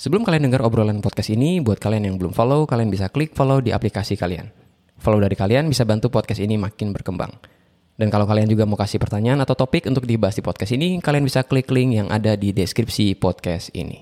Sebelum 0.00 0.24
kalian 0.24 0.48
dengar 0.48 0.64
obrolan 0.64 1.04
podcast 1.04 1.28
ini, 1.28 1.60
buat 1.60 1.76
kalian 1.76 2.08
yang 2.08 2.16
belum 2.16 2.32
follow, 2.32 2.64
kalian 2.64 2.88
bisa 2.88 3.12
klik 3.12 3.36
follow 3.36 3.60
di 3.60 3.68
aplikasi 3.68 4.16
kalian. 4.16 4.48
Follow 4.96 5.20
dari 5.20 5.36
kalian 5.36 5.68
bisa 5.68 5.84
bantu 5.84 6.08
podcast 6.08 6.40
ini 6.40 6.56
makin 6.56 6.96
berkembang. 6.96 7.28
Dan 8.00 8.08
kalau 8.08 8.24
kalian 8.24 8.48
juga 8.48 8.64
mau 8.64 8.80
kasih 8.80 8.96
pertanyaan 8.96 9.44
atau 9.44 9.52
topik 9.52 9.84
untuk 9.84 10.08
dibahas 10.08 10.32
di 10.32 10.40
podcast 10.40 10.72
ini, 10.72 11.04
kalian 11.04 11.28
bisa 11.28 11.44
klik 11.44 11.68
link 11.68 12.00
yang 12.00 12.08
ada 12.08 12.32
di 12.32 12.48
deskripsi 12.48 13.12
podcast 13.20 13.76
ini. 13.76 14.00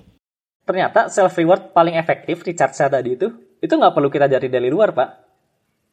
Ternyata 0.63 1.11
self 1.11 1.35
reward 1.35 1.75
paling 1.75 1.99
efektif 1.99 2.47
di 2.47 2.55
chart 2.55 2.71
saya 2.71 2.87
tadi 2.87 3.19
itu, 3.19 3.27
itu 3.59 3.73
nggak 3.75 3.91
perlu 3.91 4.07
kita 4.07 4.31
cari 4.31 4.47
dari 4.47 4.71
luar, 4.71 4.95
Pak. 4.95 5.09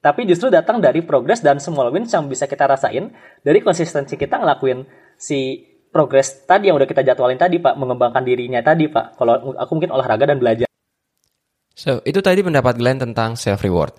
Tapi 0.06 0.22
justru 0.22 0.54
datang 0.54 0.78
dari 0.78 1.02
progres 1.02 1.42
dan 1.42 1.58
small 1.58 1.90
wins 1.90 2.14
yang 2.14 2.30
bisa 2.30 2.46
kita 2.46 2.62
rasain 2.70 3.10
dari 3.42 3.58
konsistensi 3.58 4.14
kita 4.14 4.38
ngelakuin 4.38 4.86
si 5.18 5.66
progres 5.90 6.44
tadi 6.44 6.68
yang 6.68 6.76
udah 6.76 6.88
kita 6.88 7.00
jadwalin 7.00 7.40
tadi 7.40 7.56
Pak, 7.56 7.74
mengembangkan 7.78 8.22
dirinya 8.22 8.60
tadi 8.60 8.90
Pak. 8.90 9.16
Kalau 9.16 9.56
aku 9.56 9.70
mungkin 9.76 9.92
olahraga 9.94 10.28
dan 10.28 10.38
belajar. 10.38 10.68
So, 11.76 12.00
itu 12.08 12.24
tadi 12.24 12.40
pendapat 12.40 12.80
Glenn 12.80 12.96
tentang 12.96 13.36
self 13.36 13.60
reward. 13.60 13.92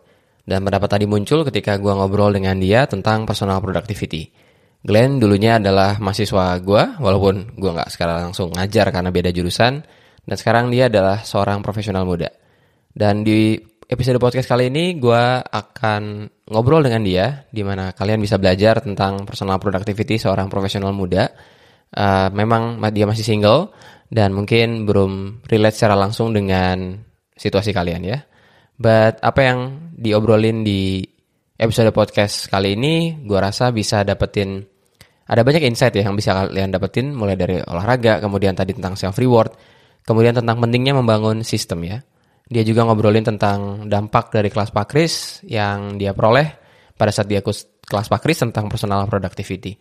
Dan 0.48 0.64
pendapat 0.64 0.88
tadi 0.88 1.06
muncul 1.06 1.44
ketika 1.44 1.76
gue 1.76 1.92
ngobrol 1.92 2.32
dengan 2.32 2.56
dia 2.58 2.88
tentang 2.88 3.28
personal 3.28 3.60
productivity. 3.60 4.32
Glenn 4.80 5.20
dulunya 5.20 5.60
adalah 5.60 6.00
mahasiswa 6.00 6.56
gue, 6.64 6.84
walaupun 7.04 7.60
gue 7.60 7.72
nggak 7.76 7.92
sekarang 7.92 8.32
langsung 8.32 8.56
ngajar 8.56 8.90
karena 8.90 9.12
beda 9.12 9.30
jurusan. 9.36 9.84
Dan 10.28 10.36
sekarang 10.36 10.72
dia 10.72 10.88
adalah 10.88 11.22
seorang 11.24 11.60
profesional 11.60 12.08
muda. 12.08 12.32
Dan 12.92 13.28
di 13.28 13.60
episode 13.88 14.20
podcast 14.20 14.48
kali 14.48 14.72
ini 14.72 14.96
gue 15.00 15.24
akan 15.44 16.28
ngobrol 16.52 16.84
dengan 16.84 17.04
dia, 17.04 17.48
di 17.52 17.62
mana 17.62 17.92
kalian 17.92 18.20
bisa 18.20 18.40
belajar 18.40 18.80
tentang 18.80 19.28
personal 19.28 19.60
productivity 19.60 20.16
seorang 20.16 20.48
profesional 20.48 20.92
muda 20.92 21.28
uh, 21.96 22.28
memang 22.34 22.82
dia 22.92 23.08
masih 23.08 23.24
single 23.24 23.72
dan 24.08 24.32
mungkin 24.32 24.88
belum 24.88 25.44
relate 25.48 25.76
secara 25.76 25.96
langsung 25.96 26.32
dengan 26.32 27.00
situasi 27.36 27.72
kalian 27.72 28.02
ya. 28.04 28.20
But 28.78 29.22
apa 29.24 29.42
yang 29.42 29.60
diobrolin 29.98 30.62
di 30.62 31.02
episode 31.58 31.90
podcast 31.92 32.48
kali 32.48 32.78
ini, 32.78 33.26
gue 33.26 33.40
rasa 33.40 33.74
bisa 33.74 34.06
dapetin 34.06 34.62
ada 35.28 35.44
banyak 35.44 35.68
insight 35.68 35.92
ya 35.92 36.08
yang 36.08 36.16
bisa 36.16 36.32
kalian 36.32 36.72
dapetin 36.72 37.12
mulai 37.12 37.36
dari 37.36 37.60
olahraga, 37.60 38.24
kemudian 38.24 38.56
tadi 38.56 38.72
tentang 38.72 38.96
self 38.96 39.20
reward, 39.20 39.52
kemudian 40.08 40.32
tentang 40.32 40.56
pentingnya 40.64 40.96
membangun 40.96 41.44
sistem 41.44 41.84
ya. 41.84 42.00
Dia 42.48 42.64
juga 42.64 42.88
ngobrolin 42.88 43.28
tentang 43.28 43.92
dampak 43.92 44.32
dari 44.32 44.48
kelas 44.48 44.72
Pakris 44.72 45.44
yang 45.44 46.00
dia 46.00 46.16
peroleh 46.16 46.48
pada 46.96 47.12
saat 47.12 47.28
dia 47.28 47.44
kelas 47.44 48.08
Pakris 48.08 48.40
tentang 48.40 48.72
personal 48.72 49.04
productivity. 49.12 49.76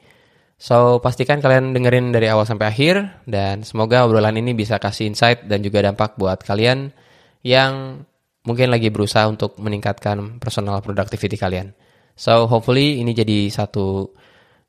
So, 0.57 1.05
pastikan 1.05 1.45
kalian 1.45 1.77
dengerin 1.77 2.17
dari 2.17 2.33
awal 2.33 2.49
sampai 2.49 2.73
akhir 2.73 3.25
dan 3.29 3.61
semoga 3.61 4.09
obrolan 4.09 4.41
ini 4.41 4.57
bisa 4.57 4.81
kasih 4.81 5.13
insight 5.13 5.45
dan 5.45 5.61
juga 5.61 5.85
dampak 5.85 6.17
buat 6.17 6.41
kalian 6.41 6.97
yang 7.45 8.03
mungkin 8.49 8.73
lagi 8.73 8.89
berusaha 8.89 9.29
untuk 9.29 9.61
meningkatkan 9.61 10.41
personal 10.41 10.81
productivity 10.81 11.37
kalian. 11.37 11.77
So, 12.17 12.49
hopefully 12.49 13.05
ini 13.05 13.13
jadi 13.13 13.53
satu 13.53 14.17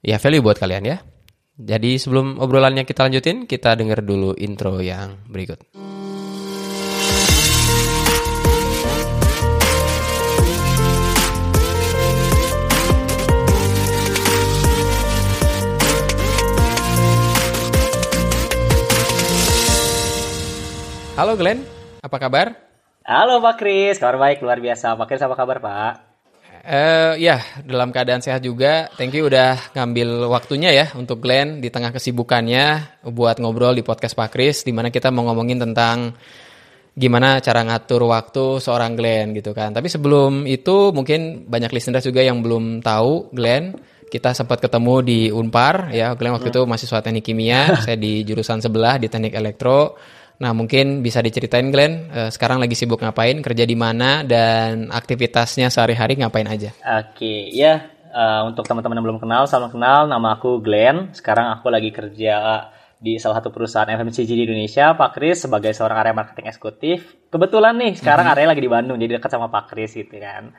ya 0.04 0.20
value 0.20 0.44
buat 0.44 0.60
kalian 0.60 0.84
ya. 0.84 0.98
Jadi 1.58 1.98
sebelum 1.98 2.38
obrolannya 2.38 2.84
kita 2.84 3.08
lanjutin, 3.08 3.48
kita 3.48 3.80
denger 3.80 4.04
dulu 4.04 4.36
intro 4.38 4.84
yang 4.84 5.24
berikut. 5.26 5.64
Halo 21.18 21.34
Glenn, 21.34 21.66
apa 22.06 22.22
kabar? 22.22 22.54
Halo 23.02 23.42
Pak 23.42 23.58
Kris, 23.58 23.98
kabar 23.98 24.22
baik 24.22 24.38
luar 24.46 24.62
biasa. 24.62 24.94
Pak 24.94 25.10
Kris 25.10 25.26
apa 25.26 25.34
kabar 25.34 25.58
Pak? 25.58 25.94
Uh, 26.62 27.18
ya, 27.18 27.42
dalam 27.66 27.90
keadaan 27.90 28.22
sehat 28.22 28.46
juga. 28.46 28.86
Thank 29.02 29.18
you 29.18 29.26
udah 29.26 29.58
ngambil 29.74 30.30
waktunya 30.30 30.70
ya 30.70 30.94
untuk 30.94 31.26
Glenn 31.26 31.58
di 31.58 31.74
tengah 31.74 31.90
kesibukannya 31.90 33.02
buat 33.10 33.42
ngobrol 33.42 33.74
di 33.74 33.82
podcast 33.82 34.14
Pak 34.14 34.30
Kris, 34.30 34.62
di 34.62 34.70
mana 34.70 34.94
kita 34.94 35.10
mau 35.10 35.26
ngomongin 35.26 35.58
tentang 35.58 36.14
gimana 36.94 37.42
cara 37.42 37.66
ngatur 37.66 38.06
waktu 38.14 38.62
seorang 38.62 38.94
Glenn 38.94 39.34
gitu 39.34 39.58
kan. 39.58 39.74
Tapi 39.74 39.90
sebelum 39.90 40.46
itu 40.46 40.94
mungkin 40.94 41.50
banyak 41.50 41.74
listener 41.74 42.06
juga 42.06 42.22
yang 42.22 42.46
belum 42.46 42.86
tahu 42.86 43.34
Glenn. 43.34 43.74
Kita 44.06 44.38
sempat 44.38 44.62
ketemu 44.62 45.02
di 45.02 45.20
Unpar 45.34 45.90
ya, 45.90 46.14
Glenn 46.14 46.38
waktu 46.38 46.54
hmm. 46.54 46.62
itu 46.62 46.62
mahasiswa 46.70 47.02
teknik 47.02 47.26
kimia, 47.26 47.74
saya 47.90 47.98
di 47.98 48.22
jurusan 48.22 48.62
sebelah 48.62 49.02
di 49.02 49.10
teknik 49.10 49.34
elektro. 49.34 49.98
Nah, 50.38 50.54
mungkin 50.54 51.02
bisa 51.02 51.18
diceritain 51.26 51.74
Glenn, 51.74 52.14
uh, 52.14 52.30
sekarang 52.30 52.62
lagi 52.62 52.78
sibuk 52.78 53.02
ngapain, 53.02 53.42
kerja 53.42 53.66
di 53.66 53.74
mana, 53.74 54.22
dan 54.22 54.94
aktivitasnya 54.94 55.74
sehari-hari 55.74 56.22
ngapain 56.22 56.46
aja? 56.46 56.78
Oke, 56.78 57.50
ya 57.50 57.90
uh, 58.14 58.46
untuk 58.46 58.70
teman-teman 58.70 59.02
yang 59.02 59.06
belum 59.10 59.22
kenal, 59.22 59.50
salam 59.50 59.74
kenal, 59.74 60.06
nama 60.06 60.38
aku 60.38 60.62
Glenn. 60.62 61.10
Sekarang 61.18 61.50
aku 61.58 61.74
lagi 61.74 61.90
kerja 61.90 62.70
di 62.98 63.18
salah 63.18 63.42
satu 63.42 63.50
perusahaan 63.50 63.90
FMCG 63.90 64.30
di 64.30 64.46
Indonesia, 64.46 64.94
Pak 64.94 65.18
Kris 65.18 65.50
sebagai 65.50 65.74
seorang 65.74 66.06
area 66.06 66.14
marketing 66.14 66.54
eksekutif. 66.54 67.18
Kebetulan 67.34 67.74
nih, 67.74 67.98
sekarang 67.98 68.30
mm 68.30 68.34
-hmm. 68.34 68.38
area 68.38 68.52
lagi 68.54 68.62
di 68.62 68.70
Bandung, 68.70 68.98
jadi 69.02 69.18
dekat 69.18 69.34
sama 69.34 69.50
Pak 69.50 69.74
Kris 69.74 69.98
gitu 69.98 70.22
kan. 70.22 70.54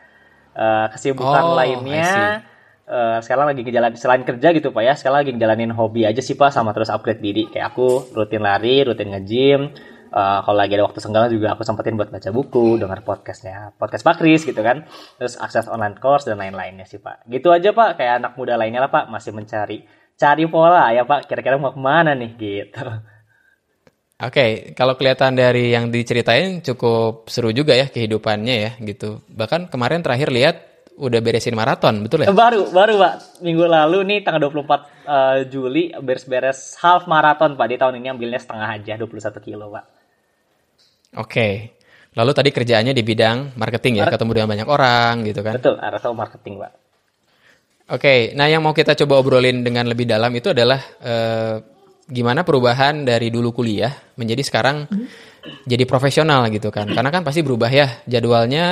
Uh, 0.59 0.91
kesibukan 0.91 1.44
oh, 1.44 1.55
lainnya 1.55 2.43
uh, 2.88 3.19
sekarang 3.21 3.53
lagi 3.53 3.60
ngejalan 3.62 3.93
selain 3.94 4.25
kerja 4.25 4.49
gitu 4.56 4.72
pak 4.72 4.82
ya 4.82 4.93
sekarang 4.97 5.22
lagi 5.22 5.31
ngejalanin 5.37 5.72
hobi 5.76 6.09
aja 6.09 6.25
sih 6.25 6.34
pak 6.34 6.50
sama 6.50 6.72
terus 6.72 6.88
upgrade 6.88 7.21
diri. 7.21 7.47
Kayak 7.53 7.76
aku 7.76 8.10
rutin 8.16 8.43
lari 8.43 8.82
rutin 8.82 9.12
nge-gym. 9.12 9.71
Uh, 10.09 10.41
kalau 10.41 10.56
lagi 10.56 10.72
ada 10.72 10.88
waktu 10.88 11.04
senggang 11.04 11.28
juga 11.28 11.53
aku 11.53 11.69
sempetin 11.69 11.93
buat 11.93 12.09
baca 12.09 12.32
buku 12.32 12.81
dengar 12.81 13.04
podcastnya 13.04 13.76
podcast 13.76 14.00
Pak 14.09 14.16
Kris 14.16 14.41
gitu 14.49 14.65
kan. 14.65 14.88
Terus 15.21 15.37
akses 15.37 15.69
online 15.69 16.00
course 16.00 16.25
dan 16.25 16.41
lain-lainnya 16.41 16.88
sih 16.88 16.97
pak. 16.97 17.28
Gitu 17.28 17.53
aja 17.53 17.76
pak 17.76 18.00
kayak 18.00 18.25
anak 18.25 18.32
muda 18.41 18.56
lainnya 18.56 18.81
lah 18.81 18.88
pak 18.88 19.12
masih 19.12 19.37
mencari 19.37 19.84
cari 20.16 20.44
pola 20.49 20.88
ya 20.97 21.05
pak. 21.05 21.28
Kira-kira 21.28 21.60
mau 21.60 21.76
ke 21.76 21.81
mana 21.81 22.16
nih 22.16 22.32
gitu. 22.41 22.88
Oke, 24.19 24.34
okay, 24.34 24.50
kalau 24.75 24.99
kelihatan 24.99 25.38
dari 25.38 25.70
yang 25.70 25.94
diceritain 25.94 26.59
cukup 26.59 27.31
seru 27.31 27.55
juga 27.55 27.78
ya 27.78 27.87
kehidupannya 27.87 28.55
ya 28.59 28.70
gitu. 28.82 29.22
Bahkan 29.31 29.70
kemarin 29.70 30.03
terakhir 30.03 30.34
lihat 30.34 30.68
udah 30.99 31.21
beresin 31.23 31.55
maraton, 31.55 32.03
betul 32.03 32.27
ya? 32.27 32.35
Baru, 32.35 32.75
baru 32.75 32.99
Pak. 32.99 33.41
Minggu 33.47 33.65
lalu 33.71 33.99
nih 34.03 34.19
tanggal 34.27 34.51
24 34.51 34.59
uh, 34.59 34.75
eh, 34.75 35.39
Juli 35.47 35.95
beres-beres 35.95 36.75
half 36.83 37.07
maraton 37.07 37.55
Pak. 37.55 37.67
Di 37.71 37.77
tahun 37.79 38.03
ini 38.03 38.11
ambilnya 38.11 38.43
setengah 38.43 38.69
aja, 38.69 38.99
21 38.99 39.39
kilo 39.39 39.71
Pak. 39.71 39.85
Oke. 41.17 41.23
Okay. 41.23 41.53
Lalu 42.19 42.33
tadi 42.35 42.51
kerjaannya 42.51 42.91
di 42.91 43.05
bidang 43.07 43.55
marketing 43.55 44.03
ya, 44.03 44.11
ketemu 44.11 44.43
dengan 44.43 44.51
banyak 44.51 44.69
orang 44.69 45.23
gitu 45.23 45.41
kan? 45.47 45.55
Betul, 45.55 45.79
arah 45.79 46.03
marketing 46.11 46.67
Pak. 46.67 46.73
Oke, 47.89 48.05
okay, 48.05 48.21
nah 48.37 48.45
yang 48.51 48.61
mau 48.61 48.77
kita 48.77 48.93
coba 48.93 49.17
obrolin 49.23 49.65
dengan 49.65 49.89
lebih 49.89 50.05
dalam 50.05 50.29
itu 50.37 50.53
adalah 50.53 50.77
uh, 51.01 51.57
gimana 52.05 52.45
perubahan 52.45 53.07
dari 53.07 53.33
dulu 53.33 53.53
kuliah 53.57 53.93
menjadi 54.17 54.45
sekarang 54.45 54.85
hmm. 54.93 55.07
jadi 55.65 55.89
profesional 55.89 56.45
gitu 56.53 56.69
kan? 56.69 56.91
Karena 56.91 57.09
kan 57.09 57.25
pasti 57.25 57.41
berubah 57.41 57.71
ya 57.73 58.03
jadwalnya 58.05 58.67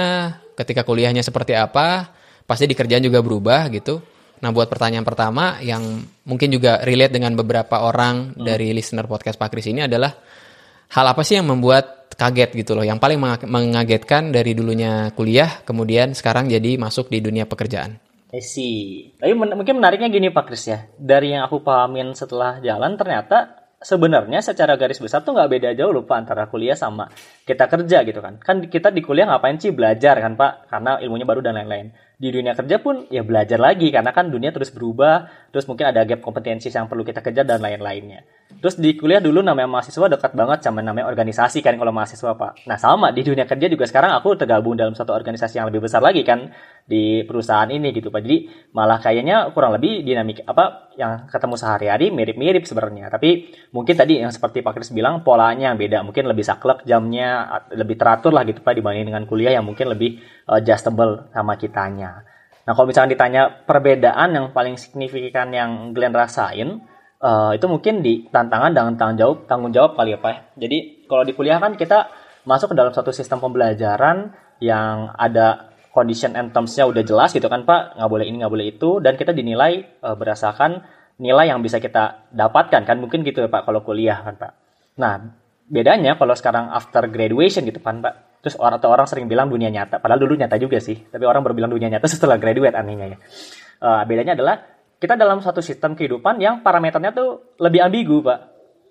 ketika 0.56 0.84
kuliahnya 0.84 1.24
seperti 1.24 1.56
apa, 1.56 2.15
pasti 2.46 2.64
di 2.70 2.74
kerjaan 2.78 3.02
juga 3.02 3.20
berubah 3.20 3.68
gitu. 3.74 4.00
Nah, 4.36 4.52
buat 4.52 4.68
pertanyaan 4.68 5.04
pertama 5.04 5.58
yang 5.64 5.82
mungkin 6.28 6.52
juga 6.52 6.84
relate 6.84 7.16
dengan 7.16 7.34
beberapa 7.34 7.82
orang 7.82 8.36
hmm. 8.36 8.44
dari 8.44 8.70
listener 8.72 9.08
podcast 9.08 9.40
Pak 9.40 9.48
Kris 9.52 9.66
ini 9.68 9.84
adalah 9.84 10.12
hal 10.92 11.06
apa 11.08 11.24
sih 11.26 11.40
yang 11.40 11.48
membuat 11.48 12.14
kaget 12.16 12.56
gitu 12.56 12.72
loh, 12.72 12.84
yang 12.84 12.96
paling 12.96 13.20
mengagetkan 13.44 14.32
dari 14.32 14.56
dulunya 14.56 15.12
kuliah, 15.12 15.60
kemudian 15.66 16.16
sekarang 16.16 16.48
jadi 16.48 16.80
masuk 16.80 17.12
di 17.12 17.20
dunia 17.20 17.44
pekerjaan. 17.44 18.00
I 18.32 18.42
see. 18.42 19.12
Tapi 19.20 19.32
men 19.36 19.54
mungkin 19.54 19.78
menariknya 19.78 20.08
gini 20.08 20.28
Pak 20.32 20.44
Kris 20.48 20.64
ya, 20.68 20.88
dari 20.96 21.36
yang 21.36 21.44
aku 21.44 21.60
pahamin 21.60 22.16
setelah 22.16 22.58
jalan 22.64 22.96
ternyata 22.96 23.68
sebenarnya 23.76 24.40
secara 24.40 24.74
garis 24.80 24.98
besar 24.98 25.22
tuh 25.22 25.36
nggak 25.36 25.50
beda 25.52 25.70
jauh 25.76 25.92
lupa 25.92 26.16
antara 26.16 26.48
kuliah 26.48 26.74
sama 26.74 27.06
kita 27.44 27.68
kerja 27.68 28.02
gitu 28.02 28.20
kan. 28.24 28.40
Kan 28.40 28.66
kita 28.66 28.90
di 28.90 29.04
kuliah 29.04 29.28
ngapain 29.28 29.60
sih 29.60 29.70
belajar 29.70 30.18
kan 30.18 30.34
Pak? 30.34 30.72
Karena 30.72 30.98
ilmunya 30.98 31.28
baru 31.28 31.44
dan 31.44 31.60
lain-lain. 31.60 31.92
Di 32.16 32.32
dunia 32.32 32.56
kerja 32.56 32.80
pun 32.80 33.04
ya 33.12 33.20
belajar 33.20 33.60
lagi 33.60 33.92
karena 33.92 34.08
kan 34.16 34.32
dunia 34.32 34.48
terus 34.48 34.72
berubah, 34.72 35.28
terus 35.52 35.68
mungkin 35.68 35.92
ada 35.92 36.00
gap 36.08 36.24
kompetensi 36.24 36.72
yang 36.72 36.88
perlu 36.88 37.04
kita 37.04 37.20
kejar 37.20 37.44
dan 37.44 37.60
lain-lainnya. 37.60 38.24
Terus 38.56 38.80
di 38.80 38.96
kuliah 38.96 39.20
dulu 39.20 39.44
namanya 39.44 39.68
mahasiswa 39.68 40.08
dekat 40.08 40.32
banget 40.32 40.64
sama 40.64 40.80
namanya 40.80 41.12
organisasi 41.12 41.60
kan 41.60 41.76
kalau 41.76 41.92
mahasiswa 41.92 42.32
Pak. 42.32 42.64
Nah 42.64 42.80
sama 42.80 43.12
di 43.12 43.20
dunia 43.20 43.44
kerja 43.44 43.68
juga 43.68 43.84
sekarang 43.84 44.16
aku 44.16 44.32
tergabung 44.38 44.74
dalam 44.74 44.96
satu 44.96 45.12
organisasi 45.12 45.60
yang 45.60 45.68
lebih 45.68 45.84
besar 45.84 46.00
lagi 46.00 46.24
kan 46.24 46.50
di 46.88 47.20
perusahaan 47.28 47.68
ini 47.68 47.92
gitu 47.92 48.08
Pak. 48.08 48.24
Jadi 48.24 48.48
malah 48.72 48.96
kayaknya 48.98 49.52
kurang 49.52 49.76
lebih 49.76 50.00
dinamik 50.00 50.40
apa 50.48 50.88
yang 50.96 51.28
ketemu 51.28 51.54
sehari-hari 51.60 52.06
mirip-mirip 52.08 52.64
sebenarnya. 52.64 53.12
Tapi 53.12 53.52
mungkin 53.76 53.92
tadi 53.92 54.24
yang 54.24 54.32
seperti 54.32 54.64
Pak 54.64 54.72
Kris 54.72 54.88
bilang 54.88 55.20
polanya 55.20 55.70
yang 55.70 55.78
beda. 55.78 56.00
Mungkin 56.00 56.24
lebih 56.24 56.42
saklek 56.46 56.88
jamnya, 56.88 57.60
lebih 57.76 58.00
teratur 58.00 58.32
lah 58.32 58.48
gitu 58.48 58.64
Pak 58.64 58.72
dibanding 58.72 59.12
dengan 59.12 59.28
kuliah 59.28 59.52
yang 59.52 59.68
mungkin 59.68 59.92
lebih 59.92 60.16
uh, 60.48 60.58
adjustable 60.58 61.28
sama 61.36 61.60
kitanya. 61.60 62.24
Nah 62.66 62.72
kalau 62.72 62.88
misalnya 62.88 63.14
ditanya 63.14 63.42
perbedaan 63.68 64.32
yang 64.32 64.46
paling 64.50 64.80
signifikan 64.80 65.52
yang 65.54 65.92
Glenn 65.94 66.16
rasain, 66.16 66.82
uh, 67.20 67.52
itu 67.56 67.66
mungkin 67.68 68.04
di 68.04 68.26
tantangan 68.28 68.72
dengan 68.72 68.92
tanggung 68.96 69.18
jawab 69.18 69.38
tanggung 69.48 69.72
jawab 69.72 69.92
kali 69.96 70.16
ya 70.16 70.18
pak 70.20 70.30
ya. 70.32 70.38
jadi 70.66 70.78
kalau 71.06 71.22
di 71.22 71.32
kuliah 71.32 71.58
kan 71.62 71.78
kita 71.78 72.10
masuk 72.46 72.72
ke 72.72 72.76
dalam 72.78 72.94
satu 72.94 73.10
sistem 73.10 73.42
pembelajaran 73.42 74.30
yang 74.62 75.12
ada 75.18 75.74
condition 75.96 76.36
and 76.36 76.52
terms-nya 76.52 76.84
udah 76.84 77.00
jelas 77.00 77.32
gitu 77.32 77.48
kan 77.48 77.64
pak. 77.64 77.96
Nggak 77.96 78.10
boleh 78.12 78.24
ini 78.28 78.36
nggak 78.44 78.52
boleh 78.52 78.66
itu 78.68 78.90
dan 79.00 79.16
kita 79.16 79.32
dinilai 79.32 80.00
uh, 80.04 80.12
berdasarkan 80.12 80.84
nilai 81.16 81.48
yang 81.48 81.60
bisa 81.64 81.80
kita 81.80 82.28
dapatkan 82.36 82.84
kan. 82.84 82.96
Mungkin 83.00 83.24
gitu 83.24 83.44
ya 83.44 83.48
pak 83.48 83.64
kalau 83.64 83.80
kuliah 83.80 84.20
kan 84.20 84.36
pak. 84.36 84.52
Nah 85.00 85.32
bedanya 85.66 86.14
kalau 86.14 86.36
sekarang 86.38 86.70
after 86.70 87.08
graduation 87.10 87.66
gitu 87.66 87.82
kan 87.82 87.98
pak 87.98 88.38
terus 88.38 88.54
orang 88.62 88.78
atau 88.78 88.94
orang 88.94 89.10
sering 89.10 89.26
bilang 89.26 89.48
dunia 89.48 89.72
nyata. 89.72 89.98
Padahal 89.98 90.20
dulu 90.20 90.36
nyata 90.36 90.60
juga 90.60 90.78
sih 90.78 91.08
tapi 91.08 91.24
orang 91.24 91.40
berbilang 91.40 91.72
dunia 91.72 91.88
nyata 91.88 92.06
setelah 92.12 92.36
graduate 92.36 92.76
anehnya 92.76 93.16
ya. 93.16 93.18
Uh, 93.76 94.02
bedanya 94.08 94.36
adalah 94.36 94.75
kita 94.96 95.14
dalam 95.14 95.44
satu 95.44 95.60
sistem 95.60 95.92
kehidupan 95.92 96.40
yang 96.40 96.64
parameternya 96.64 97.12
tuh 97.12 97.56
lebih 97.60 97.84
ambigu 97.84 98.24
pak. 98.24 98.40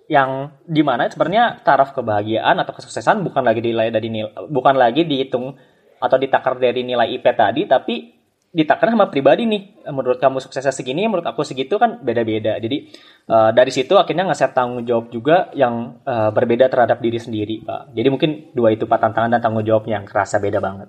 Yang 0.06 0.54
di 0.62 0.82
mana 0.86 1.10
sebenarnya 1.10 1.66
taraf 1.66 1.90
kebahagiaan 1.90 2.62
atau 2.62 2.78
kesuksesan 2.78 3.26
bukan 3.26 3.42
lagi 3.42 3.58
dinilai 3.58 3.90
dari 3.90 4.06
nilai, 4.06 4.30
bukan 4.46 4.78
lagi 4.78 5.02
dihitung 5.02 5.58
atau 5.98 6.16
ditakar 6.20 6.62
dari 6.62 6.86
nilai 6.86 7.10
IP 7.18 7.26
tadi 7.34 7.66
tapi 7.66 8.14
ditakar 8.54 8.94
sama 8.94 9.10
pribadi 9.10 9.50
nih. 9.50 9.90
Menurut 9.90 10.22
kamu 10.22 10.38
suksesnya 10.38 10.70
segini 10.70 11.10
menurut 11.10 11.26
aku 11.26 11.42
segitu 11.42 11.74
kan 11.74 11.98
beda-beda. 12.06 12.54
Jadi 12.62 12.86
uh, 13.26 13.50
dari 13.50 13.74
situ 13.74 13.98
akhirnya 13.98 14.30
ngeset 14.30 14.54
tanggung 14.54 14.86
jawab 14.86 15.10
juga 15.10 15.50
yang 15.58 15.98
uh, 16.06 16.30
berbeda 16.30 16.70
terhadap 16.70 17.02
diri 17.02 17.18
sendiri 17.18 17.66
pak. 17.66 17.90
Jadi 17.90 18.06
mungkin 18.06 18.30
dua 18.54 18.78
itu 18.78 18.86
pak 18.86 19.02
tantangan 19.02 19.34
dan 19.34 19.42
tanggung 19.42 19.66
jawab 19.66 19.90
yang 19.90 20.06
kerasa 20.06 20.38
beda 20.38 20.62
banget 20.62 20.86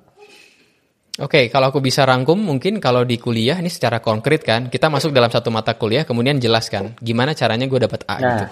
Oke, 1.18 1.34
okay, 1.34 1.46
kalau 1.50 1.74
aku 1.74 1.82
bisa 1.82 2.06
rangkum, 2.06 2.38
mungkin 2.38 2.78
kalau 2.78 3.02
di 3.02 3.18
kuliah 3.18 3.58
ini 3.58 3.74
secara 3.74 3.98
konkret 3.98 4.46
kan, 4.46 4.70
kita 4.70 4.86
masuk 4.86 5.10
dalam 5.10 5.34
satu 5.34 5.50
mata 5.50 5.74
kuliah, 5.74 6.06
kemudian 6.06 6.38
jelaskan 6.38 6.94
gimana 7.02 7.34
caranya 7.34 7.66
gue 7.66 7.80
dapat 7.82 8.06
A 8.06 8.16
nah. 8.22 8.22
gitu. 8.22 8.46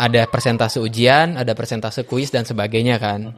Ada 0.00 0.24
persentase 0.24 0.80
ujian, 0.80 1.36
ada 1.36 1.52
persentase 1.52 2.08
kuis 2.08 2.32
dan 2.32 2.48
sebagainya 2.48 2.96
kan. 2.96 3.36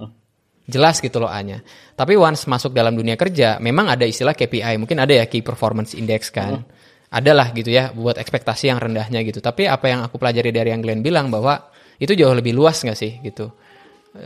Jelas 0.70 1.02
gitu 1.02 1.18
loh 1.18 1.26
A-nya. 1.26 1.66
Tapi 1.98 2.14
once 2.14 2.46
masuk 2.46 2.70
dalam 2.70 2.94
dunia 2.94 3.18
kerja, 3.18 3.58
memang 3.58 3.90
ada 3.90 4.06
istilah 4.06 4.38
KPI, 4.38 4.78
mungkin 4.78 5.02
ada 5.02 5.18
ya 5.18 5.26
Key 5.26 5.42
Performance 5.42 5.98
Index 5.98 6.30
kan. 6.30 6.62
Hmm. 6.62 7.10
Adalah 7.10 7.50
gitu 7.50 7.74
ya, 7.74 7.90
buat 7.90 8.22
ekspektasi 8.22 8.70
yang 8.70 8.78
rendahnya 8.78 9.26
gitu. 9.26 9.42
Tapi 9.42 9.66
apa 9.66 9.90
yang 9.90 10.06
aku 10.06 10.14
pelajari 10.14 10.54
dari 10.54 10.70
yang 10.70 10.78
Glenn 10.78 11.02
bilang 11.02 11.26
bahwa 11.26 11.58
itu 11.98 12.14
jauh 12.14 12.30
lebih 12.30 12.54
luas 12.54 12.78
nggak 12.86 12.98
sih 13.02 13.18
gitu. 13.18 13.50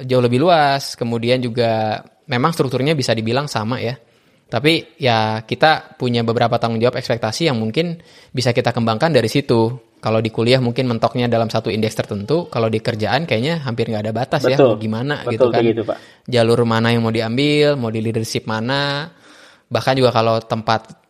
Jauh 0.04 0.20
lebih 0.20 0.36
luas, 0.36 1.00
kemudian 1.00 1.40
juga 1.40 2.04
memang 2.28 2.52
strukturnya 2.52 2.92
bisa 2.92 3.16
dibilang 3.16 3.48
sama 3.48 3.80
ya 3.80 3.96
tapi 4.48 4.96
ya 4.96 5.44
kita 5.44 6.00
punya 6.00 6.24
beberapa 6.24 6.56
tanggung 6.56 6.80
jawab 6.80 6.96
ekspektasi 6.96 7.52
yang 7.52 7.60
mungkin 7.60 8.00
bisa 8.32 8.56
kita 8.56 8.72
kembangkan 8.72 9.12
dari 9.12 9.28
situ. 9.28 9.76
Kalau 9.98 10.22
di 10.22 10.30
kuliah 10.30 10.62
mungkin 10.62 10.86
mentoknya 10.86 11.26
dalam 11.26 11.50
satu 11.50 11.74
indeks 11.74 11.98
tertentu, 11.98 12.46
kalau 12.48 12.70
di 12.70 12.78
kerjaan 12.78 13.26
kayaknya 13.26 13.66
hampir 13.66 13.90
nggak 13.90 14.08
ada 14.08 14.14
batas 14.14 14.46
ya, 14.46 14.54
Betul. 14.54 14.62
ya, 14.62 14.70
mau 14.70 14.78
gimana 14.78 15.14
Betul, 15.20 15.32
gitu 15.34 15.46
kan. 15.50 15.62
Gitu, 15.66 15.82
Pak. 15.82 15.96
Jalur 16.30 16.60
mana 16.64 16.88
yang 16.94 17.02
mau 17.02 17.10
diambil, 17.10 17.74
mau 17.74 17.90
di 17.90 18.00
leadership 18.00 18.46
mana, 18.46 19.10
bahkan 19.66 19.98
juga 19.98 20.14
kalau 20.14 20.38
tempat 20.38 21.07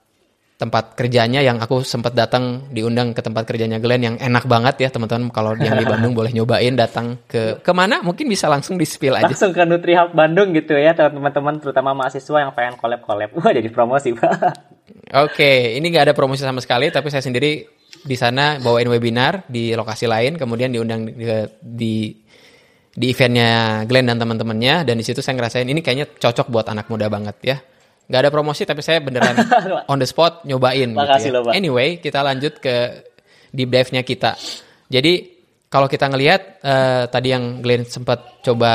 tempat 0.59 0.99
kerjanya 0.99 1.39
yang 1.39 1.63
aku 1.63 1.87
sempat 1.87 2.19
datang 2.19 2.67
diundang 2.75 3.15
ke 3.15 3.23
tempat 3.23 3.47
kerjanya 3.47 3.79
Glenn 3.79 4.03
yang 4.03 4.17
enak 4.19 4.43
banget 4.51 4.83
ya 4.83 4.89
teman-teman. 4.91 5.31
Kalau 5.31 5.55
yang 5.55 5.79
di 5.79 5.87
Bandung 5.87 6.13
boleh 6.19 6.35
nyobain 6.35 6.75
datang 6.75 7.23
ke 7.31 7.63
ke 7.63 7.73
mana 7.73 8.03
mungkin 8.03 8.27
bisa 8.27 8.51
langsung 8.51 8.75
di 8.75 8.83
spill 8.83 9.15
aja. 9.15 9.31
Langsung 9.31 9.55
ke 9.55 9.63
NutriHub 9.63 10.19
Bandung 10.19 10.51
gitu 10.59 10.75
ya 10.75 10.99
teman-teman 10.99 11.63
terutama 11.63 11.95
mahasiswa 11.95 12.43
yang 12.43 12.51
pengen 12.59 12.75
collab 12.75 13.07
collab 13.07 13.31
wah 13.39 13.55
jadi 13.55 13.71
promosi 13.71 14.19
pak. 14.19 14.35
Oke 15.15 15.79
ini 15.79 15.95
nggak 15.95 16.11
ada 16.11 16.15
promosi 16.19 16.43
sama 16.43 16.59
sekali 16.59 16.91
tapi 16.91 17.07
saya 17.07 17.23
sendiri 17.23 17.63
di 18.03 18.17
sana 18.19 18.59
bawain 18.59 18.91
webinar 18.91 19.47
di 19.47 19.79
lokasi 19.79 20.11
lain 20.11 20.35
kemudian 20.35 20.75
diundang 20.75 21.07
di, 21.07 21.25
di 21.63 21.95
di 22.99 23.07
eventnya 23.15 23.87
Glenn 23.87 24.11
dan 24.11 24.19
teman-temannya 24.19 24.83
dan 24.83 24.99
di 24.99 25.07
situ 25.07 25.23
saya 25.23 25.39
ngerasain 25.39 25.71
ini 25.71 25.87
kayaknya 25.87 26.11
cocok 26.19 26.51
buat 26.51 26.67
anak 26.67 26.91
muda 26.91 27.07
banget 27.07 27.37
ya 27.47 27.57
nggak 28.09 28.21
ada 28.25 28.31
promosi 28.33 28.65
tapi 28.65 28.81
saya 28.81 29.05
beneran 29.05 29.37
on 29.93 30.01
the 30.01 30.09
spot 30.09 30.43
nyobain 30.49 30.97
Makasih 30.97 31.29
gitu 31.29 31.39
ya. 31.39 31.45
Loh, 31.45 31.53
Anyway, 31.53 32.01
kita 32.01 32.25
lanjut 32.25 32.57
ke 32.57 33.05
deep 33.53 33.69
dive-nya 33.69 34.03
kita. 34.05 34.33
Jadi 34.89 35.39
kalau 35.69 35.85
kita 35.85 36.09
ngelihat 36.09 36.65
uh, 36.65 37.05
tadi 37.13 37.37
yang 37.37 37.61
Glenn 37.61 37.85
sempat 37.85 38.41
coba 38.41 38.73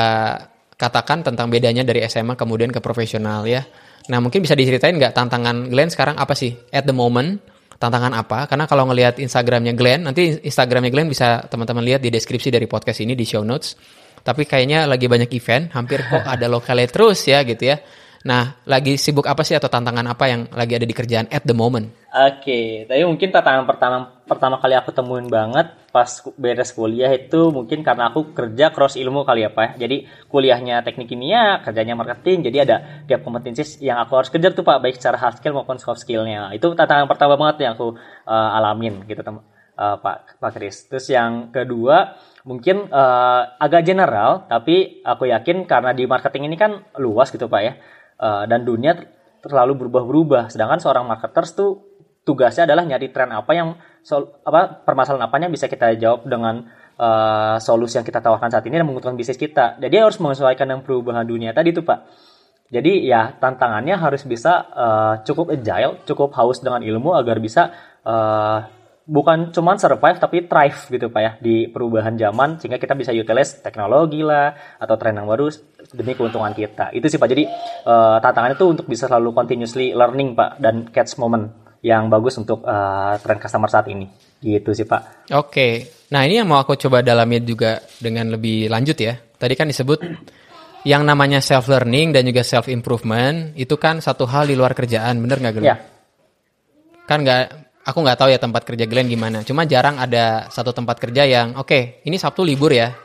katakan 0.78 1.26
tentang 1.26 1.50
bedanya 1.50 1.82
dari 1.82 2.06
SMA 2.06 2.38
kemudian 2.38 2.70
ke 2.70 2.78
profesional 2.78 3.42
ya. 3.46 3.66
Nah 4.10 4.18
mungkin 4.22 4.44
bisa 4.44 4.54
diceritain 4.54 4.94
nggak 4.94 5.10
tantangan 5.10 5.66
Glenn 5.70 5.90
sekarang 5.90 6.14
apa 6.14 6.38
sih 6.38 6.54
at 6.70 6.86
the 6.86 6.94
moment? 6.94 7.42
Tantangan 7.74 8.14
apa? 8.14 8.46
Karena 8.46 8.70
kalau 8.70 8.86
ngelihat 8.86 9.18
Instagramnya 9.18 9.74
Glenn, 9.74 10.06
nanti 10.06 10.38
Instagramnya 10.46 10.94
Glenn 10.94 11.10
bisa 11.10 11.42
teman-teman 11.50 11.82
lihat 11.82 12.00
di 12.00 12.08
deskripsi 12.08 12.54
dari 12.54 12.70
podcast 12.70 13.02
ini 13.02 13.18
di 13.18 13.26
show 13.26 13.42
notes. 13.42 13.74
Tapi 14.24 14.46
kayaknya 14.46 14.86
lagi 14.88 15.10
banyak 15.10 15.28
event, 15.34 15.74
hampir 15.74 16.00
kok 16.06 16.22
ada 16.38 16.46
lokalnya 16.46 16.86
terus 16.86 17.26
ya 17.26 17.42
gitu 17.42 17.74
ya. 17.74 17.76
Nah, 18.24 18.56
lagi 18.64 18.96
sibuk 18.96 19.28
apa 19.28 19.44
sih 19.44 19.52
atau 19.52 19.68
tantangan 19.68 20.08
apa 20.08 20.24
yang 20.32 20.48
lagi 20.56 20.80
ada 20.80 20.88
di 20.88 20.96
kerjaan 20.96 21.28
at 21.28 21.44
the 21.44 21.52
moment? 21.52 21.92
Oke, 22.08 22.40
okay, 22.40 22.66
tapi 22.88 23.04
mungkin 23.04 23.28
tantangan 23.28 23.68
pertama 23.68 23.96
pertama 24.24 24.56
kali 24.56 24.72
aku 24.80 24.96
temuin 24.96 25.28
banget 25.28 25.76
pas 25.92 26.08
beres 26.40 26.72
kuliah 26.72 27.12
itu 27.12 27.52
mungkin 27.52 27.84
karena 27.84 28.08
aku 28.08 28.32
kerja 28.32 28.72
cross 28.72 28.96
ilmu 28.96 29.28
kali 29.28 29.44
ya 29.44 29.52
Pak. 29.52 29.76
Jadi 29.76 30.08
kuliahnya 30.32 30.80
teknik 30.80 31.12
kimia, 31.12 31.60
kerjanya 31.60 31.92
marketing, 31.92 32.48
jadi 32.48 32.64
ada 32.64 32.76
gap 33.04 33.20
kompetensi 33.28 33.84
yang 33.84 34.00
aku 34.00 34.16
harus 34.16 34.32
kejar 34.32 34.56
tuh 34.56 34.64
Pak, 34.64 34.80
baik 34.80 34.96
secara 34.96 35.20
hard 35.20 35.44
skill 35.44 35.52
maupun 35.52 35.76
soft 35.76 36.00
skillnya. 36.00 36.48
Itu 36.56 36.72
tantangan 36.72 37.04
pertama 37.04 37.36
banget 37.36 37.68
yang 37.68 37.76
aku 37.76 37.92
uh, 38.24 38.56
alamin 38.56 39.04
gitu 39.04 39.20
teman 39.20 39.44
uh, 39.76 40.00
Pak 40.00 40.40
Pak 40.40 40.50
Kris. 40.56 40.88
Terus 40.88 41.12
yang 41.12 41.52
kedua 41.52 42.16
mungkin 42.48 42.88
uh, 42.88 43.60
agak 43.60 43.84
general, 43.84 44.48
tapi 44.48 45.04
aku 45.04 45.28
yakin 45.28 45.68
karena 45.68 45.92
di 45.92 46.08
marketing 46.08 46.48
ini 46.48 46.56
kan 46.56 46.88
luas 46.96 47.28
gitu 47.28 47.52
Pak 47.52 47.60
ya 47.60 47.74
uh, 48.24 48.44
dan 48.48 48.64
dunia 48.64 48.96
terlalu 49.44 49.84
berubah-berubah. 49.84 50.48
Sedangkan 50.48 50.80
seorang 50.80 51.04
marketers 51.04 51.52
tuh 51.52 51.84
tugasnya 52.24 52.64
adalah 52.64 52.88
nyari 52.88 53.12
tren 53.12 53.28
apa 53.36 53.52
yang 53.52 53.76
sol, 54.00 54.40
apa 54.48 54.80
permasalahan 54.88 55.28
apanya 55.28 55.52
bisa 55.52 55.68
kita 55.68 55.92
jawab 56.00 56.24
dengan 56.24 56.64
uh, 56.96 57.60
solusi 57.60 58.00
yang 58.00 58.06
kita 58.08 58.24
tawarkan 58.24 58.48
saat 58.48 58.64
ini 58.64 58.80
dan 58.80 58.88
menguntungkan 58.88 59.20
bisnis 59.20 59.36
kita. 59.36 59.76
Jadi 59.76 59.94
harus 60.00 60.16
menyesuaikan 60.16 60.64
dengan 60.64 60.80
perubahan 60.80 61.28
dunia 61.28 61.52
tadi 61.52 61.76
tuh 61.76 61.84
Pak. 61.84 62.00
Jadi 62.72 63.04
ya 63.06 63.36
tantangannya 63.36 63.94
harus 64.00 64.24
bisa 64.24 64.64
uh, 64.72 65.14
cukup 65.22 65.52
agile, 65.52 66.00
cukup 66.08 66.32
haus 66.40 66.64
dengan 66.64 66.80
ilmu 66.80 67.12
agar 67.12 67.36
bisa 67.38 67.70
uh, 68.02 68.64
bukan 69.04 69.52
cuma 69.52 69.76
survive 69.76 70.16
tapi 70.16 70.48
thrive 70.48 70.80
gitu 70.88 71.12
Pak 71.12 71.20
ya 71.20 71.32
di 71.36 71.68
perubahan 71.68 72.16
zaman 72.16 72.56
sehingga 72.56 72.80
kita 72.80 72.96
bisa 72.96 73.12
utilize 73.12 73.60
teknologi 73.60 74.24
lah 74.24 74.76
atau 74.80 74.96
tren 74.96 75.20
yang 75.20 75.28
baru 75.28 75.52
demi 75.92 76.16
keuntungan 76.16 76.56
kita. 76.56 76.88
Itu 76.96 77.12
sih 77.12 77.20
Pak. 77.20 77.28
Jadi 77.28 77.44
uh, 77.84 78.16
tantangannya 78.18 78.56
itu 78.56 78.66
untuk 78.66 78.86
bisa 78.88 79.04
selalu 79.04 79.36
continuously 79.36 79.92
learning 79.92 80.32
Pak 80.32 80.50
dan 80.58 80.88
catch 80.88 81.20
moment 81.20 81.52
yang 81.84 82.08
bagus 82.08 82.40
untuk 82.40 82.64
uh, 82.64 83.20
tren 83.20 83.36
customer 83.36 83.68
saat 83.68 83.92
ini. 83.92 84.08
Gitu 84.40 84.72
sih 84.72 84.88
Pak. 84.88 85.28
Oke. 85.36 86.00
Nah, 86.08 86.24
ini 86.24 86.40
yang 86.40 86.48
mau 86.48 86.64
aku 86.64 86.80
coba 86.80 87.04
dalami 87.04 87.44
juga 87.44 87.84
dengan 88.00 88.32
lebih 88.32 88.72
lanjut 88.72 88.96
ya. 88.96 89.20
Tadi 89.20 89.52
kan 89.52 89.68
disebut 89.68 90.00
yang 90.88 91.04
namanya 91.04 91.44
self 91.44 91.68
learning 91.68 92.16
dan 92.16 92.24
juga 92.24 92.40
self 92.40 92.72
improvement 92.72 93.52
itu 93.56 93.76
kan 93.76 94.00
satu 94.00 94.24
hal 94.24 94.48
di 94.48 94.56
luar 94.56 94.72
kerjaan, 94.72 95.20
bener 95.20 95.40
nggak 95.44 95.52
Glenn? 95.60 95.68
Ya. 95.68 95.76
Kan 97.04 97.20
nggak 97.20 97.44
aku 97.84 97.98
nggak 98.00 98.18
tahu 98.18 98.28
ya 98.32 98.40
tempat 98.40 98.62
kerja 98.64 98.84
Glenn 98.88 99.06
gimana. 99.06 99.44
Cuma 99.44 99.68
jarang 99.68 100.00
ada 100.00 100.48
satu 100.48 100.72
tempat 100.72 100.96
kerja 100.98 101.28
yang 101.28 101.54
oke, 101.54 101.68
okay, 101.68 101.82
ini 102.08 102.16
Sabtu 102.16 102.42
libur 102.42 102.72
ya 102.72 102.96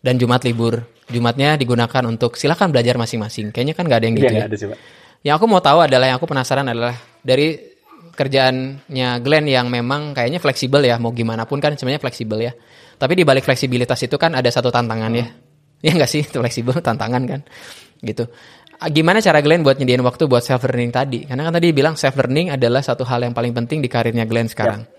dan 0.00 0.16
Jumat 0.16 0.42
libur. 0.42 0.82
Jumatnya 1.12 1.60
digunakan 1.60 2.02
untuk 2.08 2.40
silakan 2.40 2.72
belajar 2.72 2.96
masing-masing. 2.96 3.52
Kayaknya 3.52 3.74
kan 3.76 3.84
nggak 3.84 3.98
ada 4.00 4.06
yang 4.08 4.16
gitu 4.16 4.32
ya. 4.32 4.44
Ada 4.48 4.56
sih, 4.56 4.68
Yang 5.22 5.34
aku 5.38 5.46
mau 5.46 5.60
tahu 5.60 5.78
adalah 5.84 6.08
yang 6.08 6.16
aku 6.16 6.26
penasaran 6.26 6.66
adalah 6.66 6.96
dari 7.20 7.72
kerjaannya 8.12 9.08
Glenn 9.20 9.46
yang 9.48 9.66
memang 9.68 10.12
kayaknya 10.16 10.40
fleksibel 10.40 10.80
ya, 10.84 10.96
mau 10.96 11.12
gimana 11.12 11.44
pun 11.44 11.60
kan 11.60 11.76
sebenarnya 11.76 12.00
fleksibel 12.00 12.38
ya. 12.40 12.52
Tapi 12.96 13.12
di 13.18 13.24
balik 13.24 13.44
fleksibilitas 13.44 13.98
itu 14.04 14.16
kan 14.16 14.32
ada 14.32 14.48
satu 14.48 14.72
tantangan 14.72 15.12
ya. 15.12 15.26
Ya 15.82 15.92
nggak 15.92 16.10
sih, 16.10 16.22
fleksibel 16.32 16.78
tantangan 16.80 17.22
kan. 17.28 17.40
Gitu. 18.02 18.26
Gimana 18.90 19.22
cara 19.22 19.38
Glenn 19.38 19.62
buat 19.62 19.78
nyediain 19.78 20.02
waktu 20.02 20.26
buat 20.26 20.42
self 20.42 20.66
learning 20.66 20.90
tadi? 20.90 21.18
Karena 21.28 21.46
kan 21.46 21.54
tadi 21.54 21.68
bilang 21.70 21.94
self 21.94 22.18
learning 22.18 22.50
adalah 22.50 22.82
satu 22.82 23.06
hal 23.06 23.22
yang 23.22 23.34
paling 23.36 23.54
penting 23.54 23.78
di 23.78 23.86
karirnya 23.86 24.26
Glenn 24.26 24.50
sekarang. 24.50 24.82
Ya. 24.82 24.90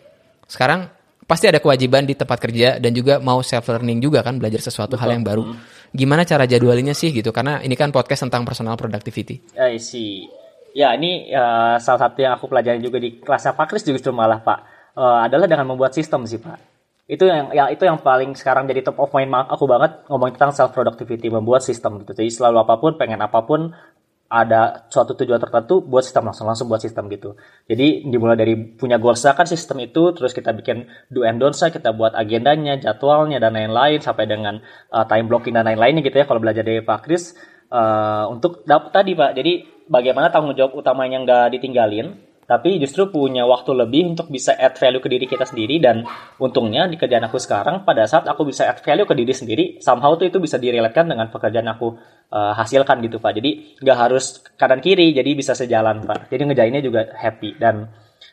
Sekarang 0.48 0.88
pasti 1.28 1.52
ada 1.52 1.60
kewajiban 1.60 2.08
di 2.08 2.16
tempat 2.16 2.40
kerja 2.40 2.80
dan 2.80 2.92
juga 2.96 3.20
mau 3.20 3.44
self 3.44 3.68
learning 3.68 4.00
juga 4.00 4.24
kan 4.24 4.40
belajar 4.40 4.64
sesuatu 4.64 4.96
Betul. 4.96 5.04
hal 5.04 5.10
yang 5.20 5.24
baru. 5.26 5.44
Gimana 5.92 6.24
cara 6.24 6.48
jadwalinnya 6.48 6.96
sih 6.96 7.12
gitu? 7.12 7.36
Karena 7.36 7.60
ini 7.60 7.76
kan 7.76 7.92
podcast 7.92 8.26
tentang 8.30 8.48
personal 8.48 8.80
productivity. 8.80 9.44
I 9.60 9.78
see. 9.78 10.26
Ya 10.74 10.96
ini 10.98 11.30
uh, 11.30 11.78
salah 11.78 12.10
satu 12.10 12.18
yang 12.24 12.34
aku 12.34 12.50
pelajari 12.50 12.82
juga 12.82 12.98
di 12.98 13.22
kelasnya 13.22 13.54
Pak 13.54 13.68
Kris 13.70 13.86
justru 13.86 14.10
malah 14.10 14.42
Pak 14.42 14.60
uh, 14.98 15.20
adalah 15.30 15.46
dengan 15.46 15.70
membuat 15.70 15.94
sistem 15.94 16.26
sih 16.26 16.42
Pak 16.42 16.73
itu 17.04 17.28
yang 17.28 17.52
yang 17.52 17.68
itu 17.68 17.84
yang 17.84 18.00
paling 18.00 18.32
sekarang 18.32 18.64
jadi 18.64 18.80
top 18.80 18.96
of 19.00 19.12
mind 19.12 19.32
aku 19.52 19.68
banget 19.68 20.08
ngomong 20.08 20.32
tentang 20.40 20.56
self 20.56 20.72
productivity 20.72 21.28
membuat 21.28 21.60
sistem 21.60 22.00
gitu 22.00 22.16
jadi 22.16 22.32
selalu 22.32 22.64
apa 22.64 22.80
pun 22.80 22.96
pengen 22.96 23.20
apa 23.20 23.44
pun 23.44 23.76
ada 24.34 24.90
suatu 24.90 25.14
tujuan 25.14 25.38
tertentu 25.38 25.86
buat 25.86 26.02
sistem 26.02 26.34
langsung 26.34 26.50
langsung 26.50 26.66
buat 26.66 26.82
sistem 26.82 27.06
gitu. 27.14 27.38
Jadi 27.70 28.10
dimulai 28.10 28.34
dari 28.34 28.58
punya 28.58 28.98
goals 28.98 29.22
kan 29.22 29.46
sistem 29.46 29.86
itu, 29.86 30.10
terus 30.18 30.34
kita 30.34 30.50
bikin 30.58 30.90
do 31.14 31.22
and 31.22 31.38
don't 31.38 31.54
kita 31.54 31.94
buat 31.94 32.18
agendanya, 32.18 32.82
jadwalnya 32.82 33.38
dan 33.38 33.54
lain-lain 33.54 34.02
sampai 34.02 34.26
dengan 34.26 34.58
uh, 34.90 35.06
time 35.06 35.30
blocking 35.30 35.54
dan 35.54 35.70
lain-lainnya 35.70 36.02
gitu 36.02 36.18
ya 36.18 36.26
kalau 36.26 36.42
belajar 36.42 36.66
dari 36.66 36.82
Pak 36.82 37.06
Kris 37.06 37.38
uh, 37.70 38.26
untuk 38.34 38.66
dapat 38.66 38.90
tadi 38.90 39.14
Pak. 39.14 39.32
Jadi 39.38 39.54
bagaimana 39.86 40.34
tanggung 40.34 40.58
jawab 40.58 40.82
utamanya 40.82 41.22
nggak 41.22 41.46
ditinggalin, 41.54 42.18
tapi 42.44 42.76
justru 42.78 43.08
punya 43.08 43.48
waktu 43.48 43.72
lebih 43.72 44.16
untuk 44.16 44.28
bisa 44.28 44.54
add 44.60 44.76
value 44.76 45.00
ke 45.00 45.08
diri 45.08 45.26
kita 45.26 45.48
sendiri 45.48 45.80
dan 45.80 46.04
untungnya 46.38 46.86
di 46.92 47.00
kerjaan 47.00 47.26
aku 47.28 47.40
sekarang 47.40 47.88
pada 47.88 48.04
saat 48.04 48.28
aku 48.28 48.48
bisa 48.48 48.68
add 48.68 48.84
value 48.84 49.08
ke 49.08 49.16
diri 49.16 49.34
sendiri 49.34 49.64
somehow 49.80 50.14
tuh 50.20 50.28
itu 50.28 50.44
bisa 50.44 50.60
direlatkan 50.60 51.08
dengan 51.08 51.32
pekerjaan 51.32 51.68
aku 51.72 51.96
uh, 52.34 52.54
hasilkan 52.58 52.98
gitu 53.06 53.22
pak. 53.22 53.38
Jadi 53.38 53.78
nggak 53.78 53.98
harus 53.98 54.42
kanan 54.58 54.82
kiri 54.82 55.14
jadi 55.14 55.30
bisa 55.38 55.54
sejalan 55.54 56.04
pak. 56.04 56.34
Jadi 56.34 56.50
ngejainnya 56.50 56.82
juga 56.82 57.14
happy. 57.14 57.62
Dan 57.62 57.86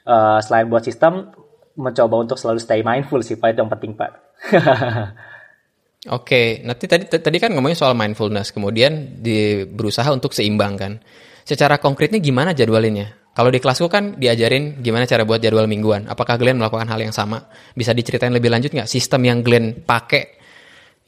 uh, 0.09 0.39
selain 0.41 0.67
buat 0.73 0.83
sistem 0.83 1.29
mencoba 1.77 2.25
untuk 2.25 2.41
selalu 2.41 2.59
stay 2.59 2.81
mindful 2.81 3.21
sih 3.21 3.37
pak. 3.37 3.53
Itu 3.53 3.69
yang 3.69 3.73
penting 3.73 3.93
pak. 3.95 4.11
Oke, 6.17 6.65
nanti 6.65 6.89
tadi 6.89 7.05
tadi 7.13 7.37
kan 7.37 7.53
ngomongin 7.53 7.77
soal 7.77 7.93
mindfulness, 7.93 8.57
kemudian 8.57 9.21
di, 9.21 9.69
berusaha 9.69 10.09
untuk 10.09 10.33
seimbang 10.33 10.81
kan. 10.81 10.97
Secara 11.45 11.77
konkretnya 11.77 12.17
gimana 12.17 12.57
jadwalinnya? 12.57 13.20
Kalau 13.41 13.49
di 13.49 13.57
kelasku 13.57 13.89
kan 13.89 14.21
diajarin 14.21 14.85
gimana 14.85 15.09
cara 15.09 15.25
buat 15.25 15.41
jadwal 15.41 15.65
mingguan. 15.65 16.05
Apakah 16.13 16.37
Glenn 16.37 16.61
melakukan 16.61 16.85
hal 16.93 17.01
yang 17.01 17.17
sama? 17.17 17.49
Bisa 17.73 17.97
diceritain 17.97 18.37
lebih 18.37 18.53
lanjut 18.53 18.69
nggak 18.69 18.85
sistem 18.85 19.25
yang 19.25 19.41
Glenn 19.41 19.81
pakai 19.81 20.37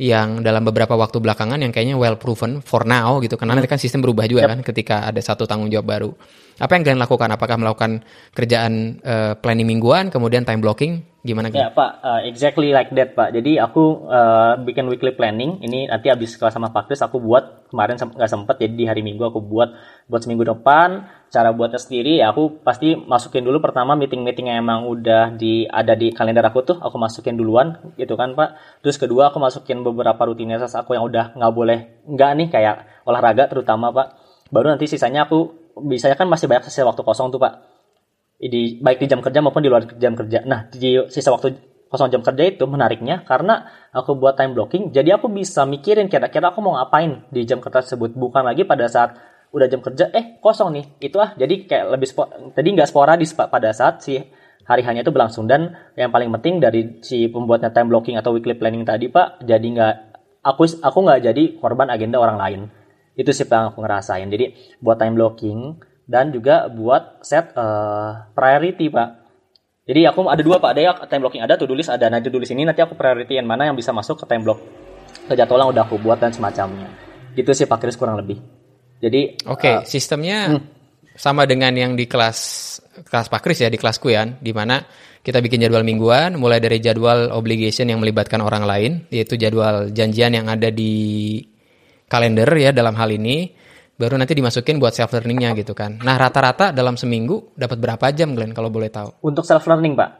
yang 0.01 0.41
dalam 0.41 0.65
beberapa 0.65 0.97
waktu 0.97 1.21
belakangan 1.21 1.61
yang 1.61 1.77
kayaknya 1.77 2.01
well 2.01 2.17
proven 2.17 2.65
for 2.65 2.89
now 2.89 3.21
gitu. 3.21 3.37
Karena 3.37 3.53
nanti 3.53 3.69
kan 3.69 3.77
sistem 3.77 4.01
berubah 4.01 4.25
juga 4.25 4.49
yep. 4.49 4.51
kan 4.57 4.59
ketika 4.65 5.05
ada 5.13 5.21
satu 5.21 5.45
tanggung 5.45 5.69
jawab 5.69 5.85
baru. 5.85 6.11
Apa 6.63 6.79
yang 6.79 6.87
Glenn 6.87 7.03
lakukan? 7.03 7.27
Apakah 7.35 7.59
melakukan 7.59 8.07
kerjaan 8.39 9.03
uh, 9.03 9.35
planning 9.35 9.67
mingguan, 9.67 10.15
kemudian 10.15 10.47
time 10.47 10.63
blocking? 10.63 11.03
Gimana? 11.23 11.51
Ya 11.55 11.71
Pak, 11.71 11.91
uh, 12.03 12.21
exactly 12.27 12.75
like 12.75 12.91
that 12.95 13.15
Pak. 13.15 13.35
Jadi 13.35 13.59
aku 13.59 14.07
uh, 14.11 14.59
bikin 14.63 14.87
weekly 14.91 15.15
planning. 15.15 15.59
Ini 15.63 15.91
nanti 15.91 16.11
habis 16.11 16.35
kelas 16.35 16.55
sama 16.55 16.71
Pak 16.71 16.87
Chris 16.91 17.03
aku 17.03 17.19
buat 17.23 17.71
kemarin 17.71 17.95
nggak 17.95 18.31
sempet 18.31 18.59
jadi 18.59 18.75
di 18.75 18.85
hari 18.91 19.03
Minggu 19.07 19.23
aku 19.27 19.39
buat 19.39 19.75
buat 20.07 20.23
seminggu 20.23 20.43
depan. 20.43 21.07
Cara 21.31 21.55
buatnya 21.55 21.79
sendiri 21.79 22.19
ya 22.19 22.35
aku 22.35 22.63
pasti 22.67 22.99
masukin 22.99 23.47
dulu 23.47 23.63
pertama 23.63 23.95
meeting-meeting 23.95 24.51
yang 24.51 24.67
emang 24.67 24.87
udah 24.87 25.35
di 25.35 25.67
ada 25.67 25.95
di 25.95 26.11
kalender 26.11 26.43
aku 26.43 26.67
tuh 26.67 26.77
aku 26.83 26.99
masukin 26.99 27.39
duluan 27.39 27.79
gitu 27.95 28.19
kan 28.19 28.35
Pak. 28.35 28.83
Terus 28.83 28.99
kedua 28.99 29.31
aku 29.31 29.39
masukin 29.39 29.87
beberapa 29.87 30.27
rutinitas 30.27 30.75
aku 30.75 30.99
yang 30.99 31.07
udah 31.07 31.39
nggak 31.39 31.53
boleh 31.55 31.79
nggak 32.07 32.31
nih 32.39 32.49
kayak 32.51 32.75
olahraga 33.07 33.47
terutama 33.47 33.95
Pak. 33.95 34.07
Baru 34.51 34.69
nanti 34.69 34.91
sisanya 34.91 35.31
aku 35.31 35.62
biasanya 35.77 36.17
kan 36.17 36.29
masih 36.29 36.49
banyak 36.51 36.69
sisa 36.69 36.85
waktu 36.85 37.03
kosong 37.05 37.33
tuh 37.33 37.41
Pak. 37.41 37.53
Di 38.43 38.83
baik 38.83 38.99
di 38.99 39.07
jam 39.07 39.23
kerja 39.23 39.39
maupun 39.39 39.63
di 39.63 39.71
luar 39.71 39.87
jam 39.87 40.19
kerja. 40.19 40.43
Nah, 40.43 40.67
di 40.73 40.99
sisa 41.07 41.31
waktu 41.31 41.73
kosong 41.93 42.09
jam 42.09 42.25
kerja 42.25 42.49
itu 42.49 42.65
menariknya 42.65 43.21
karena 43.29 43.69
aku 43.93 44.17
buat 44.17 44.33
time 44.33 44.57
blocking, 44.57 44.97
jadi 44.97 45.21
aku 45.21 45.29
bisa 45.29 45.69
mikirin 45.69 46.09
kira-kira 46.09 46.49
aku 46.49 46.65
mau 46.65 46.73
ngapain 46.81 47.29
di 47.29 47.45
jam 47.45 47.61
kerja 47.61 47.85
tersebut, 47.85 48.17
bukan 48.17 48.49
lagi 48.49 48.65
pada 48.65 48.89
saat 48.89 49.21
udah 49.53 49.69
jam 49.69 49.85
kerja, 49.85 50.09
eh 50.17 50.41
kosong 50.41 50.73
nih, 50.73 50.85
itu 51.05 51.21
ah, 51.21 51.37
jadi 51.37 51.69
kayak 51.69 51.87
lebih 51.93 52.09
tadi 52.57 52.69
nggak 52.73 52.89
sporadis 52.89 53.37
pada 53.37 53.77
saat 53.77 54.01
si 54.01 54.17
hari 54.65 54.81
hanya 54.89 55.05
itu 55.05 55.13
berlangsung. 55.13 55.45
Dan 55.45 55.77
yang 55.93 56.09
paling 56.09 56.33
penting 56.41 56.65
dari 56.65 57.05
si 57.05 57.29
pembuatnya 57.29 57.69
time 57.69 57.93
blocking 57.93 58.17
atau 58.17 58.33
weekly 58.33 58.57
planning 58.57 58.89
tadi 58.89 59.13
pak, 59.13 59.45
jadi 59.45 59.61
nggak 59.61 59.95
aku 60.49 60.81
aku 60.81 60.99
nggak 61.05 61.21
jadi 61.29 61.61
korban 61.61 61.93
agenda 61.93 62.17
orang 62.17 62.41
lain, 62.41 62.61
itu 63.13 63.31
sih 63.31 63.45
yang 63.45 63.73
aku 63.73 63.85
ngerasain, 63.85 64.29
jadi 64.33 64.57
buat 64.81 64.97
time 64.97 65.15
blocking 65.17 65.77
dan 66.09 66.35
juga 66.35 66.67
buat 66.69 67.23
set 67.23 67.55
uh, 67.55 68.33
priority 68.37 68.89
pak. 68.89 69.09
Jadi 69.83 70.07
aku 70.07 70.31
ada 70.31 70.43
dua 70.45 70.63
pak, 70.63 70.71
ada 70.79 70.81
yang 70.81 70.97
time 71.11 71.23
blocking 71.27 71.43
ada, 71.43 71.59
do 71.59 71.75
list 71.75 71.91
ada. 71.91 72.07
Nah 72.07 72.23
list 72.23 72.53
ini 72.55 72.63
nanti 72.63 72.81
aku 72.81 72.95
priority 72.95 73.37
yang 73.37 73.49
mana 73.49 73.67
yang 73.67 73.77
bisa 73.77 73.91
masuk 73.91 74.23
ke 74.23 74.25
time 74.31 74.47
block 74.47 74.63
ke 75.27 75.35
jadwal 75.35 75.67
yang 75.67 75.71
udah 75.75 75.85
aku 75.85 75.99
buat 75.99 76.19
dan 76.19 76.31
semacamnya. 76.31 76.89
Gitu 77.35 77.51
sih 77.53 77.67
Pak 77.67 77.79
Kris 77.83 77.99
kurang 77.99 78.21
lebih. 78.21 78.39
Jadi 79.03 79.43
oke 79.49 79.59
okay, 79.59 79.75
uh, 79.81 79.89
sistemnya 79.89 80.55
hmm. 80.55 80.63
sama 81.19 81.49
dengan 81.49 81.75
yang 81.75 81.99
di 81.99 82.07
kelas 82.07 82.39
kelas 83.09 83.27
Pak 83.33 83.41
Kris 83.43 83.59
ya 83.65 83.69
di 83.73 83.79
kelasku 83.81 84.13
ya, 84.13 84.23
di 84.25 84.53
mana 84.55 84.85
kita 85.23 85.39
bikin 85.39 85.63
jadwal 85.63 85.87
mingguan, 85.87 86.35
mulai 86.35 86.59
dari 86.59 86.83
jadwal 86.83 87.31
obligation 87.31 87.87
yang 87.87 88.03
melibatkan 88.03 88.43
orang 88.43 88.67
lain, 88.67 88.93
yaitu 89.11 89.39
jadwal 89.39 89.91
janjian 89.91 90.35
yang 90.35 90.51
ada 90.51 90.71
di 90.71 91.39
kalender 92.13 92.49
ya 92.61 92.77
dalam 92.77 92.93
hal 92.93 93.09
ini 93.09 93.49
baru 93.97 94.21
nanti 94.21 94.37
dimasukin 94.37 94.77
buat 94.77 94.93
self 94.93 95.17
learningnya 95.17 95.57
gitu 95.57 95.73
kan. 95.73 95.97
Nah 96.05 96.21
rata-rata 96.21 96.77
dalam 96.77 97.01
seminggu 97.01 97.57
dapat 97.57 97.81
berapa 97.81 98.13
jam 98.13 98.37
Glenn 98.37 98.53
kalau 98.53 98.69
boleh 98.69 98.93
tahu? 98.93 99.25
Untuk 99.25 99.49
self 99.49 99.65
learning 99.65 99.97
pak? 99.97 100.11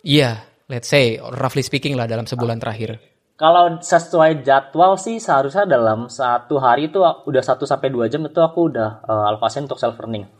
Iya, 0.00 0.40
let's 0.72 0.88
say 0.88 1.20
roughly 1.20 1.60
speaking 1.60 1.98
lah 2.00 2.08
dalam 2.08 2.24
sebulan 2.24 2.56
terakhir. 2.56 2.96
Kalau 3.36 3.80
sesuai 3.82 4.46
jadwal 4.46 4.94
sih 4.96 5.18
seharusnya 5.18 5.66
dalam 5.66 6.06
satu 6.06 6.62
hari 6.62 6.94
itu 6.94 7.02
udah 7.02 7.42
1 7.42 7.58
sampai 7.66 7.90
dua 7.90 8.06
jam 8.06 8.22
itu 8.22 8.38
aku 8.38 8.70
udah 8.70 9.02
uh, 9.02 9.30
alokasiin 9.34 9.66
untuk 9.66 9.82
self 9.82 9.98
learning. 9.98 10.30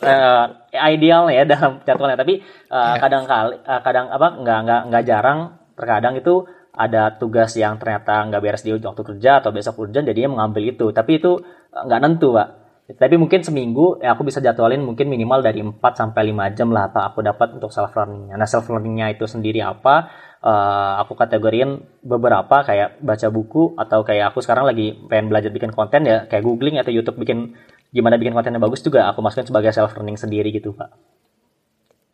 Uh, 0.00 0.48
ideal 0.72 1.28
ya 1.28 1.44
dalam 1.44 1.84
jadwalnya 1.84 2.16
tapi 2.16 2.40
uh, 2.72 2.96
yeah. 2.96 2.96
kadang 2.96 3.28
kali 3.28 3.54
uh, 3.60 3.80
kadang 3.84 4.08
apa 4.08 4.28
nggak 4.40 4.58
nggak 4.64 4.82
nggak 4.88 5.04
jarang 5.04 5.40
terkadang 5.76 6.16
itu 6.16 6.48
ada 6.74 7.18
tugas 7.18 7.54
yang 7.58 7.76
ternyata 7.76 8.26
nggak 8.30 8.40
beres 8.42 8.62
di 8.62 8.70
waktu 8.72 9.02
kerja 9.02 9.42
atau 9.42 9.50
besok 9.50 9.82
urgent 9.82 10.06
jadinya 10.06 10.38
mengambil 10.38 10.70
itu 10.70 10.86
tapi 10.94 11.18
itu 11.18 11.42
nggak 11.70 12.00
nentu 12.02 12.34
pak 12.34 12.60
tapi 12.98 13.14
mungkin 13.20 13.44
seminggu 13.44 14.02
ya 14.02 14.18
aku 14.18 14.26
bisa 14.26 14.42
jadwalin 14.42 14.82
mungkin 14.82 15.06
minimal 15.06 15.44
dari 15.44 15.62
4 15.62 15.78
sampai 15.78 16.34
5 16.34 16.56
jam 16.58 16.74
lah 16.74 16.90
apa 16.90 17.12
aku 17.12 17.22
dapat 17.22 17.54
untuk 17.54 17.70
self 17.70 17.94
learningnya. 17.94 18.34
Nah 18.34 18.48
self 18.48 18.66
learningnya 18.66 19.14
itu 19.14 19.30
sendiri 19.30 19.62
apa? 19.62 20.10
Uh, 20.40 20.96
aku 21.04 21.14
kategoriin 21.20 21.84
beberapa 22.00 22.64
kayak 22.64 22.98
baca 23.04 23.28
buku 23.28 23.76
atau 23.76 24.00
kayak 24.00 24.32
aku 24.32 24.40
sekarang 24.40 24.64
lagi 24.64 24.96
pengen 25.06 25.28
belajar 25.28 25.52
bikin 25.52 25.68
konten 25.68 26.08
ya 26.08 26.24
kayak 26.24 26.40
googling 26.40 26.80
atau 26.80 26.88
YouTube 26.88 27.20
bikin 27.20 27.52
gimana 27.92 28.16
bikin 28.16 28.32
konten 28.32 28.56
yang 28.56 28.64
bagus 28.64 28.80
juga 28.80 29.04
aku 29.12 29.20
masukin 29.20 29.44
sebagai 29.44 29.70
self 29.76 29.92
learning 30.00 30.16
sendiri 30.16 30.48
gitu 30.50 30.72
pak. 30.72 30.90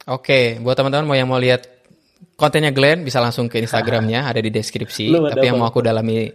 Oke, 0.06 0.58
buat 0.62 0.78
teman-teman 0.78 1.06
mau 1.06 1.16
yang 1.18 1.30
mau 1.30 1.38
lihat 1.38 1.66
kontennya 2.36 2.70
Glenn 2.70 3.02
bisa 3.02 3.18
langsung 3.18 3.48
ke 3.48 3.58
Instagramnya 3.58 4.28
ada 4.28 4.38
di 4.38 4.52
deskripsi. 4.52 5.10
Tapi 5.10 5.44
yang 5.48 5.58
mau 5.58 5.68
aku 5.68 5.80
dalami 5.80 6.28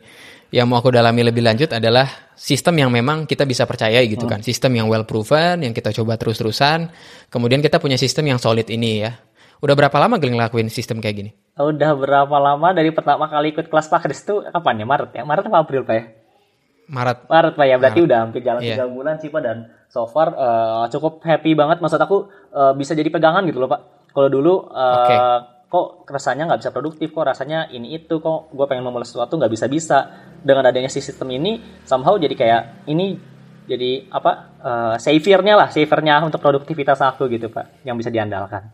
yang 0.51 0.67
mau 0.67 0.83
aku 0.83 0.91
dalami 0.91 1.23
lebih 1.23 1.47
lanjut 1.47 1.71
adalah 1.71 2.33
sistem 2.35 2.83
yang 2.83 2.91
memang 2.91 3.23
kita 3.23 3.47
bisa 3.47 3.63
percayai 3.63 4.03
gitu 4.11 4.27
kan. 4.27 4.43
Sistem 4.43 4.75
yang 4.83 4.91
well 4.91 5.07
proven, 5.07 5.63
yang 5.63 5.71
kita 5.71 5.95
coba 5.95 6.19
terus-terusan. 6.19 6.91
Kemudian 7.31 7.63
kita 7.63 7.79
punya 7.79 7.95
sistem 7.95 8.35
yang 8.35 8.39
solid 8.41 8.67
ini 8.67 9.07
ya. 9.07 9.15
Udah 9.61 9.77
berapa 9.77 9.93
lama 10.01 10.17
Glenn 10.17 10.35
ngelakuin 10.35 10.67
sistem 10.73 10.99
kayak 10.99 11.15
gini? 11.15 11.31
Udah 11.55 11.93
berapa 11.93 12.35
lama 12.41 12.73
dari 12.73 12.89
pertama 12.89 13.29
kali 13.29 13.53
ikut 13.53 13.69
kelas 13.69 13.87
Pak 13.87 14.01
Kris 14.09 14.25
itu 14.25 14.41
kapan 14.41 14.83
ya? 14.83 14.85
Maret 14.89 15.11
ya? 15.15 15.23
Maret 15.23 15.43
atau 15.47 15.61
April 15.61 15.85
Pak 15.85 15.95
ya? 15.95 16.03
Maret. 16.91 17.17
Maret 17.29 17.53
Pak 17.55 17.65
ya, 17.69 17.75
berarti 17.77 17.99
Maret. 18.01 18.09
udah 18.09 18.17
hampir 18.19 18.41
jalan 18.43 18.61
yeah. 18.65 18.89
bulan 18.89 19.15
sih 19.21 19.29
Pak 19.29 19.41
dan 19.45 19.57
so 19.87 20.03
far 20.09 20.33
uh, 20.33 20.89
cukup 20.89 21.21
happy 21.23 21.53
banget. 21.53 21.77
Maksud 21.79 22.01
aku 22.01 22.27
uh, 22.51 22.73
bisa 22.73 22.97
jadi 22.97 23.07
pegangan 23.07 23.45
gitu 23.47 23.61
loh 23.61 23.69
Pak. 23.69 24.11
Kalau 24.11 24.27
dulu 24.27 24.67
uh, 24.67 24.97
okay 25.05 25.17
kok 25.71 26.03
rasanya 26.03 26.51
nggak 26.51 26.59
bisa 26.67 26.71
produktif 26.75 27.15
kok 27.15 27.23
rasanya 27.23 27.71
ini 27.71 27.95
itu 27.95 28.19
kok 28.19 28.51
gue 28.51 28.65
pengen 28.67 28.83
memulai 28.83 29.07
sesuatu 29.07 29.39
nggak 29.39 29.51
bisa 29.55 29.65
bisa 29.71 29.97
dengan 30.43 30.67
adanya 30.67 30.91
si 30.91 30.99
sistem 30.99 31.31
ini 31.31 31.81
somehow 31.87 32.19
jadi 32.19 32.35
kayak 32.35 32.61
ini 32.91 33.15
jadi 33.71 34.11
apa 34.11 34.31
uh, 34.59 34.95
savernya 34.99 35.55
lah 35.55 35.67
savernya 35.71 36.19
untuk 36.27 36.43
produktivitas 36.43 36.99
aku 36.99 37.31
gitu 37.31 37.47
pak 37.47 37.87
yang 37.87 37.95
bisa 37.95 38.11
diandalkan 38.11 38.67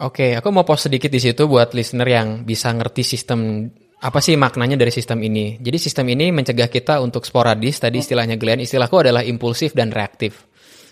Oke, 0.00 0.32
aku 0.32 0.48
mau 0.48 0.64
post 0.64 0.88
sedikit 0.88 1.12
di 1.12 1.20
situ 1.20 1.44
buat 1.44 1.76
listener 1.76 2.08
yang 2.08 2.28
bisa 2.48 2.72
ngerti 2.72 3.04
sistem 3.04 3.68
apa 4.00 4.18
sih 4.24 4.32
maknanya 4.32 4.80
dari 4.80 4.88
sistem 4.88 5.20
ini. 5.20 5.60
Jadi 5.60 5.76
sistem 5.76 6.08
ini 6.16 6.32
mencegah 6.32 6.72
kita 6.72 7.04
untuk 7.04 7.28
sporadis, 7.28 7.84
tadi 7.84 8.00
istilahnya 8.00 8.40
Glenn, 8.40 8.64
istilahku 8.64 8.96
adalah 8.96 9.20
impulsif 9.20 9.76
dan 9.76 9.92
reaktif. 9.92 10.48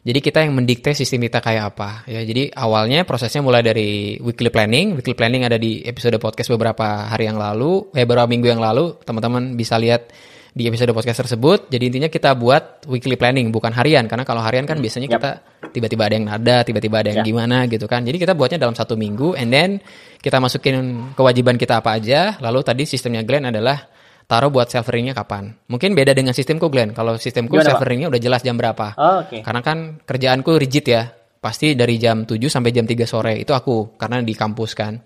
Jadi 0.08 0.24
kita 0.24 0.40
yang 0.40 0.56
mendikte 0.56 0.96
sistem 0.96 1.28
kita 1.28 1.44
kayak 1.44 1.76
apa 1.76 2.08
ya. 2.08 2.24
Jadi 2.24 2.48
awalnya 2.56 3.04
prosesnya 3.04 3.44
mulai 3.44 3.60
dari 3.60 4.16
weekly 4.24 4.48
planning. 4.48 4.96
Weekly 4.96 5.12
planning 5.12 5.44
ada 5.44 5.60
di 5.60 5.84
episode 5.84 6.16
podcast 6.16 6.48
beberapa 6.48 7.12
hari 7.12 7.28
yang 7.28 7.36
lalu, 7.36 7.92
eh 7.92 8.08
beberapa 8.08 8.24
minggu 8.24 8.48
yang 8.48 8.64
lalu. 8.64 8.96
Teman-teman 9.04 9.52
bisa 9.52 9.76
lihat 9.76 10.08
di 10.56 10.64
episode 10.64 10.96
podcast 10.96 11.28
tersebut. 11.28 11.68
Jadi 11.68 11.92
intinya 11.92 12.08
kita 12.08 12.32
buat 12.40 12.88
weekly 12.88 13.20
planning 13.20 13.52
bukan 13.52 13.68
harian 13.76 14.08
karena 14.08 14.24
kalau 14.24 14.40
harian 14.40 14.64
kan 14.64 14.80
biasanya 14.80 15.12
yep. 15.12 15.20
kita 15.20 15.30
tiba-tiba 15.76 16.02
ada 16.08 16.14
yang 16.16 16.26
nada, 16.32 16.56
tiba-tiba 16.64 17.04
ada 17.04 17.08
yang 17.12 17.20
yeah. 17.20 17.28
gimana 17.28 17.56
gitu 17.68 17.84
kan. 17.84 18.00
Jadi 18.00 18.16
kita 18.16 18.32
buatnya 18.32 18.64
dalam 18.64 18.72
satu 18.72 18.96
minggu 18.96 19.36
and 19.36 19.52
then 19.52 19.76
kita 20.24 20.40
masukin 20.40 21.12
kewajiban 21.12 21.60
kita 21.60 21.84
apa 21.84 22.00
aja. 22.00 22.40
Lalu 22.40 22.64
tadi 22.64 22.88
sistemnya 22.88 23.20
Glenn 23.28 23.52
adalah 23.52 23.97
taruh 24.28 24.52
buat 24.52 24.68
servernya 24.68 25.16
kapan. 25.16 25.56
Mungkin 25.72 25.96
beda 25.96 26.12
dengan 26.12 26.36
sistemku 26.36 26.68
Glenn. 26.68 26.92
Kalau 26.92 27.16
sistemku 27.16 27.56
servernya 27.64 28.12
udah 28.12 28.20
jelas 28.20 28.44
jam 28.44 28.60
berapa. 28.60 28.92
Oh, 29.00 29.24
okay. 29.24 29.40
Karena 29.40 29.64
kan 29.64 30.04
kerjaanku 30.04 30.60
rigid 30.60 30.84
ya. 30.84 31.08
Pasti 31.38 31.72
dari 31.72 31.96
jam 31.96 32.28
7 32.28 32.36
sampai 32.50 32.74
jam 32.74 32.84
3 32.84 33.08
sore 33.08 33.40
itu 33.40 33.56
aku 33.56 33.96
karena 33.96 34.20
di 34.20 34.34
kampus 34.36 34.76
kan. 34.76 35.00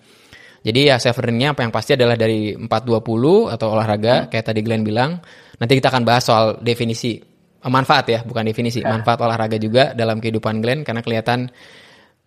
Jadi 0.63 0.91
ya 0.91 0.99
servernya 0.99 1.55
apa 1.55 1.63
yang 1.63 1.71
pasti 1.71 1.95
adalah 1.95 2.19
dari 2.19 2.57
4.20 2.57 3.53
atau 3.53 3.67
olahraga 3.71 4.27
hmm. 4.27 4.29
kayak 4.33 4.45
tadi 4.51 4.61
Glenn 4.67 4.83
bilang. 4.83 5.23
Nanti 5.63 5.79
kita 5.79 5.95
akan 5.95 6.03
bahas 6.03 6.27
soal 6.27 6.59
definisi 6.59 7.21
manfaat 7.63 8.11
ya, 8.11 8.21
bukan 8.27 8.43
definisi. 8.43 8.83
Manfaat 8.83 9.23
olahraga 9.23 9.55
juga 9.55 9.95
dalam 9.95 10.19
kehidupan 10.19 10.59
Glenn 10.59 10.83
karena 10.83 10.99
kelihatan 10.99 11.47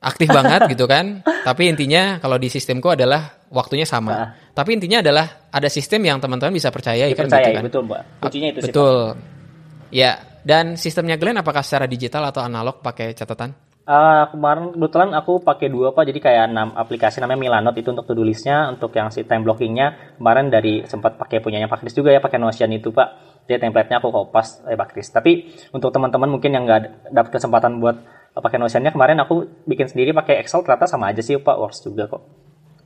aktif 0.05 0.29
banget 0.29 0.69
gitu 0.69 0.85
kan. 0.85 1.25
Tapi 1.25 1.74
intinya 1.74 2.21
kalau 2.21 2.38
di 2.38 2.47
sistemku 2.53 2.93
adalah 2.93 3.41
waktunya 3.50 3.89
sama. 3.89 4.13
Nah. 4.13 4.29
Tapi 4.53 4.77
intinya 4.77 5.01
adalah 5.01 5.50
ada 5.50 5.67
sistem 5.67 6.05
yang 6.05 6.21
teman-teman 6.21 6.53
bisa 6.53 6.69
percayai 6.69 7.12
kan 7.17 7.25
gitu 7.25 7.51
kan. 7.51 7.63
betul 7.65 7.81
mbak. 7.89 8.01
Kuncinya 8.21 8.47
itu 8.53 8.59
sih. 8.62 8.71
Betul. 8.71 9.17
Ya, 9.89 10.21
dan 10.45 10.77
sistemnya 10.77 11.17
Glenn 11.17 11.41
apakah 11.41 11.65
secara 11.65 11.89
digital 11.89 12.29
atau 12.29 12.45
analog 12.45 12.85
pakai 12.85 13.17
catatan? 13.17 13.65
Ah, 13.85 14.33
kemarin 14.33 14.74
kebetulan 14.74 15.13
aku 15.13 15.45
pakai 15.45 15.69
dua 15.69 15.93
pak, 15.93 16.09
jadi 16.09 16.17
kayak 16.17 16.45
enam 16.50 16.74
aplikasi 16.74 17.21
namanya 17.21 17.38
Milanote 17.38 17.85
itu 17.85 17.93
untuk 17.93 18.09
to-do 18.09 18.25
listnya, 18.25 18.74
untuk 18.74 18.89
yang 18.97 19.13
si 19.13 19.21
time 19.29 19.45
blockingnya 19.45 20.17
kemarin 20.17 20.50
dari 20.50 20.81
sempat 20.89 21.21
pakai 21.21 21.38
punyanya 21.38 21.69
Pak 21.69 21.85
Kris 21.85 21.93
juga 21.93 22.09
ya, 22.09 22.17
pakai 22.17 22.41
Notion 22.41 22.74
itu 22.74 22.89
pak. 22.89 23.38
Jadi 23.45 23.62
template-nya 23.62 24.01
aku 24.01 24.09
kopas 24.09 24.65
eh 24.65 24.74
Pak 24.74 24.89
Kris. 24.89 25.13
Tapi 25.13 25.53
untuk 25.69 25.93
teman-teman 25.93 26.33
mungkin 26.33 26.57
yang 26.57 26.65
nggak 26.65 27.13
dapat 27.13 27.38
kesempatan 27.38 27.77
buat 27.77 27.97
pakai 28.36 28.58
Notion-nya 28.60 28.92
kemarin 28.92 29.20
aku 29.24 29.48
bikin 29.63 29.88
sendiri 29.88 30.12
pakai 30.12 30.44
Excel 30.44 30.63
ternyata 30.63 30.92
sama 30.92 31.12
aja 31.12 31.24
sih 31.24 31.39
pak, 31.39 31.56
works 31.56 31.80
juga 31.84 32.12
kok. 32.12 32.24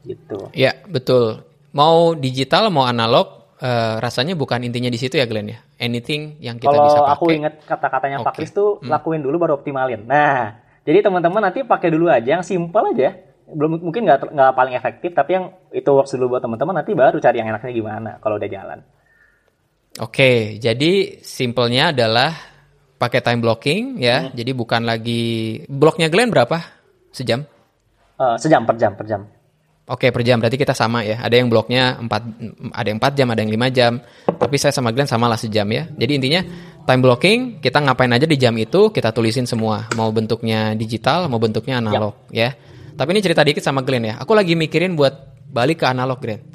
Gitu. 0.06 0.54
Ya, 0.54 0.78
betul. 0.86 1.42
Mau 1.74 2.14
digital 2.14 2.70
mau 2.70 2.86
analog 2.86 3.58
eh, 3.62 3.96
rasanya 3.98 4.38
bukan 4.38 4.62
intinya 4.66 4.90
di 4.90 5.00
situ 5.02 5.18
ya 5.18 5.26
Glenn 5.26 5.50
ya. 5.50 5.60
Anything 5.82 6.38
yang 6.38 6.62
kita 6.62 6.70
Kalau 6.70 6.86
bisa 6.86 7.02
pakai. 7.02 7.16
aku 7.18 7.26
ingat 7.34 7.54
kata-katanya 7.66 8.18
Pak 8.22 8.34
Oke. 8.34 8.38
Kris 8.46 8.52
tuh 8.54 8.78
lakuin 8.86 9.22
dulu 9.26 9.36
baru 9.42 9.58
optimalin. 9.58 10.06
Nah, 10.06 10.54
jadi 10.86 11.06
teman-teman 11.06 11.42
nanti 11.42 11.66
pakai 11.66 11.90
dulu 11.90 12.10
aja 12.10 12.40
yang 12.40 12.46
simple 12.46 12.86
aja. 12.94 13.14
Belum 13.50 13.82
mungkin 13.82 14.06
nggak 14.06 14.30
nggak 14.30 14.52
paling 14.54 14.74
efektif, 14.78 15.12
tapi 15.18 15.34
yang 15.34 15.46
itu 15.74 15.90
works 15.90 16.14
dulu 16.14 16.38
buat 16.38 16.42
teman-teman 16.46 16.86
nanti 16.86 16.94
baru 16.94 17.18
cari 17.18 17.42
yang 17.42 17.50
enaknya 17.50 17.74
gimana 17.74 18.12
kalau 18.22 18.38
udah 18.38 18.50
jalan. 18.50 18.80
Oke, 20.00 20.62
jadi 20.62 21.18
simpelnya 21.20 21.90
adalah 21.92 22.32
pakai 23.00 23.24
time 23.24 23.40
blocking 23.40 23.98
ya. 23.98 24.30
Jadi 24.36 24.52
bukan 24.52 24.84
lagi 24.84 25.64
bloknya 25.72 26.12
Glenn 26.12 26.30
berapa? 26.30 26.60
Sejam? 27.16 27.48
Eh, 28.20 28.36
sejam 28.38 28.68
per 28.68 28.76
jam 28.76 28.94
per 28.94 29.08
jam. 29.08 29.24
Oke, 29.90 30.14
per 30.14 30.22
jam 30.22 30.38
berarti 30.38 30.60
kita 30.60 30.78
sama 30.78 31.02
ya. 31.02 31.18
Ada 31.18 31.42
yang 31.42 31.50
bloknya 31.50 31.98
4 31.98 32.78
ada 32.78 32.88
yang 32.94 33.02
4 33.02 33.18
jam, 33.18 33.28
ada 33.34 33.42
yang 33.42 33.50
5 33.50 33.74
jam. 33.74 33.92
Tapi 34.30 34.56
saya 34.62 34.70
sama 34.70 34.94
Glenn 34.94 35.10
sama 35.10 35.26
lah 35.26 35.40
sejam 35.40 35.66
ya. 35.66 35.90
Jadi 35.90 36.12
intinya 36.22 36.46
time 36.86 37.02
blocking 37.02 37.40
kita 37.58 37.82
ngapain 37.82 38.14
aja 38.14 38.30
di 38.30 38.38
jam 38.38 38.54
itu 38.62 38.94
kita 38.94 39.10
tulisin 39.10 39.50
semua. 39.50 39.90
Mau 39.98 40.14
bentuknya 40.14 40.78
digital, 40.78 41.26
mau 41.26 41.42
bentuknya 41.42 41.82
analog 41.82 42.14
ya. 42.30 42.54
Tapi 42.94 43.10
ini 43.18 43.22
cerita 43.26 43.42
dikit 43.42 43.66
sama 43.66 43.82
Glenn 43.82 44.14
ya. 44.14 44.16
Aku 44.22 44.38
lagi 44.38 44.54
mikirin 44.54 44.94
buat 44.94 45.16
balik 45.50 45.82
ke 45.82 45.86
analog 45.90 46.22
Glenn. 46.22 46.46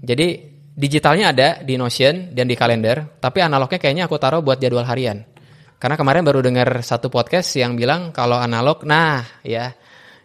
Jadi 0.00 0.56
digitalnya 0.72 1.36
ada 1.36 1.48
di 1.60 1.76
Notion 1.76 2.32
dan 2.32 2.48
di 2.48 2.56
kalender, 2.56 3.20
tapi 3.20 3.44
analognya 3.44 3.76
kayaknya 3.76 4.08
aku 4.08 4.16
taruh 4.16 4.40
buat 4.40 4.56
jadwal 4.56 4.86
harian. 4.88 5.28
Karena 5.76 5.96
kemarin 6.00 6.24
baru 6.24 6.40
dengar 6.40 6.80
satu 6.80 7.12
podcast 7.12 7.52
yang 7.60 7.76
bilang 7.76 8.08
kalau 8.10 8.40
analog, 8.40 8.82
nah 8.88 9.20
ya 9.44 9.76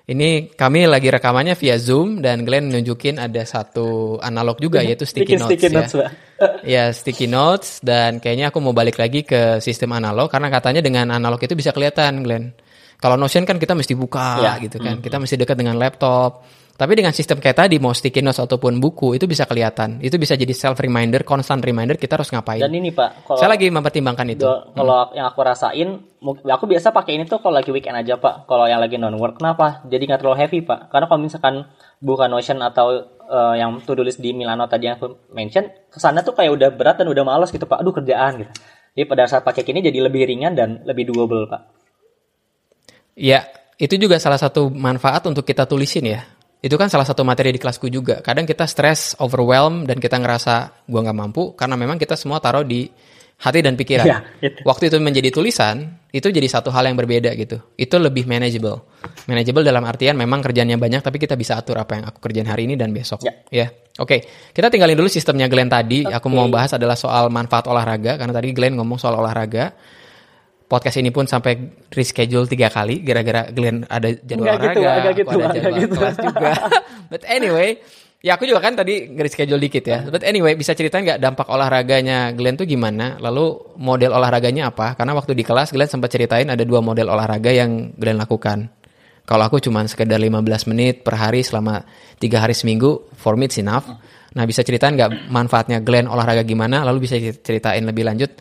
ini 0.07 0.51
kami 0.51 0.87
lagi 0.87 1.07
rekamannya 1.07 1.55
via 1.55 1.75
Zoom 1.79 2.19
dan 2.23 2.43
Glenn 2.43 2.71
nunjukin 2.71 3.15
ada 3.19 3.43
satu 3.47 4.19
analog 4.19 4.59
juga 4.59 4.83
yaitu 4.83 5.07
sticky 5.07 5.39
notes 5.39 5.47
sticky 5.55 5.67
ya. 5.67 5.75
notes, 5.75 5.93
Pak. 5.93 6.11
ya 6.75 6.83
sticky 6.91 7.27
notes 7.31 7.79
dan 7.79 8.19
kayaknya 8.23 8.51
aku 8.51 8.59
mau 8.63 8.73
balik 8.75 8.99
lagi 8.99 9.23
ke 9.23 9.63
sistem 9.63 9.95
analog 9.95 10.27
karena 10.27 10.51
katanya 10.51 10.81
dengan 10.83 11.11
analog 11.15 11.39
itu 11.39 11.55
bisa 11.55 11.71
kelihatan 11.71 12.23
Glenn. 12.23 12.51
Kalau 13.01 13.17
Notion 13.17 13.49
kan 13.49 13.57
kita 13.57 13.73
mesti 13.73 13.97
buka 13.97 14.37
Ya. 14.45 14.61
gitu 14.61 14.77
kan. 14.77 15.01
Kita 15.01 15.17
mesti 15.17 15.33
dekat 15.33 15.57
dengan 15.57 15.73
laptop. 15.81 16.45
Tapi 16.81 16.97
dengan 16.97 17.13
sistem 17.13 17.37
kayak 17.37 17.61
tadi 17.61 17.77
mau 17.77 17.93
sticky 17.93 18.25
notes 18.25 18.41
ataupun 18.41 18.81
buku 18.81 19.13
itu 19.13 19.29
bisa 19.29 19.45
kelihatan. 19.45 20.01
Itu 20.01 20.17
bisa 20.17 20.33
jadi 20.33 20.49
self 20.49 20.81
reminder, 20.81 21.21
constant 21.21 21.61
reminder 21.61 21.93
kita 21.93 22.17
harus 22.17 22.33
ngapain. 22.33 22.57
Dan 22.57 22.73
ini 22.73 22.89
Pak, 22.89 23.29
kalau 23.29 23.37
Saya 23.37 23.53
lagi 23.53 23.69
mempertimbangkan 23.69 24.25
itu. 24.33 24.49
Kalau 24.49 25.13
yang 25.13 25.29
aku 25.29 25.45
rasain, 25.45 26.01
aku 26.25 26.65
biasa 26.65 26.89
pakai 26.89 27.21
ini 27.21 27.29
tuh 27.29 27.37
kalau 27.37 27.61
lagi 27.61 27.69
weekend 27.69 28.01
aja 28.01 28.17
pak. 28.17 28.49
Kalau 28.49 28.65
yang 28.65 28.81
lagi 28.81 28.97
non 28.97 29.13
work, 29.13 29.37
kenapa? 29.37 29.85
Jadi 29.85 30.09
nggak 30.09 30.25
terlalu 30.25 30.37
heavy 30.41 30.65
pak. 30.65 30.89
Karena 30.89 31.05
kalau 31.05 31.21
misalkan 31.21 31.69
buka 32.01 32.25
Notion 32.25 32.57
atau 32.65 32.97
eh, 33.29 33.53
yang 33.61 33.77
to 33.85 33.93
do 33.93 34.01
list 34.01 34.17
di 34.17 34.33
Milano 34.33 34.65
tadi 34.65 34.89
yang 34.89 34.97
aku 34.97 35.29
mention, 35.37 35.69
ke 35.69 36.01
sana 36.01 36.25
tuh 36.25 36.33
kayak 36.33 36.49
udah 36.49 36.69
berat 36.73 36.97
dan 36.97 37.13
udah 37.13 37.21
males 37.21 37.53
gitu 37.53 37.69
pak. 37.69 37.77
Aduh 37.77 37.93
kerjaan 37.93 38.41
gitu. 38.41 38.51
Jadi 38.97 39.05
pada 39.05 39.29
saat 39.29 39.45
pakai 39.45 39.61
gini 39.61 39.85
jadi 39.85 40.01
lebih 40.01 40.25
ringan 40.25 40.57
dan 40.57 40.81
lebih 40.81 41.13
doable 41.13 41.45
pak. 41.45 41.61
Ya, 43.13 43.45
itu 43.77 44.01
juga 44.01 44.17
salah 44.17 44.41
satu 44.41 44.73
manfaat 44.73 45.25
untuk 45.29 45.45
kita 45.45 45.69
tulisin 45.69 46.09
ya. 46.09 46.21
Itu 46.61 46.77
kan 46.77 46.93
salah 46.93 47.09
satu 47.09 47.25
materi 47.25 47.49
di 47.49 47.57
kelasku 47.57 47.89
juga. 47.89 48.21
Kadang 48.21 48.45
kita 48.45 48.69
stres, 48.69 49.17
overwhelm, 49.17 49.89
dan 49.89 49.97
kita 49.97 50.21
ngerasa 50.21 50.85
gua 50.85 51.01
nggak 51.01 51.17
mampu 51.17 51.57
karena 51.57 51.73
memang 51.73 51.97
kita 51.97 52.13
semua 52.13 52.37
taruh 52.37 52.61
di 52.61 52.85
hati 53.41 53.59
dan 53.65 53.73
pikiran. 53.73 54.05
Iya, 54.05 54.17
itu. 54.37 54.61
Waktu 54.61 54.93
itu 54.93 55.01
menjadi 55.01 55.33
tulisan, 55.33 55.97
itu 56.13 56.29
jadi 56.29 56.45
satu 56.45 56.69
hal 56.69 56.85
yang 56.85 56.93
berbeda 56.93 57.33
gitu. 57.33 57.57
Itu 57.73 57.97
lebih 57.97 58.29
manageable. 58.29 58.85
Manageable 59.25 59.65
dalam 59.65 59.81
artian 59.81 60.13
memang 60.13 60.45
kerjanya 60.45 60.77
banyak, 60.77 61.01
tapi 61.01 61.17
kita 61.17 61.33
bisa 61.33 61.57
atur 61.57 61.81
apa 61.81 61.97
yang 61.97 62.05
aku 62.05 62.21
kerjain 62.21 62.45
hari 62.45 62.69
ini 62.69 62.77
dan 62.77 62.93
besok. 62.93 63.25
Ya. 63.49 63.73
Oke, 63.97 64.23
kita 64.53 64.69
tinggalin 64.69 64.93
dulu 64.93 65.09
sistemnya 65.09 65.49
Glenn 65.49 65.73
tadi. 65.73 66.05
Aku 66.05 66.29
Oke. 66.29 66.37
mau 66.37 66.45
bahas 66.53 66.77
adalah 66.77 66.93
soal 66.93 67.33
manfaat 67.33 67.65
olahraga, 67.65 68.21
karena 68.21 68.33
tadi 68.37 68.53
Glenn 68.53 68.77
ngomong 68.77 69.01
soal 69.01 69.17
olahraga 69.17 69.73
podcast 70.71 71.03
ini 71.03 71.11
pun 71.11 71.27
sampai 71.27 71.83
reschedule 71.91 72.47
tiga 72.47 72.71
kali 72.71 73.03
gara-gara 73.03 73.51
Glenn 73.51 73.83
ada 73.91 74.07
jadwal 74.07 74.55
gitu, 74.55 74.79
olahraga, 74.79 74.79
nggak 74.79 74.95
aku 74.95 75.19
gitu, 75.19 75.27
ada 75.35 75.51
jadwal 75.51 75.75
gitu. 75.83 75.95
kelas 75.99 76.17
juga. 76.23 76.51
But 77.11 77.23
anyway, 77.27 77.69
ya 78.23 78.39
aku 78.39 78.47
juga 78.47 78.63
kan 78.63 78.79
tadi 78.79 79.11
reschedule 79.11 79.59
dikit 79.59 79.83
ya. 79.83 80.07
But 80.07 80.23
anyway, 80.23 80.55
bisa 80.55 80.71
ceritain 80.71 81.03
nggak 81.03 81.19
dampak 81.19 81.51
olahraganya 81.51 82.31
Glenn 82.31 82.55
tuh 82.55 82.63
gimana? 82.63 83.19
Lalu 83.19 83.75
model 83.83 84.15
olahraganya 84.15 84.71
apa? 84.71 84.95
Karena 84.95 85.11
waktu 85.11 85.35
di 85.35 85.43
kelas 85.43 85.75
Glenn 85.75 85.91
sempat 85.91 86.07
ceritain 86.07 86.47
ada 86.47 86.63
dua 86.63 86.79
model 86.79 87.11
olahraga 87.11 87.51
yang 87.51 87.91
Glenn 87.99 88.15
lakukan. 88.15 88.71
Kalau 89.27 89.43
aku 89.47 89.59
cuma 89.59 89.83
sekedar 89.85 90.17
15 90.17 90.71
menit 90.71 91.03
per 91.03 91.19
hari 91.19 91.43
selama 91.43 91.83
tiga 92.17 92.39
hari 92.41 92.55
seminggu, 92.55 93.11
for 93.19 93.35
me 93.35 93.51
it's 93.51 93.59
enough. 93.59 93.85
Nah 94.31 94.47
bisa 94.47 94.63
ceritain 94.63 94.95
nggak 94.95 95.27
manfaatnya 95.27 95.83
Glenn 95.83 96.07
olahraga 96.07 96.47
gimana? 96.47 96.87
Lalu 96.87 97.11
bisa 97.11 97.19
ceritain 97.19 97.83
lebih 97.83 98.07
lanjut 98.07 98.31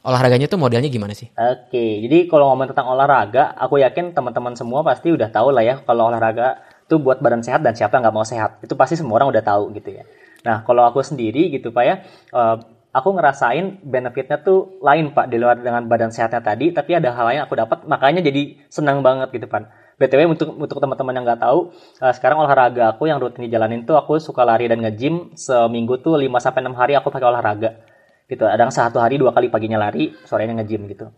olahraganya 0.00 0.48
tuh 0.48 0.60
modelnya 0.60 0.88
gimana 0.88 1.12
sih? 1.12 1.28
Oke, 1.36 2.00
jadi 2.04 2.24
kalau 2.28 2.52
ngomong 2.52 2.72
tentang 2.72 2.88
olahraga, 2.88 3.52
aku 3.56 3.80
yakin 3.80 4.16
teman-teman 4.16 4.56
semua 4.56 4.80
pasti 4.80 5.12
udah 5.12 5.28
tahu 5.28 5.52
lah 5.52 5.64
ya 5.64 5.74
kalau 5.84 6.08
olahraga 6.08 6.60
itu 6.88 6.98
buat 6.98 7.22
badan 7.22 7.44
sehat 7.44 7.62
dan 7.62 7.76
siapa 7.76 7.96
yang 7.96 8.08
nggak 8.08 8.16
mau 8.16 8.26
sehat. 8.26 8.58
Itu 8.64 8.74
pasti 8.74 8.98
semua 8.98 9.20
orang 9.20 9.30
udah 9.30 9.44
tahu 9.44 9.70
gitu 9.76 9.94
ya. 9.94 10.04
Nah, 10.42 10.64
kalau 10.64 10.88
aku 10.88 11.04
sendiri 11.04 11.52
gitu 11.52 11.70
Pak 11.70 11.84
ya, 11.84 11.94
eh, 12.32 12.56
aku 12.90 13.08
ngerasain 13.14 13.78
benefitnya 13.84 14.40
tuh 14.40 14.80
lain 14.82 15.12
Pak 15.14 15.30
di 15.30 15.36
luar 15.38 15.60
dengan 15.60 15.86
badan 15.86 16.10
sehatnya 16.10 16.42
tadi, 16.42 16.72
tapi 16.74 16.96
ada 16.96 17.12
hal 17.14 17.24
lain 17.30 17.40
aku 17.44 17.54
dapat, 17.54 17.84
makanya 17.86 18.24
jadi 18.24 18.56
senang 18.72 19.04
banget 19.04 19.30
gitu 19.36 19.46
Pak. 19.46 19.92
BTW 20.00 20.32
untuk 20.32 20.56
untuk 20.56 20.80
teman-teman 20.80 21.12
yang 21.12 21.24
nggak 21.28 21.44
tahu, 21.44 21.76
eh, 22.00 22.12
sekarang 22.16 22.40
olahraga 22.40 22.96
aku 22.96 23.04
yang 23.06 23.20
rutin 23.20 23.44
dijalanin 23.46 23.84
tuh 23.84 24.00
aku 24.00 24.16
suka 24.16 24.42
lari 24.48 24.64
dan 24.66 24.80
nge-gym 24.80 25.36
seminggu 25.36 26.00
tuh 26.00 26.16
5 26.16 26.40
sampai 26.40 26.64
6 26.64 26.72
hari 26.72 26.96
aku 26.96 27.12
pakai 27.12 27.28
olahraga 27.28 27.89
gitu. 28.30 28.46
Ada 28.46 28.70
yang 28.70 28.74
satu 28.74 29.02
hari 29.02 29.18
dua 29.18 29.34
kali 29.34 29.50
paginya 29.50 29.82
lari, 29.82 30.14
sorenya 30.22 30.62
nge-gym 30.62 30.86
gitu. 30.86 31.10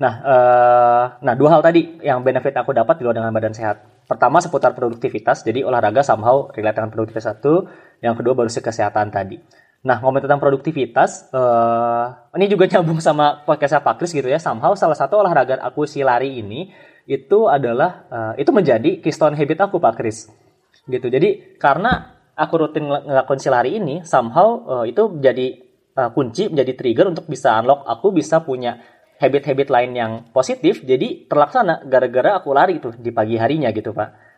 Nah, 0.00 0.14
eh, 0.24 1.04
nah 1.22 1.34
dua 1.36 1.48
hal 1.54 1.62
tadi 1.62 2.00
yang 2.00 2.24
benefit 2.24 2.56
aku 2.56 2.72
dapat 2.72 2.98
di 2.98 3.06
luar 3.06 3.14
dengan 3.14 3.30
badan 3.30 3.54
sehat. 3.54 4.08
Pertama 4.08 4.42
seputar 4.42 4.74
produktivitas, 4.74 5.46
jadi 5.46 5.62
olahraga 5.62 6.02
somehow 6.02 6.50
relate 6.50 6.82
dengan 6.82 6.90
produktivitas 6.90 7.30
satu. 7.30 7.68
Yang 8.02 8.24
kedua 8.24 8.32
baru 8.34 8.50
sih 8.50 8.64
kesehatan 8.64 9.12
tadi. 9.14 9.38
Nah, 9.80 9.96
ngomong 10.00 10.24
tentang 10.24 10.40
produktivitas, 10.40 11.30
eh, 11.30 12.06
ini 12.40 12.48
juga 12.48 12.66
nyambung 12.74 12.98
sama 12.98 13.44
podcast 13.44 13.78
Pak 13.80 14.00
Kris 14.00 14.16
gitu 14.16 14.26
ya. 14.26 14.40
Somehow 14.40 14.72
salah 14.74 14.96
satu 14.96 15.20
olahraga 15.20 15.60
aku 15.60 15.84
si 15.84 16.00
lari 16.00 16.40
ini 16.40 16.72
itu 17.04 17.46
adalah 17.46 18.08
eh, 18.08 18.42
itu 18.42 18.50
menjadi 18.50 18.98
keystone 19.04 19.36
habit 19.36 19.68
aku 19.68 19.76
Pak 19.78 19.94
Kris. 20.00 20.32
Gitu. 20.88 21.06
Jadi 21.12 21.60
karena 21.60 22.18
aku 22.34 22.54
rutin 22.56 22.88
ngel- 22.88 23.04
ngelakuin 23.04 23.40
si 23.40 23.48
lari 23.52 23.76
ini, 23.76 24.00
somehow 24.00 24.80
eh, 24.80 24.96
itu 24.96 25.12
jadi 25.20 25.69
uh, 26.00 26.10
kunci 26.16 26.48
menjadi 26.48 26.72
trigger 26.72 27.12
untuk 27.12 27.28
bisa 27.28 27.60
unlock 27.60 27.84
aku 27.84 28.16
bisa 28.16 28.40
punya 28.40 28.80
habit-habit 29.20 29.68
lain 29.68 29.92
yang 29.92 30.12
positif 30.32 30.80
jadi 30.80 31.28
terlaksana 31.28 31.84
gara-gara 31.84 32.40
aku 32.40 32.56
lari 32.56 32.80
itu 32.80 32.96
di 32.96 33.12
pagi 33.12 33.36
harinya 33.36 33.68
gitu 33.68 33.92
pak. 33.92 34.32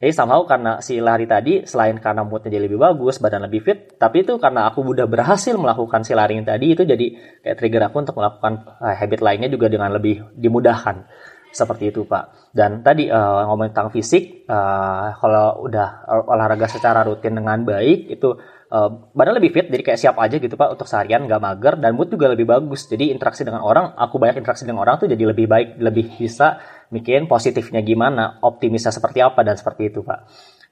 Jadi 0.00 0.16
somehow 0.16 0.40
karena 0.48 0.80
si 0.80 0.96
lari 0.96 1.28
tadi 1.28 1.68
selain 1.68 2.00
karena 2.00 2.24
moodnya 2.24 2.48
jadi 2.48 2.64
lebih 2.72 2.80
bagus 2.80 3.20
badan 3.20 3.44
lebih 3.44 3.60
fit 3.60 4.00
tapi 4.00 4.24
itu 4.24 4.40
karena 4.40 4.64
aku 4.72 4.80
udah 4.80 5.04
berhasil 5.04 5.52
melakukan 5.60 6.08
si 6.08 6.16
lari 6.16 6.40
tadi 6.40 6.72
itu 6.72 6.88
jadi 6.88 7.06
kayak 7.44 7.56
trigger 7.60 7.82
aku 7.92 8.08
untuk 8.08 8.16
melakukan 8.16 8.64
uh, 8.80 8.96
habit 8.96 9.20
lainnya 9.20 9.52
juga 9.52 9.68
dengan 9.68 9.92
lebih 9.92 10.24
dimudahkan. 10.38 11.04
Seperti 11.50 11.90
itu 11.90 12.06
pak. 12.06 12.54
Dan 12.54 12.80
tadi 12.86 13.10
uh, 13.10 13.44
ngomongin 13.50 13.74
tentang 13.74 13.90
fisik 13.92 14.46
uh, 14.46 15.18
kalau 15.18 15.66
udah 15.66 16.06
olahraga 16.30 16.70
secara 16.70 17.02
rutin 17.02 17.36
dengan 17.36 17.60
baik 17.66 18.08
itu 18.08 18.38
uh, 18.70 19.10
badan 19.12 19.36
lebih 19.36 19.50
fit 19.50 19.66
jadi 19.66 19.82
kayak 19.82 20.00
siap 20.00 20.16
aja 20.16 20.38
gitu 20.38 20.54
pak 20.54 20.72
untuk 20.78 20.86
seharian 20.86 21.26
nggak 21.26 21.42
mager 21.42 21.74
dan 21.76 21.92
mood 21.98 22.08
juga 22.08 22.30
lebih 22.30 22.46
bagus. 22.46 22.86
Jadi 22.86 23.10
interaksi 23.10 23.42
dengan 23.42 23.66
orang 23.66 23.92
aku 23.98 24.16
banyak 24.16 24.40
interaksi 24.40 24.64
dengan 24.64 24.86
orang 24.86 25.02
tuh 25.02 25.08
jadi 25.10 25.34
lebih 25.34 25.46
baik 25.50 25.68
lebih 25.82 26.06
bisa 26.16 26.62
mikirin 26.94 27.26
positifnya 27.26 27.82
gimana 27.82 28.38
optimisnya 28.40 28.94
seperti 28.94 29.20
apa 29.20 29.42
dan 29.42 29.58
seperti 29.58 29.90
itu 29.90 30.00
pak. 30.06 30.30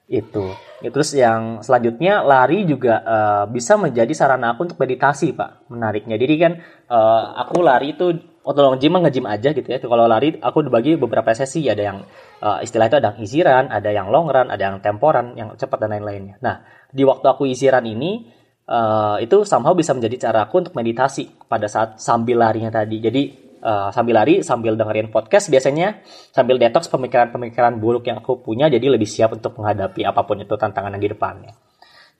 Itu. 0.09 0.49
Ya, 0.81 0.89
terus 0.89 1.13
yang 1.13 1.61
selanjutnya 1.61 2.25
lari 2.25 2.65
juga 2.65 2.97
uh, 3.05 3.45
bisa 3.45 3.77
menjadi 3.77 4.09
sarana 4.17 4.57
aku 4.57 4.65
untuk 4.65 4.81
meditasi 4.81 5.37
pak 5.37 5.69
menariknya. 5.69 6.17
Jadi 6.17 6.33
kan 6.41 6.51
uh, 6.89 7.37
aku 7.45 7.61
lari 7.61 7.93
itu 7.93 8.17
Untuk 8.39 8.65
long 8.65 8.81
gym 8.81 8.97
nge-gym 8.97 9.29
aja 9.29 9.53
gitu 9.53 9.67
ya. 9.69 9.77
Kalau 9.77 10.09
lari 10.09 10.33
aku 10.41 10.65
dibagi 10.65 10.97
beberapa 10.97 11.29
sesi, 11.37 11.69
ada 11.69 11.85
yang 11.85 11.97
uh, 12.41 12.59
istilah 12.63 12.87
itu 12.87 12.97
ada 12.99 13.15
yang 13.15 13.27
run, 13.45 13.65
ada 13.71 13.89
yang 13.91 14.07
long 14.11 14.27
run, 14.27 14.47
ada 14.51 14.63
yang 14.71 14.77
temporan, 14.79 15.35
yang 15.35 15.55
cepat 15.55 15.77
dan 15.79 15.95
lain-lainnya. 15.95 16.39
Nah, 16.39 16.63
di 16.89 17.03
waktu 17.05 17.25
aku 17.27 17.45
run 17.45 17.85
ini 17.85 18.27
uh, 18.67 19.17
itu 19.19 19.43
somehow 19.43 19.75
bisa 19.75 19.91
menjadi 19.93 20.29
caraku 20.29 20.65
untuk 20.67 20.73
meditasi 20.75 21.29
pada 21.47 21.67
saat 21.67 21.99
sambil 21.99 22.39
larinya 22.39 22.71
tadi. 22.71 22.97
Jadi 23.01 23.21
uh, 23.63 23.89
sambil 23.91 24.23
lari, 24.23 24.41
sambil 24.45 24.75
dengerin 24.79 25.11
podcast 25.11 25.51
biasanya 25.51 26.01
sambil 26.31 26.55
detox 26.61 26.87
pemikiran-pemikiran 26.87 27.77
buruk 27.77 28.07
yang 28.07 28.23
aku 28.23 28.39
punya 28.39 28.71
jadi 28.71 28.87
lebih 28.87 29.07
siap 29.07 29.35
untuk 29.35 29.59
menghadapi 29.59 30.05
apa 30.05 30.21
pun 30.23 30.39
itu 30.39 30.55
tantangan 30.55 30.95
yang 30.95 31.03
di 31.03 31.11
depannya. 31.11 31.51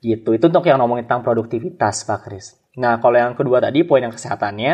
Gitu. 0.00 0.32
Itu 0.32 0.48
untuk 0.48 0.64
yang 0.64 0.80
ngomongin 0.80 1.04
tentang 1.04 1.20
produktivitas, 1.20 2.08
Pak 2.08 2.18
Kris. 2.24 2.56
Nah, 2.80 2.96
kalau 3.02 3.20
yang 3.20 3.36
kedua 3.36 3.60
tadi 3.60 3.84
poin 3.84 4.00
yang 4.00 4.14
kesehatannya 4.14 4.72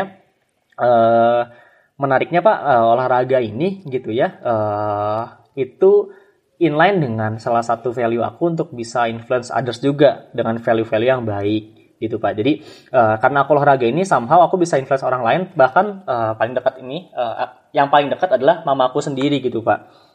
menariknya 1.97 2.45
Pak 2.45 2.57
uh, 2.61 2.85
olahraga 2.93 3.41
ini 3.41 3.81
gitu 3.89 4.13
ya 4.13 4.37
uh, 4.41 5.41
itu 5.57 6.13
inline 6.57 6.97
dengan 7.01 7.31
salah 7.37 7.61
satu 7.61 7.93
value 7.93 8.21
aku 8.21 8.53
untuk 8.53 8.69
bisa 8.73 9.05
influence 9.09 9.53
others 9.53 9.81
juga 9.81 10.29
dengan 10.33 10.57
value-value 10.57 11.09
yang 11.09 11.25
baik 11.25 11.77
gitu 11.97 12.21
Pak. 12.21 12.33
Jadi 12.37 12.61
uh, 12.93 13.17
karena 13.17 13.45
aku 13.45 13.57
olahraga 13.57 13.85
ini 13.89 14.05
somehow 14.05 14.45
aku 14.45 14.61
bisa 14.61 14.77
influence 14.77 15.01
orang 15.01 15.21
lain 15.25 15.41
bahkan 15.57 16.05
uh, 16.05 16.37
paling 16.37 16.53
dekat 16.53 16.81
ini 16.81 17.09
uh, 17.13 17.69
yang 17.73 17.89
paling 17.89 18.09
dekat 18.13 18.29
adalah 18.37 18.61
mama 18.65 18.89
aku 18.89 19.01
sendiri 19.01 19.41
gitu 19.41 19.65
Pak 19.65 20.06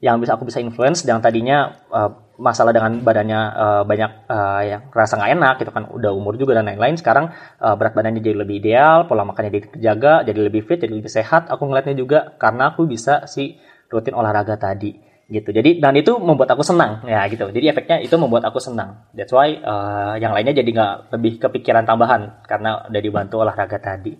yang 0.00 0.20
bisa 0.20 0.36
aku 0.36 0.44
bisa 0.44 0.60
influence 0.60 1.02
yang 1.08 1.24
tadinya 1.24 1.72
uh, 1.88 2.12
masalah 2.36 2.76
dengan 2.76 3.00
badannya 3.00 3.40
uh, 3.56 3.82
banyak 3.88 4.28
uh, 4.28 4.60
yang 4.60 4.82
rasa 4.92 5.16
nggak 5.16 5.32
enak 5.40 5.54
gitu 5.64 5.72
kan 5.72 5.88
udah 5.88 6.12
umur 6.12 6.36
juga 6.36 6.60
dan 6.60 6.68
lain-lain 6.68 7.00
sekarang 7.00 7.32
uh, 7.64 7.74
berat 7.80 7.96
badannya 7.96 8.20
jadi 8.20 8.44
lebih 8.44 8.60
ideal 8.60 9.08
pola 9.08 9.24
makannya 9.24 9.56
dijaga 9.56 10.20
jadi 10.20 10.52
lebih 10.52 10.68
fit 10.68 10.76
jadi 10.76 10.92
lebih 10.92 11.08
sehat 11.08 11.48
aku 11.48 11.64
ngeliatnya 11.64 11.96
juga 11.96 12.36
karena 12.36 12.76
aku 12.76 12.84
bisa 12.84 13.24
si 13.24 13.56
rutin 13.88 14.12
olahraga 14.12 14.60
tadi 14.60 15.06
gitu. 15.26 15.50
Jadi 15.50 15.82
dan 15.82 15.94
itu 15.98 16.14
membuat 16.22 16.54
aku 16.54 16.62
senang 16.62 17.02
ya 17.06 17.26
gitu. 17.26 17.50
Jadi 17.50 17.66
efeknya 17.66 17.96
itu 17.98 18.14
membuat 18.14 18.46
aku 18.46 18.62
senang. 18.62 19.10
That's 19.10 19.34
why 19.34 19.58
uh, 19.58 20.14
yang 20.22 20.30
lainnya 20.30 20.54
jadi 20.54 20.70
nggak 20.70 20.94
lebih 21.18 21.32
kepikiran 21.42 21.82
tambahan 21.82 22.46
karena 22.46 22.86
udah 22.86 23.02
dibantu 23.02 23.42
olahraga 23.42 23.78
tadi 23.82 24.14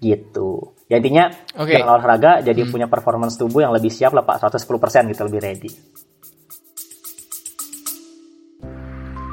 gitu. 0.00 0.75
Ya 0.86 1.02
intinya 1.02 1.34
okay. 1.58 1.82
dengan 1.82 1.98
olahraga 1.98 2.38
jadi 2.46 2.62
hmm. 2.62 2.70
punya 2.70 2.86
performance 2.86 3.34
tubuh 3.34 3.66
yang 3.66 3.74
lebih 3.74 3.90
siap 3.90 4.14
lah 4.14 4.22
Pak 4.22 4.38
110% 4.38 5.10
gitu 5.10 5.22
lebih 5.26 5.40
ready. 5.42 5.70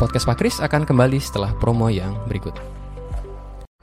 Podcast 0.01 0.25
Pak 0.25 0.37
Kris 0.41 0.57
akan 0.57 0.89
kembali 0.89 1.21
setelah 1.21 1.53
promo 1.61 1.93
yang 1.93 2.17
berikut. 2.25 2.57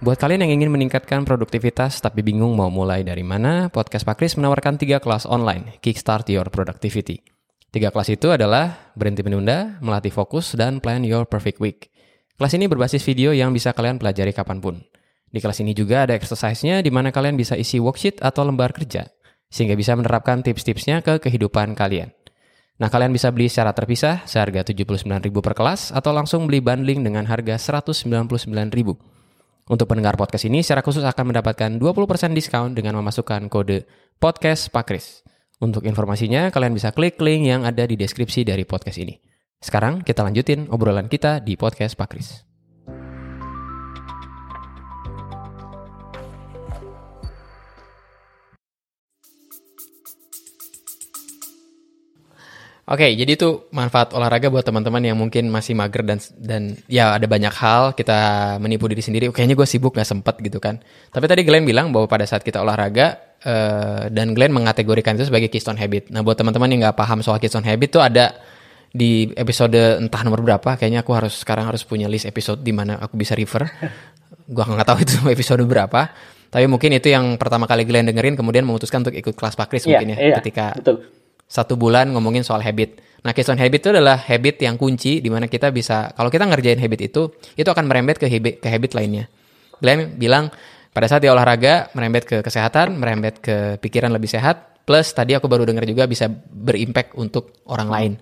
Buat 0.02 0.18
kalian 0.18 0.42
yang 0.48 0.58
ingin 0.58 0.74
meningkatkan 0.74 1.22
produktivitas 1.22 2.02
tapi 2.02 2.26
bingung 2.26 2.58
mau 2.58 2.72
mulai 2.72 3.06
dari 3.06 3.22
mana, 3.22 3.70
Podcast 3.70 4.02
Pak 4.02 4.18
Kris 4.18 4.34
menawarkan 4.34 4.74
tiga 4.74 4.98
kelas 4.98 5.22
online, 5.28 5.78
Kickstart 5.78 6.26
Your 6.32 6.50
Productivity. 6.50 7.22
Tiga 7.70 7.94
kelas 7.94 8.10
itu 8.10 8.34
adalah 8.34 8.90
berhenti 8.98 9.22
menunda, 9.22 9.78
melatih 9.78 10.10
fokus, 10.10 10.58
dan 10.58 10.82
plan 10.82 11.06
your 11.06 11.22
perfect 11.22 11.62
week. 11.62 11.94
Kelas 12.34 12.50
ini 12.58 12.66
berbasis 12.66 13.06
video 13.06 13.30
yang 13.30 13.54
bisa 13.54 13.70
kalian 13.70 14.00
pelajari 14.02 14.34
kapan 14.34 14.58
pun. 14.58 14.82
Di 15.30 15.38
kelas 15.38 15.62
ini 15.62 15.70
juga 15.72 16.04
ada 16.04 16.18
exercise-nya 16.18 16.82
di 16.82 16.90
mana 16.90 17.14
kalian 17.14 17.38
bisa 17.38 17.54
isi 17.54 17.78
worksheet 17.78 18.18
atau 18.18 18.42
lembar 18.42 18.74
kerja, 18.74 19.06
sehingga 19.46 19.78
bisa 19.78 19.94
menerapkan 19.94 20.42
tips-tipsnya 20.42 21.06
ke 21.06 21.22
kehidupan 21.22 21.78
kalian. 21.78 22.10
Nah, 22.80 22.88
kalian 22.88 23.12
bisa 23.14 23.28
beli 23.30 23.46
secara 23.46 23.76
terpisah 23.76 24.24
seharga 24.24 24.64
79.000 24.64 25.06
per 25.44 25.54
kelas 25.54 25.92
atau 25.92 26.10
langsung 26.16 26.48
beli 26.48 26.64
bundling 26.64 27.04
dengan 27.04 27.28
harga 27.28 27.60
199.000. 27.60 28.10
Untuk 29.70 29.86
pendengar 29.86 30.18
podcast 30.18 30.50
ini 30.50 30.66
secara 30.66 30.82
khusus 30.82 31.04
akan 31.06 31.30
mendapatkan 31.30 31.78
20% 31.78 32.34
diskon 32.34 32.74
dengan 32.74 32.98
memasukkan 32.98 33.46
kode 33.46 33.86
podcast 34.18 34.72
Pakris. 34.74 35.22
Untuk 35.60 35.84
informasinya, 35.84 36.48
kalian 36.50 36.74
bisa 36.74 36.90
klik 36.90 37.20
link 37.20 37.46
yang 37.46 37.62
ada 37.68 37.84
di 37.84 37.94
deskripsi 37.94 38.48
dari 38.48 38.64
podcast 38.66 38.98
ini. 38.98 39.14
Sekarang 39.60 40.00
kita 40.00 40.24
lanjutin 40.24 40.66
obrolan 40.72 41.06
kita 41.06 41.38
di 41.44 41.54
podcast 41.54 41.94
Pakris. 41.94 42.49
Oke, 52.90 53.06
okay, 53.06 53.14
jadi 53.14 53.38
itu 53.38 53.70
manfaat 53.70 54.10
olahraga 54.18 54.50
buat 54.50 54.66
teman-teman 54.66 54.98
yang 54.98 55.14
mungkin 55.14 55.46
masih 55.46 55.78
mager 55.78 56.02
dan 56.02 56.18
dan 56.42 56.74
ya 56.90 57.14
ada 57.14 57.22
banyak 57.30 57.54
hal 57.54 57.94
kita 57.94 58.18
menipu 58.58 58.90
diri 58.90 58.98
sendiri. 58.98 59.30
Kayaknya 59.30 59.54
gue 59.54 59.68
sibuk 59.70 59.94
gak 59.94 60.10
sempet 60.10 60.42
gitu 60.42 60.58
kan. 60.58 60.82
Tapi 61.14 61.30
tadi 61.30 61.46
Glenn 61.46 61.62
bilang 61.62 61.94
bahwa 61.94 62.10
pada 62.10 62.26
saat 62.26 62.42
kita 62.42 62.58
olahraga 62.58 63.38
uh, 63.46 64.10
dan 64.10 64.34
Glenn 64.34 64.50
mengategorikan 64.50 65.14
itu 65.14 65.30
sebagai 65.30 65.46
keystone 65.46 65.78
habit. 65.78 66.10
Nah 66.10 66.26
buat 66.26 66.34
teman-teman 66.34 66.66
yang 66.66 66.90
nggak 66.90 66.98
paham 66.98 67.22
soal 67.22 67.38
keystone 67.38 67.62
habit 67.62 67.94
tuh 67.94 68.02
ada 68.02 68.34
di 68.90 69.30
episode 69.38 70.02
entah 70.02 70.26
nomor 70.26 70.42
berapa. 70.42 70.74
Kayaknya 70.74 71.06
aku 71.06 71.14
harus 71.14 71.46
sekarang 71.46 71.70
harus 71.70 71.86
punya 71.86 72.10
list 72.10 72.26
episode 72.26 72.58
di 72.58 72.74
mana 72.74 72.98
aku 72.98 73.14
bisa 73.14 73.38
refer. 73.38 73.70
gue 74.50 74.64
nggak 74.66 74.86
tahu 74.90 74.98
itu 74.98 75.14
episode 75.38 75.62
berapa. 75.62 76.10
Tapi 76.50 76.66
mungkin 76.66 76.98
itu 76.98 77.06
yang 77.06 77.38
pertama 77.38 77.70
kali 77.70 77.86
Glenn 77.86 78.10
dengerin 78.10 78.34
kemudian 78.34 78.66
memutuskan 78.66 79.06
untuk 79.06 79.14
ikut 79.14 79.38
kelas 79.38 79.54
Pakris 79.54 79.86
yeah, 79.86 80.02
mungkin 80.02 80.08
ya 80.10 80.18
yeah, 80.18 80.36
ketika 80.42 80.74
betul 80.74 81.19
satu 81.50 81.74
bulan 81.74 82.14
ngomongin 82.14 82.46
soal 82.46 82.62
habit. 82.62 83.02
Nah, 83.26 83.34
keystone 83.34 83.58
habit 83.58 83.82
itu 83.82 83.90
adalah 83.90 84.16
habit 84.16 84.62
yang 84.62 84.78
kunci 84.78 85.18
di 85.18 85.28
mana 85.28 85.50
kita 85.50 85.74
bisa 85.74 86.14
kalau 86.14 86.30
kita 86.30 86.46
ngerjain 86.46 86.78
habit 86.78 87.10
itu, 87.10 87.34
itu 87.58 87.66
akan 87.68 87.84
merembet 87.90 88.22
ke 88.22 88.30
habit, 88.30 88.62
ke 88.62 88.68
habit 88.70 88.94
lainnya. 88.94 89.26
Glenn 89.82 90.14
bilang 90.16 90.48
pada 90.94 91.10
saat 91.10 91.26
dia 91.26 91.34
olahraga 91.34 91.90
merembet 91.92 92.24
ke 92.24 92.36
kesehatan, 92.40 92.96
merembet 92.96 93.42
ke 93.42 93.76
pikiran 93.82 94.14
lebih 94.14 94.30
sehat, 94.30 94.86
plus 94.86 95.10
tadi 95.10 95.34
aku 95.34 95.50
baru 95.50 95.66
dengar 95.66 95.84
juga 95.84 96.06
bisa 96.06 96.30
berimpact 96.30 97.18
untuk 97.18 97.60
orang 97.66 97.88
lain. 97.90 98.12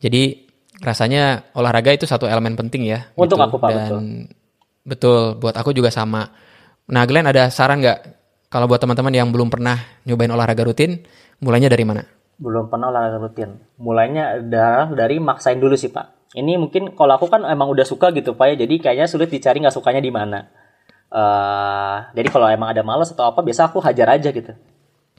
Jadi 0.00 0.48
rasanya 0.82 1.54
olahraga 1.54 1.94
itu 1.94 2.08
satu 2.08 2.26
elemen 2.26 2.56
penting 2.58 2.88
ya. 2.90 3.12
Untuk 3.14 3.38
gitu. 3.38 3.46
aku 3.46 3.56
Pak, 3.60 3.68
Dan 3.70 3.78
betul. 3.78 4.00
betul, 4.82 5.20
buat 5.38 5.54
aku 5.54 5.70
juga 5.76 5.92
sama. 5.92 6.26
Nah, 6.90 7.02
Glenn 7.06 7.28
ada 7.28 7.52
saran 7.52 7.84
nggak 7.84 7.98
kalau 8.50 8.66
buat 8.66 8.82
teman-teman 8.82 9.14
yang 9.14 9.28
belum 9.30 9.50
pernah 9.52 9.78
nyobain 10.06 10.30
olahraga 10.30 10.66
rutin, 10.66 11.02
mulainya 11.42 11.70
dari 11.70 11.84
mana? 11.86 12.13
Belum 12.38 12.70
pernah 12.70 12.90
olahraga 12.90 13.18
rutin. 13.22 13.62
Mulainya 13.78 14.42
dari 14.94 15.22
maksain 15.22 15.58
dulu 15.58 15.78
sih 15.78 15.90
pak. 15.90 16.34
Ini 16.34 16.58
mungkin 16.58 16.98
kalau 16.98 17.14
aku 17.14 17.30
kan 17.30 17.46
emang 17.46 17.70
udah 17.70 17.86
suka 17.86 18.10
gitu 18.10 18.34
pak 18.34 18.54
ya, 18.54 18.66
jadi 18.66 18.74
kayaknya 18.82 19.06
sulit 19.06 19.30
dicari 19.30 19.62
nggak 19.62 19.74
sukanya 19.74 20.02
di 20.02 20.10
mana. 20.10 20.50
Uh, 21.14 22.10
jadi 22.10 22.26
kalau 22.26 22.50
emang 22.50 22.74
ada 22.74 22.82
males 22.82 23.14
atau 23.14 23.30
apa, 23.30 23.38
biasa 23.38 23.70
aku 23.70 23.78
hajar 23.78 24.18
aja 24.18 24.34
gitu. 24.34 24.50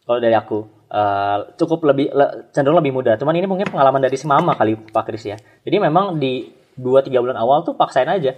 Kalau 0.03 0.19
dari 0.19 0.35
aku 0.35 0.67
uh, 0.91 1.55
cukup 1.55 1.87
lebih 1.87 2.11
le, 2.11 2.51
cenderung 2.51 2.83
lebih 2.83 2.91
mudah. 2.91 3.15
Cuman 3.15 3.31
ini 3.39 3.47
mungkin 3.47 3.71
pengalaman 3.71 4.03
dari 4.03 4.19
si 4.19 4.27
mama 4.27 4.59
kali 4.59 4.75
Pak 4.75 5.03
Kris 5.07 5.23
ya. 5.23 5.39
Jadi 5.63 5.77
memang 5.79 6.19
di 6.19 6.51
2-3 6.75 7.15
bulan 7.15 7.39
awal 7.39 7.63
tuh 7.63 7.79
paksain 7.79 8.11
aja. 8.11 8.35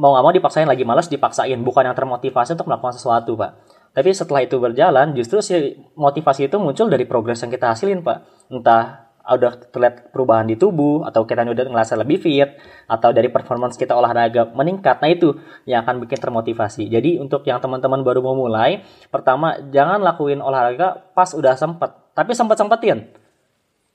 Mau 0.00 0.16
nggak 0.16 0.24
mau 0.24 0.32
dipaksain 0.32 0.64
lagi 0.64 0.88
males 0.88 1.12
dipaksain, 1.12 1.60
bukan 1.60 1.84
yang 1.84 1.96
termotivasi 1.98 2.56
untuk 2.56 2.70
melakukan 2.70 2.96
sesuatu 2.96 3.34
pak 3.34 3.67
tapi 3.98 4.14
setelah 4.14 4.46
itu 4.46 4.62
berjalan, 4.62 5.10
justru 5.18 5.42
si 5.42 5.74
motivasi 5.98 6.46
itu 6.46 6.54
muncul 6.62 6.86
dari 6.86 7.02
progres 7.02 7.42
yang 7.42 7.50
kita 7.50 7.74
hasilin, 7.74 8.06
Pak. 8.06 8.46
Entah 8.46 9.10
udah 9.26 9.58
terlihat 9.74 10.14
perubahan 10.14 10.46
di 10.46 10.54
tubuh, 10.54 11.02
atau 11.02 11.26
kita 11.26 11.42
udah 11.42 11.66
ngerasa 11.66 11.98
lebih 11.98 12.22
fit, 12.22 12.46
atau 12.86 13.10
dari 13.10 13.26
performance 13.26 13.74
kita 13.74 13.98
olahraga 13.98 14.54
meningkat. 14.54 15.02
Nah 15.02 15.10
itu 15.10 15.34
yang 15.66 15.82
akan 15.82 15.98
bikin 16.06 16.14
termotivasi. 16.14 16.86
Jadi 16.86 17.18
untuk 17.18 17.42
yang 17.42 17.58
teman-teman 17.58 18.06
baru 18.06 18.22
mau 18.22 18.38
mulai, 18.38 18.86
pertama 19.10 19.58
jangan 19.74 19.98
lakuin 19.98 20.38
olahraga 20.38 20.94
pas 21.10 21.34
udah 21.34 21.58
sempet. 21.58 21.90
Tapi 22.14 22.38
sempet-sempetin. 22.38 23.02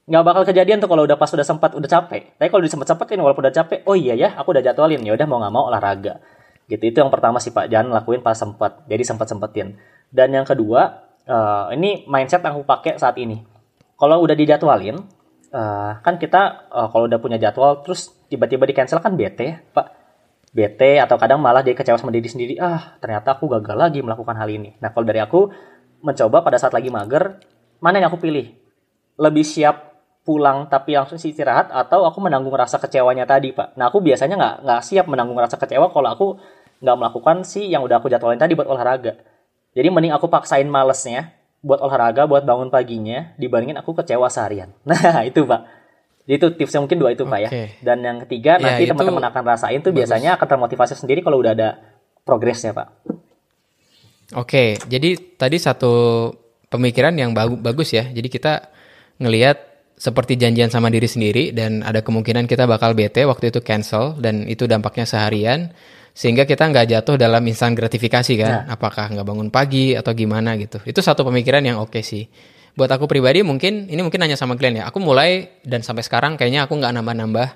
Nggak 0.03 0.23
bakal 0.27 0.43
kejadian 0.51 0.83
tuh 0.83 0.91
kalau 0.91 1.07
udah 1.07 1.15
pas 1.15 1.31
udah 1.31 1.47
sempat, 1.47 1.79
udah 1.79 1.87
capek. 1.87 2.35
Tapi 2.35 2.51
kalau 2.51 2.59
disempet-sempetin 2.59 3.23
walaupun 3.23 3.47
udah 3.47 3.55
capek, 3.55 3.87
oh 3.87 3.95
iya 3.95 4.19
ya, 4.19 4.35
aku 4.35 4.51
udah 4.51 4.59
jadwalin. 4.67 4.99
Ya 4.99 5.15
udah 5.15 5.23
mau 5.31 5.39
nggak 5.39 5.53
mau 5.55 5.71
olahraga 5.71 6.19
gitu 6.67 6.83
itu 6.87 6.97
yang 6.99 7.11
pertama 7.11 7.43
sih 7.43 7.51
pak 7.51 7.67
jangan 7.67 7.91
lakuin 7.91 8.23
pas 8.23 8.39
sempat 8.39 8.87
jadi 8.87 9.03
sempat 9.03 9.27
sempetin 9.27 9.75
dan 10.13 10.29
yang 10.29 10.45
kedua 10.45 11.09
uh, 11.25 11.73
ini 11.73 12.05
mindset 12.05 12.45
yang 12.45 12.61
aku 12.61 12.65
pakai 12.69 13.01
saat 13.01 13.17
ini. 13.17 13.41
Kalau 13.97 14.21
udah 14.21 14.37
dijadwalin 14.37 15.01
uh, 15.49 15.91
kan 16.05 16.21
kita 16.21 16.69
uh, 16.69 16.87
kalau 16.93 17.09
udah 17.09 17.17
punya 17.17 17.41
jadwal 17.41 17.81
terus 17.81 18.13
tiba-tiba 18.29 18.69
di 18.69 18.77
cancel 18.77 19.01
kan 19.01 19.17
bete 19.17 19.65
pak. 19.73 19.89
Bete 20.53 21.01
atau 21.01 21.17
kadang 21.17 21.41
malah 21.41 21.65
jadi 21.65 21.73
kecewa 21.73 21.97
sama 21.97 22.13
diri 22.13 22.29
sendiri. 22.29 22.61
Ah 22.61 22.93
ternyata 23.01 23.33
aku 23.33 23.49
gagal 23.49 23.73
lagi 23.73 23.99
melakukan 24.05 24.37
hal 24.37 24.45
ini. 24.53 24.77
Nah 24.77 24.93
kalau 24.93 25.09
dari 25.09 25.17
aku 25.17 25.49
mencoba 26.05 26.45
pada 26.45 26.61
saat 26.61 26.77
lagi 26.77 26.93
mager 26.93 27.41
mana 27.81 27.97
yang 27.97 28.13
aku 28.13 28.21
pilih? 28.21 28.53
Lebih 29.17 29.41
siap 29.41 29.97
pulang 30.23 30.69
tapi 30.69 30.95
langsung 30.95 31.17
istirahat 31.19 31.73
atau 31.73 32.05
aku 32.05 32.21
menanggung 32.21 32.53
rasa 32.53 32.77
kecewanya 32.77 33.25
tadi 33.25 33.49
pak. 33.49 33.73
Nah 33.81 33.89
aku 33.89 33.97
biasanya 33.97 34.61
nggak 34.61 34.81
siap 34.85 35.09
menanggung 35.09 35.41
rasa 35.41 35.57
kecewa 35.57 35.89
kalau 35.89 36.09
aku 36.13 36.27
nggak 36.85 36.97
melakukan 37.01 37.37
sih 37.47 37.65
yang 37.65 37.81
udah 37.81 37.97
aku 37.97 38.13
jadwalin 38.13 38.37
tadi 38.37 38.53
buat 38.53 38.69
olahraga. 38.69 39.32
Jadi 39.73 39.87
mending 39.89 40.13
aku 40.13 40.29
paksain 40.29 40.65
malesnya 40.69 41.33
buat 41.63 41.79
olahraga 41.79 42.27
buat 42.27 42.43
bangun 42.43 42.67
paginya 42.69 43.33
dibandingin 43.39 43.79
aku 43.79 43.95
kecewa 43.97 44.27
seharian. 44.29 44.69
Nah 44.89 45.25
itu 45.25 45.43
pak. 45.43 45.61
Jadi 46.23 46.35
itu 46.39 46.47
tipsnya 46.55 46.79
mungkin 46.79 46.97
dua 47.03 47.11
itu 47.11 47.27
pak 47.27 47.39
ya. 47.43 47.49
Dan 47.83 47.99
yang 47.99 48.17
ketiga 48.23 48.55
ya, 48.55 48.63
nanti 48.63 48.87
teman-teman 48.87 49.27
akan 49.27 49.43
rasain 49.43 49.79
tuh 49.83 49.91
bagus. 49.91 50.07
biasanya 50.07 50.39
akan 50.39 50.47
termotivasi 50.47 50.95
sendiri 50.95 51.19
kalau 51.19 51.41
udah 51.43 51.51
ada 51.51 51.69
progresnya 52.23 52.71
pak. 52.71 52.87
Oke, 54.33 54.79
jadi 54.87 55.19
tadi 55.35 55.59
satu 55.59 56.31
pemikiran 56.71 57.13
yang 57.13 57.35
bagu- 57.35 57.59
bagus 57.59 57.91
ya. 57.91 58.07
Jadi 58.07 58.31
kita 58.31 58.71
ngelihat 59.19 59.73
seperti 59.93 60.39
janjian 60.39 60.73
sama 60.73 60.89
diri 60.89 61.05
sendiri 61.05 61.53
dan 61.53 61.85
ada 61.85 62.01
kemungkinan 62.01 62.49
kita 62.49 62.65
bakal 62.65 62.97
bete 62.97 63.23
waktu 63.29 63.53
itu 63.53 63.61
cancel 63.61 64.17
dan 64.17 64.49
itu 64.49 64.65
dampaknya 64.65 65.05
seharian 65.05 65.69
sehingga 66.13 66.45
kita 66.45 66.69
nggak 66.69 66.85
jatuh 66.93 67.15
dalam 67.17 67.41
instan 67.49 67.73
gratifikasi 67.73 68.33
kan. 68.37 68.69
Apakah 68.69 69.09
nggak 69.09 69.25
bangun 69.25 69.49
pagi 69.49 69.97
atau 69.97 70.13
gimana 70.13 70.53
gitu. 70.61 70.77
Itu 70.85 71.01
satu 71.01 71.25
pemikiran 71.25 71.65
yang 71.65 71.81
oke 71.81 71.99
sih. 72.05 72.29
Buat 72.73 72.97
aku 72.97 73.05
pribadi 73.05 73.41
mungkin 73.41 73.89
ini 73.89 74.01
mungkin 74.01 74.21
hanya 74.21 74.37
sama 74.37 74.53
Glenn 74.53 74.81
ya. 74.81 74.89
Aku 74.89 75.01
mulai 75.01 75.61
dan 75.65 75.81
sampai 75.81 76.05
sekarang 76.05 76.37
kayaknya 76.37 76.69
aku 76.69 76.77
nggak 76.77 76.93
nambah-nambah 77.01 77.49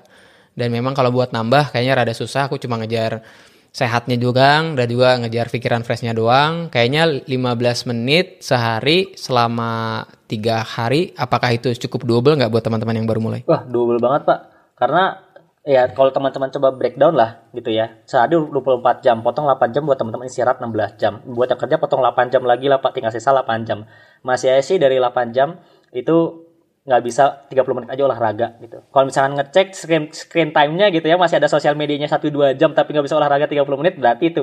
dan 0.58 0.68
memang 0.74 0.94
kalau 0.94 1.14
buat 1.14 1.30
nambah 1.30 1.70
kayaknya 1.70 2.02
rada 2.02 2.14
susah. 2.14 2.50
Aku 2.50 2.58
cuma 2.58 2.78
ngejar 2.82 3.22
sehatnya 3.70 4.18
juga 4.18 4.58
dan 4.74 4.86
juga 4.90 5.14
ngejar 5.22 5.46
pikiran 5.54 5.86
freshnya 5.86 6.10
doang. 6.10 6.66
Kayaknya 6.66 7.22
15 7.30 7.90
menit 7.94 8.42
sehari 8.42 9.14
selama 9.14 10.02
tiga 10.26 10.66
hari. 10.66 11.14
Apakah 11.14 11.54
itu 11.54 11.70
cukup 11.86 12.02
double 12.02 12.34
nggak 12.42 12.50
buat 12.50 12.64
teman-teman 12.66 12.98
yang 12.98 13.06
baru 13.06 13.20
mulai? 13.22 13.40
Wah, 13.46 13.62
double 13.62 14.02
banget, 14.02 14.26
Pak. 14.26 14.40
Karena 14.78 15.27
ya 15.68 15.92
kalau 15.92 16.08
teman-teman 16.08 16.48
coba 16.48 16.72
breakdown 16.72 17.12
lah 17.12 17.44
gitu 17.52 17.68
ya. 17.68 18.00
Sehari 18.08 18.40
24 18.40 19.04
jam, 19.04 19.20
potong 19.20 19.44
8 19.44 19.76
jam 19.76 19.84
buat 19.84 20.00
teman-teman 20.00 20.24
istirahat 20.24 20.64
16 20.64 20.96
jam. 20.96 21.20
Buat 21.28 21.52
yang 21.52 21.60
kerja 21.60 21.76
potong 21.76 22.00
8 22.00 22.32
jam 22.32 22.42
lagi 22.48 22.72
lah, 22.72 22.80
Pak. 22.80 22.96
Tinggal 22.96 23.12
sisa 23.12 23.36
8 23.36 23.68
jam. 23.68 23.84
Masih 24.24 24.56
aja 24.56 24.64
sih 24.64 24.80
dari 24.80 24.96
8 24.96 25.36
jam 25.36 25.60
itu 25.92 26.48
nggak 26.88 27.02
bisa 27.04 27.44
30 27.52 27.76
menit 27.76 27.88
aja 27.92 28.02
olahraga 28.08 28.56
gitu. 28.64 28.80
Kalau 28.88 29.04
misalkan 29.04 29.36
ngecek 29.36 29.76
screen 29.76 30.04
screen 30.08 30.56
time-nya 30.56 30.88
gitu 30.88 31.04
ya 31.04 31.20
masih 31.20 31.36
ada 31.36 31.44
sosial 31.44 31.76
medianya 31.76 32.08
1 32.08 32.16
2 32.32 32.56
jam 32.56 32.72
tapi 32.72 32.96
nggak 32.96 33.04
bisa 33.04 33.20
olahraga 33.20 33.44
30 33.44 33.68
menit 33.76 34.00
berarti 34.00 34.32
itu 34.32 34.40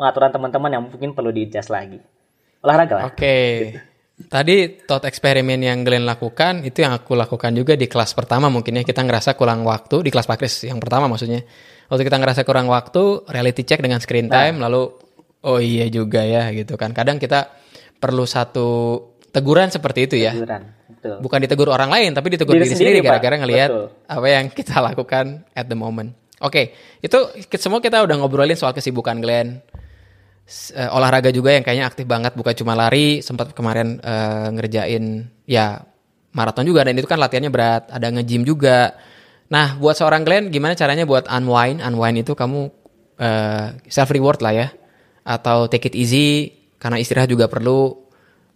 pengaturan 0.00 0.32
teman-teman 0.32 0.70
yang 0.72 0.82
mungkin 0.88 1.12
perlu 1.12 1.28
di-adjust 1.36 1.68
lagi. 1.68 2.00
Olahraga 2.64 2.94
lah. 2.96 3.04
Oke. 3.12 3.76
Tadi 4.28 4.84
thought 4.86 5.08
eksperimen 5.08 5.58
yang 5.62 5.82
Glenn 5.86 6.04
lakukan 6.06 6.62
itu 6.62 6.84
yang 6.84 6.94
aku 6.94 7.16
lakukan 7.16 7.50
juga 7.54 7.78
di 7.78 7.86
kelas 7.86 8.12
pertama 8.12 8.52
mungkin 8.52 8.78
ya 8.78 8.84
kita 8.86 9.02
ngerasa 9.02 9.34
kurang 9.34 9.66
waktu 9.66 10.06
di 10.06 10.10
kelas 10.12 10.26
Pak 10.28 10.36
Kris 10.38 10.68
yang 10.68 10.78
pertama 10.78 11.08
maksudnya. 11.08 11.42
Waktu 11.88 12.02
kita 12.08 12.16
ngerasa 12.16 12.40
kurang 12.48 12.72
waktu, 12.72 13.28
reality 13.28 13.68
check 13.68 13.84
dengan 13.84 14.00
screen 14.00 14.32
time 14.32 14.60
lalu 14.60 14.88
oh 15.44 15.58
iya 15.58 15.90
juga 15.90 16.22
ya 16.22 16.50
gitu 16.54 16.78
kan. 16.78 16.94
Kadang 16.94 17.18
kita 17.18 17.52
perlu 17.98 18.26
satu 18.26 18.98
teguran 19.32 19.72
seperti 19.72 20.10
itu 20.10 20.16
ya. 20.20 20.36
Teguran. 20.36 20.62
Betul. 20.92 21.16
Bukan 21.18 21.38
ditegur 21.42 21.68
orang 21.72 21.90
lain 21.90 22.14
tapi 22.14 22.30
ditegur 22.36 22.54
Diri 22.54 22.70
diri, 22.70 22.78
sendiri, 22.78 22.98
gara-gara 23.02 23.34
ngelihat 23.34 23.70
Betul. 23.74 23.86
apa 24.06 24.26
yang 24.30 24.44
kita 24.54 24.76
lakukan 24.78 25.42
at 25.56 25.66
the 25.66 25.74
moment. 25.74 26.14
Oke, 26.42 26.74
itu 26.98 27.18
semua 27.54 27.78
kita 27.78 28.02
udah 28.02 28.18
ngobrolin 28.18 28.58
soal 28.58 28.74
kesibukan 28.74 29.14
Glenn. 29.22 29.62
Eh, 30.52 30.90
olahraga 30.92 31.32
juga 31.32 31.56
yang 31.56 31.64
kayaknya 31.64 31.88
aktif 31.88 32.04
banget 32.04 32.36
bukan 32.36 32.52
cuma 32.52 32.76
lari 32.76 33.24
sempat 33.24 33.56
kemarin 33.56 33.96
eh, 34.04 34.48
ngerjain 34.52 35.24
ya 35.48 35.80
maraton 36.36 36.68
juga 36.68 36.84
dan 36.84 36.92
itu 36.92 37.08
kan 37.08 37.16
latihannya 37.16 37.48
berat 37.48 37.88
ada 37.88 38.12
nge-gym 38.12 38.44
juga 38.44 38.92
nah 39.48 39.76
buat 39.80 39.96
seorang 39.96 40.24
Glenn 40.28 40.52
gimana 40.52 40.76
caranya 40.76 41.08
buat 41.08 41.24
unwind 41.28 41.80
unwind 41.80 42.24
itu 42.24 42.36
kamu 42.36 42.68
self 43.86 44.10
reward 44.10 44.42
lah 44.42 44.50
ya 44.50 44.68
atau 45.22 45.70
take 45.70 45.92
it 45.92 45.94
easy 45.94 46.50
karena 46.80 46.98
istirahat 46.98 47.30
juga 47.30 47.46
perlu 47.46 47.94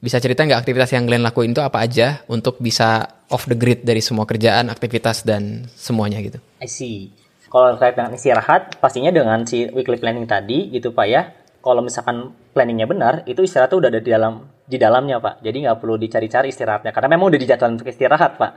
bisa 0.03 0.19
cerita 0.19 0.43
nggak 0.43 0.67
aktivitas 0.67 0.91
yang 0.97 1.05
Glenn 1.07 1.23
lakuin 1.25 1.55
itu 1.55 1.63
apa 1.63 1.85
aja 1.85 2.25
untuk 2.27 2.59
bisa 2.59 3.07
off 3.31 3.47
the 3.47 3.55
grid 3.55 3.87
dari 3.87 4.03
semua 4.03 4.27
kerjaan 4.27 4.73
aktivitas 4.73 5.23
dan 5.23 5.71
semuanya 5.77 6.19
gitu 6.25 6.43
I 6.61 6.69
see. 6.69 7.13
Kalau 7.47 7.79
terkait 7.79 7.95
dengan 7.95 8.11
istirahat, 8.11 8.83
pastinya 8.83 9.15
dengan 9.15 9.47
si 9.47 9.71
weekly 9.71 10.03
planning 10.03 10.27
tadi 10.27 10.67
gitu 10.75 10.91
Pak 10.91 11.07
ya. 11.07 11.31
Kalau 11.67 11.83
misalkan 11.83 12.31
planningnya 12.55 12.87
benar, 12.87 13.27
itu 13.27 13.43
istirahat 13.43 13.75
tuh 13.75 13.83
udah 13.83 13.91
ada 13.91 13.99
di 13.99 14.07
dalam 14.07 14.47
di 14.63 14.79
dalamnya 14.79 15.19
Pak. 15.19 15.43
Jadi 15.43 15.67
nggak 15.67 15.83
perlu 15.83 15.99
dicari-cari 15.99 16.55
istirahatnya 16.55 16.95
karena 16.95 17.19
memang 17.19 17.35
udah 17.35 17.41
dijadwalkan 17.43 17.75
untuk 17.75 17.91
istirahat 17.91 18.39
Pak. 18.39 18.53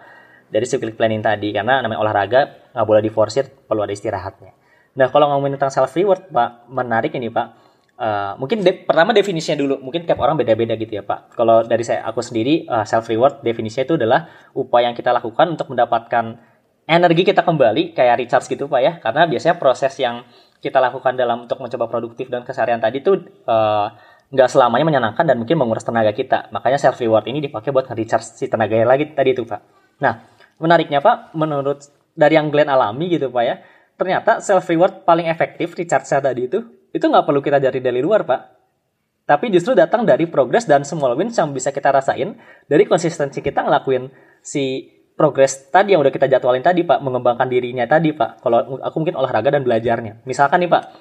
Dari 0.54 0.66
weekly 0.70 0.94
planning 0.94 1.26
tadi 1.26 1.50
karena 1.50 1.82
namanya 1.82 2.06
olahraga 2.06 2.70
nggak 2.78 2.86
boleh 2.86 3.02
diforsir, 3.02 3.50
perlu 3.50 3.82
ada 3.82 3.94
istirahatnya. 3.98 4.54
Nah 4.94 5.10
kalau 5.10 5.26
ngomongin 5.34 5.58
tentang 5.58 5.74
self 5.74 5.90
reward 5.98 6.30
Pak, 6.30 6.70
menarik 6.70 7.18
ini 7.18 7.34
Pak. 7.34 7.48
Eh, 7.98 8.34
mungkin 8.38 8.62
de- 8.62 8.86
pertama 8.86 9.10
definisinya 9.10 9.58
dulu, 9.58 9.82
mungkin 9.82 10.06
tiap 10.06 10.22
orang 10.22 10.38
beda-beda 10.38 10.78
gitu 10.78 11.02
ya 11.02 11.04
Pak. 11.06 11.34
Kalau 11.34 11.66
dari 11.66 11.82
saya 11.82 12.06
aku 12.06 12.22
sendiri 12.22 12.70
self 12.86 13.10
reward 13.10 13.42
definisinya 13.42 13.90
itu 13.90 13.96
adalah 13.98 14.30
upaya 14.54 14.86
yang 14.86 14.98
kita 14.98 15.10
lakukan 15.10 15.58
untuk 15.58 15.66
mendapatkan 15.74 16.38
energi 16.90 17.22
kita 17.22 17.46
kembali 17.46 17.94
kayak 17.94 18.18
recharge 18.18 18.50
gitu 18.50 18.66
pak 18.66 18.82
ya 18.82 18.94
karena 18.98 19.30
biasanya 19.30 19.62
proses 19.62 19.94
yang 20.02 20.26
kita 20.60 20.80
lakukan 20.84 21.16
dalam 21.16 21.48
untuk 21.48 21.60
mencoba 21.64 21.88
produktif 21.88 22.28
dan 22.28 22.44
keseharian 22.44 22.84
tadi 22.84 23.00
tuh 23.00 23.24
eh, 23.26 23.88
nggak 24.30 24.50
selamanya 24.52 24.86
menyenangkan 24.86 25.26
dan 25.26 25.42
mungkin 25.42 25.58
menguras 25.58 25.82
tenaga 25.82 26.14
kita. 26.14 26.54
Makanya 26.54 26.78
self 26.78 27.02
reward 27.02 27.26
ini 27.26 27.42
dipakai 27.42 27.74
buat 27.74 27.90
nge-recharge 27.90 28.38
si 28.38 28.46
tenaganya 28.46 28.86
lagi 28.86 29.10
tadi 29.10 29.34
itu 29.34 29.42
pak. 29.48 29.62
Nah 30.04 30.22
menariknya 30.62 31.02
pak 31.02 31.34
menurut 31.34 31.90
dari 32.14 32.38
yang 32.38 32.54
Glenn 32.54 32.70
alami 32.70 33.10
gitu 33.10 33.32
pak 33.34 33.44
ya 33.44 33.56
ternyata 33.98 34.40
self 34.40 34.68
reward 34.70 35.04
paling 35.04 35.28
efektif 35.28 35.74
recharge 35.74 36.08
tadi 36.08 36.46
itu 36.46 36.60
itu 36.94 37.06
nggak 37.06 37.26
perlu 37.26 37.42
kita 37.42 37.58
cari 37.58 37.80
dari 37.82 38.00
luar 38.04 38.28
pak. 38.28 38.42
Tapi 39.30 39.54
justru 39.54 39.78
datang 39.78 40.10
dari 40.10 40.26
progres 40.26 40.66
dan 40.66 40.82
small 40.82 41.14
wins 41.14 41.38
yang 41.38 41.54
bisa 41.54 41.70
kita 41.70 41.94
rasain 41.94 42.34
dari 42.66 42.86
konsistensi 42.90 43.46
kita 43.46 43.62
ngelakuin 43.62 44.10
si 44.42 44.90
progres 45.20 45.68
tadi 45.68 45.92
yang 45.92 46.00
udah 46.00 46.16
kita 46.16 46.32
jadwalin 46.32 46.64
tadi 46.64 46.88
pak 46.88 47.04
mengembangkan 47.04 47.52
dirinya 47.52 47.84
tadi 47.84 48.16
pak. 48.16 48.40
Kalau 48.40 48.80
aku 48.80 48.96
mungkin 49.04 49.20
olahraga 49.20 49.52
dan 49.52 49.68
belajarnya. 49.68 50.24
Misalkan 50.24 50.64
nih 50.64 50.72
pak 50.72 50.96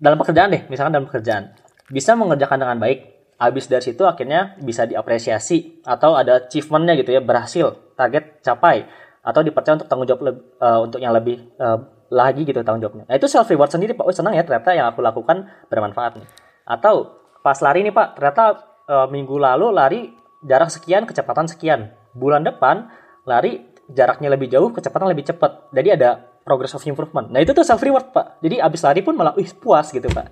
dalam 0.00 0.16
pekerjaan 0.16 0.48
deh 0.48 0.64
misalkan 0.72 0.96
dalam 0.96 1.04
pekerjaan. 1.04 1.52
Bisa 1.92 2.16
mengerjakan 2.16 2.56
dengan 2.64 2.80
baik 2.80 2.98
habis 3.36 3.68
dari 3.68 3.84
situ 3.84 4.08
akhirnya 4.08 4.56
bisa 4.64 4.88
diapresiasi 4.88 5.84
atau 5.84 6.16
ada 6.16 6.48
achievementnya 6.48 6.96
gitu 7.04 7.12
ya 7.12 7.20
berhasil 7.20 7.92
target 8.00 8.40
capai 8.40 8.88
atau 9.20 9.44
dipercaya 9.44 9.76
untuk 9.76 9.88
tanggung 9.92 10.08
jawab 10.08 10.22
leb- 10.24 10.44
eh, 10.56 10.78
untuk 10.80 11.00
yang 11.04 11.12
lebih 11.12 11.36
eh, 11.60 11.78
lagi 12.08 12.48
gitu 12.48 12.64
tanggung 12.64 12.80
jawabnya. 12.80 13.04
Nah 13.12 13.16
itu 13.20 13.28
self 13.28 13.44
reward 13.52 13.68
sendiri 13.68 13.92
pak. 13.92 14.08
Oh 14.08 14.14
senang 14.16 14.32
ya 14.32 14.40
ternyata 14.40 14.72
yang 14.72 14.88
aku 14.88 15.04
lakukan 15.04 15.52
bermanfaat 15.68 16.16
nih. 16.16 16.28
Atau 16.64 17.20
pas 17.44 17.60
lari 17.60 17.84
nih 17.84 17.92
pak 17.92 18.16
ternyata 18.16 18.44
eh, 18.88 19.06
minggu 19.12 19.36
lalu 19.36 19.68
lari 19.68 20.00
jarak 20.48 20.72
sekian 20.72 21.04
kecepatan 21.04 21.44
sekian. 21.44 21.92
Bulan 22.16 22.40
depan 22.40 22.88
lari 23.30 23.62
jaraknya 23.86 24.26
lebih 24.34 24.50
jauh 24.50 24.74
kecepatan 24.74 25.06
lebih 25.06 25.30
cepat. 25.30 25.70
Jadi 25.70 25.88
ada 25.94 26.18
progress 26.42 26.74
of 26.74 26.82
improvement. 26.90 27.30
Nah 27.30 27.38
itu 27.38 27.54
tuh 27.54 27.62
self 27.62 27.78
reward 27.78 28.10
pak. 28.10 28.42
Jadi 28.42 28.58
abis 28.58 28.82
lari 28.82 29.06
pun 29.06 29.14
malah 29.14 29.38
wih 29.38 29.46
puas 29.54 29.94
gitu 29.94 30.10
pak. 30.10 30.26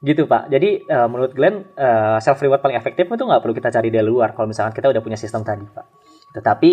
Gitu 0.00 0.24
pak. 0.24 0.48
Jadi 0.48 0.88
eh, 0.88 1.08
menurut 1.08 1.36
Glenn 1.36 1.76
self 2.24 2.40
reward 2.40 2.64
paling 2.64 2.80
efektif 2.80 3.04
itu 3.04 3.24
nggak 3.28 3.44
perlu 3.44 3.52
kita 3.52 3.68
cari 3.68 3.92
dari 3.92 4.08
luar 4.08 4.32
kalau 4.32 4.48
misalkan 4.48 4.72
kita 4.72 4.88
udah 4.88 5.02
punya 5.04 5.20
sistem 5.20 5.44
tadi 5.44 5.68
pak. 5.68 5.84
Tetapi 6.32 6.72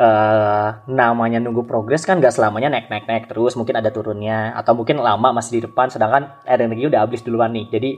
eh, 0.00 0.68
namanya 0.88 1.36
nunggu 1.44 1.68
progres 1.68 2.08
kan 2.08 2.16
nggak 2.16 2.32
selamanya 2.32 2.72
naik 2.72 2.88
naik 2.88 3.04
naik 3.04 3.24
terus 3.28 3.52
mungkin 3.60 3.76
ada 3.76 3.92
turunnya 3.92 4.56
atau 4.56 4.72
mungkin 4.72 4.96
lama 5.04 5.36
masih 5.36 5.60
di 5.60 5.68
depan 5.68 5.92
sedangkan 5.92 6.40
energi 6.48 6.88
udah 6.88 7.04
habis 7.04 7.20
duluan 7.20 7.52
nih. 7.52 7.68
Jadi 7.68 7.90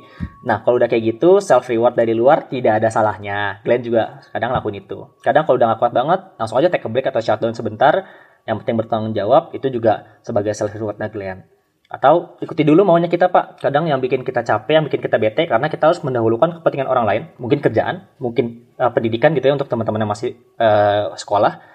nah 0.42 0.66
kalau 0.66 0.82
udah 0.82 0.90
kayak 0.90 1.16
gitu 1.16 1.38
self 1.38 1.70
reward 1.70 1.94
dari 1.94 2.12
luar 2.12 2.50
tidak 2.50 2.82
ada 2.82 2.90
salahnya. 2.90 3.62
Glenn 3.62 3.86
juga 3.86 4.18
kadang 4.34 4.50
lakuin 4.50 4.82
itu. 4.82 5.06
Kadang 5.22 5.46
kalau 5.46 5.56
udah 5.62 5.66
gak 5.74 5.80
kuat 5.80 5.92
banget 5.94 6.20
langsung 6.42 6.58
aja 6.58 6.68
take 6.68 6.82
a 6.82 6.90
break 6.90 7.06
atau 7.06 7.22
shutdown 7.22 7.54
sebentar. 7.54 8.02
Yang 8.42 8.66
penting 8.66 8.76
bertanggung 8.82 9.14
jawab 9.14 9.54
itu 9.54 9.70
juga 9.70 10.18
sebagai 10.26 10.50
self 10.58 10.74
rewardnya 10.74 11.06
Glenn. 11.06 11.46
Atau 11.86 12.40
ikuti 12.42 12.66
dulu 12.66 12.82
maunya 12.82 13.06
kita 13.06 13.30
pak. 13.30 13.62
Kadang 13.62 13.86
yang 13.86 14.02
bikin 14.02 14.26
kita 14.26 14.42
capek 14.42 14.82
yang 14.82 14.84
bikin 14.90 14.98
kita 14.98 15.22
bete 15.22 15.46
karena 15.46 15.70
kita 15.70 15.86
harus 15.86 16.02
mendahulukan 16.02 16.58
kepentingan 16.58 16.90
orang 16.90 17.06
lain. 17.06 17.22
Mungkin 17.38 17.62
kerjaan 17.62 18.10
mungkin 18.18 18.74
eh, 18.74 18.90
pendidikan 18.90 19.30
gitu 19.38 19.46
ya 19.46 19.54
untuk 19.54 19.70
teman-teman 19.70 20.02
yang 20.02 20.10
masih 20.10 20.34
eh, 20.58 21.04
sekolah 21.14 21.71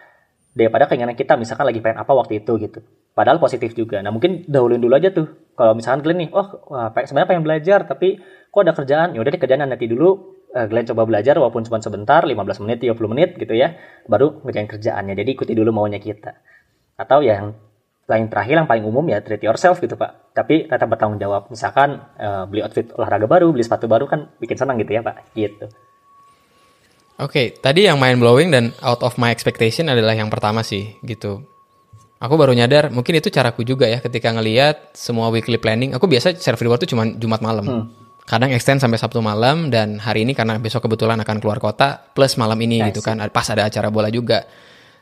daripada 0.57 0.89
keinginan 0.89 1.13
kita 1.13 1.37
misalkan 1.37 1.69
lagi 1.69 1.77
pengen 1.85 2.01
apa 2.01 2.09
waktu 2.17 2.41
itu 2.41 2.57
gitu. 2.57 2.81
Padahal 3.13 3.37
positif 3.37 3.77
juga. 3.77 4.01
Nah 4.01 4.09
mungkin 4.09 4.41
dahuluin 4.49 4.81
dulu 4.81 4.97
aja 4.97 5.13
tuh. 5.13 5.29
Kalau 5.53 5.77
misalkan 5.77 6.01
Glenn 6.01 6.25
nih 6.25 6.29
oh 6.33 6.47
wah, 6.73 6.89
sebenarnya 6.89 7.29
pengen 7.29 7.45
belajar 7.45 7.85
tapi 7.85 8.17
kok 8.49 8.61
ada 8.65 8.73
kerjaan? 8.73 9.13
Ya 9.13 9.21
udah 9.21 9.29
deh 9.29 9.37
kerjaan 9.37 9.61
nanti 9.69 9.85
dulu. 9.85 10.33
Eh, 10.57 10.65
Glenn 10.65 10.89
coba 10.89 11.05
belajar 11.05 11.37
walaupun 11.37 11.61
cuma 11.61 11.77
sebentar 11.77 12.25
15 12.25 12.65
menit 12.65 12.77
30 12.81 12.97
menit 13.13 13.29
gitu 13.37 13.53
ya. 13.53 13.77
Baru 14.09 14.41
ngerjain 14.41 14.65
kerjaannya. 14.65 15.13
Jadi 15.13 15.29
ikuti 15.37 15.53
dulu 15.53 15.69
maunya 15.69 16.01
kita. 16.01 16.33
Atau 16.97 17.21
yang 17.21 17.53
lain 18.07 18.25
terakhir 18.31 18.65
yang 18.65 18.69
paling 18.71 18.87
umum 18.87 19.05
ya 19.05 19.21
treat 19.21 19.45
yourself 19.45 19.77
gitu 19.77 19.93
pak. 19.93 20.33
Tapi 20.33 20.65
tetap 20.65 20.89
bertanggung 20.89 21.21
jawab. 21.21 21.53
Misalkan 21.53 22.01
eh, 22.17 22.43
beli 22.49 22.65
outfit 22.65 22.89
olahraga 22.97 23.29
baru 23.29 23.53
beli 23.53 23.61
sepatu 23.61 23.85
baru 23.85 24.09
kan 24.09 24.33
bikin 24.41 24.57
senang 24.57 24.81
gitu 24.81 24.97
ya 24.97 25.05
pak. 25.05 25.21
Gitu 25.37 25.69
Oke, 27.17 27.57
tadi 27.57 27.89
yang 27.89 27.97
mind 27.97 28.21
blowing 28.21 28.49
dan 28.53 28.77
out 28.85 29.01
of 29.01 29.17
my 29.17 29.33
expectation 29.33 29.89
adalah 29.89 30.13
yang 30.13 30.29
pertama 30.29 30.61
sih, 30.61 31.01
gitu. 31.01 31.41
Aku 32.17 32.33
baru 32.37 32.53
nyadar, 32.53 32.93
mungkin 32.93 33.17
itu 33.17 33.29
caraku 33.33 33.61
juga 33.61 33.85
ya 33.89 34.01
ketika 34.01 34.33
ngelihat 34.33 34.93
semua 34.93 35.29
weekly 35.33 35.57
planning. 35.57 35.97
Aku 35.97 36.05
biasa 36.05 36.37
self 36.37 36.61
reward 36.61 36.81
tuh 36.81 36.89
cuma 36.93 37.05
Jumat 37.05 37.41
malam. 37.41 37.89
Kadang 38.25 38.53
extend 38.53 38.81
sampai 38.81 38.97
Sabtu 38.97 39.21
malam 39.21 39.69
dan 39.69 40.01
hari 40.01 40.25
ini 40.25 40.33
karena 40.33 40.57
besok 40.57 40.89
kebetulan 40.89 41.17
akan 41.21 41.37
keluar 41.37 41.61
kota 41.61 41.97
plus 42.13 42.37
malam 42.37 42.57
ini 42.61 42.89
gitu 42.89 43.05
kan. 43.05 43.21
Pas 43.29 43.45
ada 43.53 43.69
acara 43.69 43.93
bola 43.93 44.09
juga. 44.09 44.49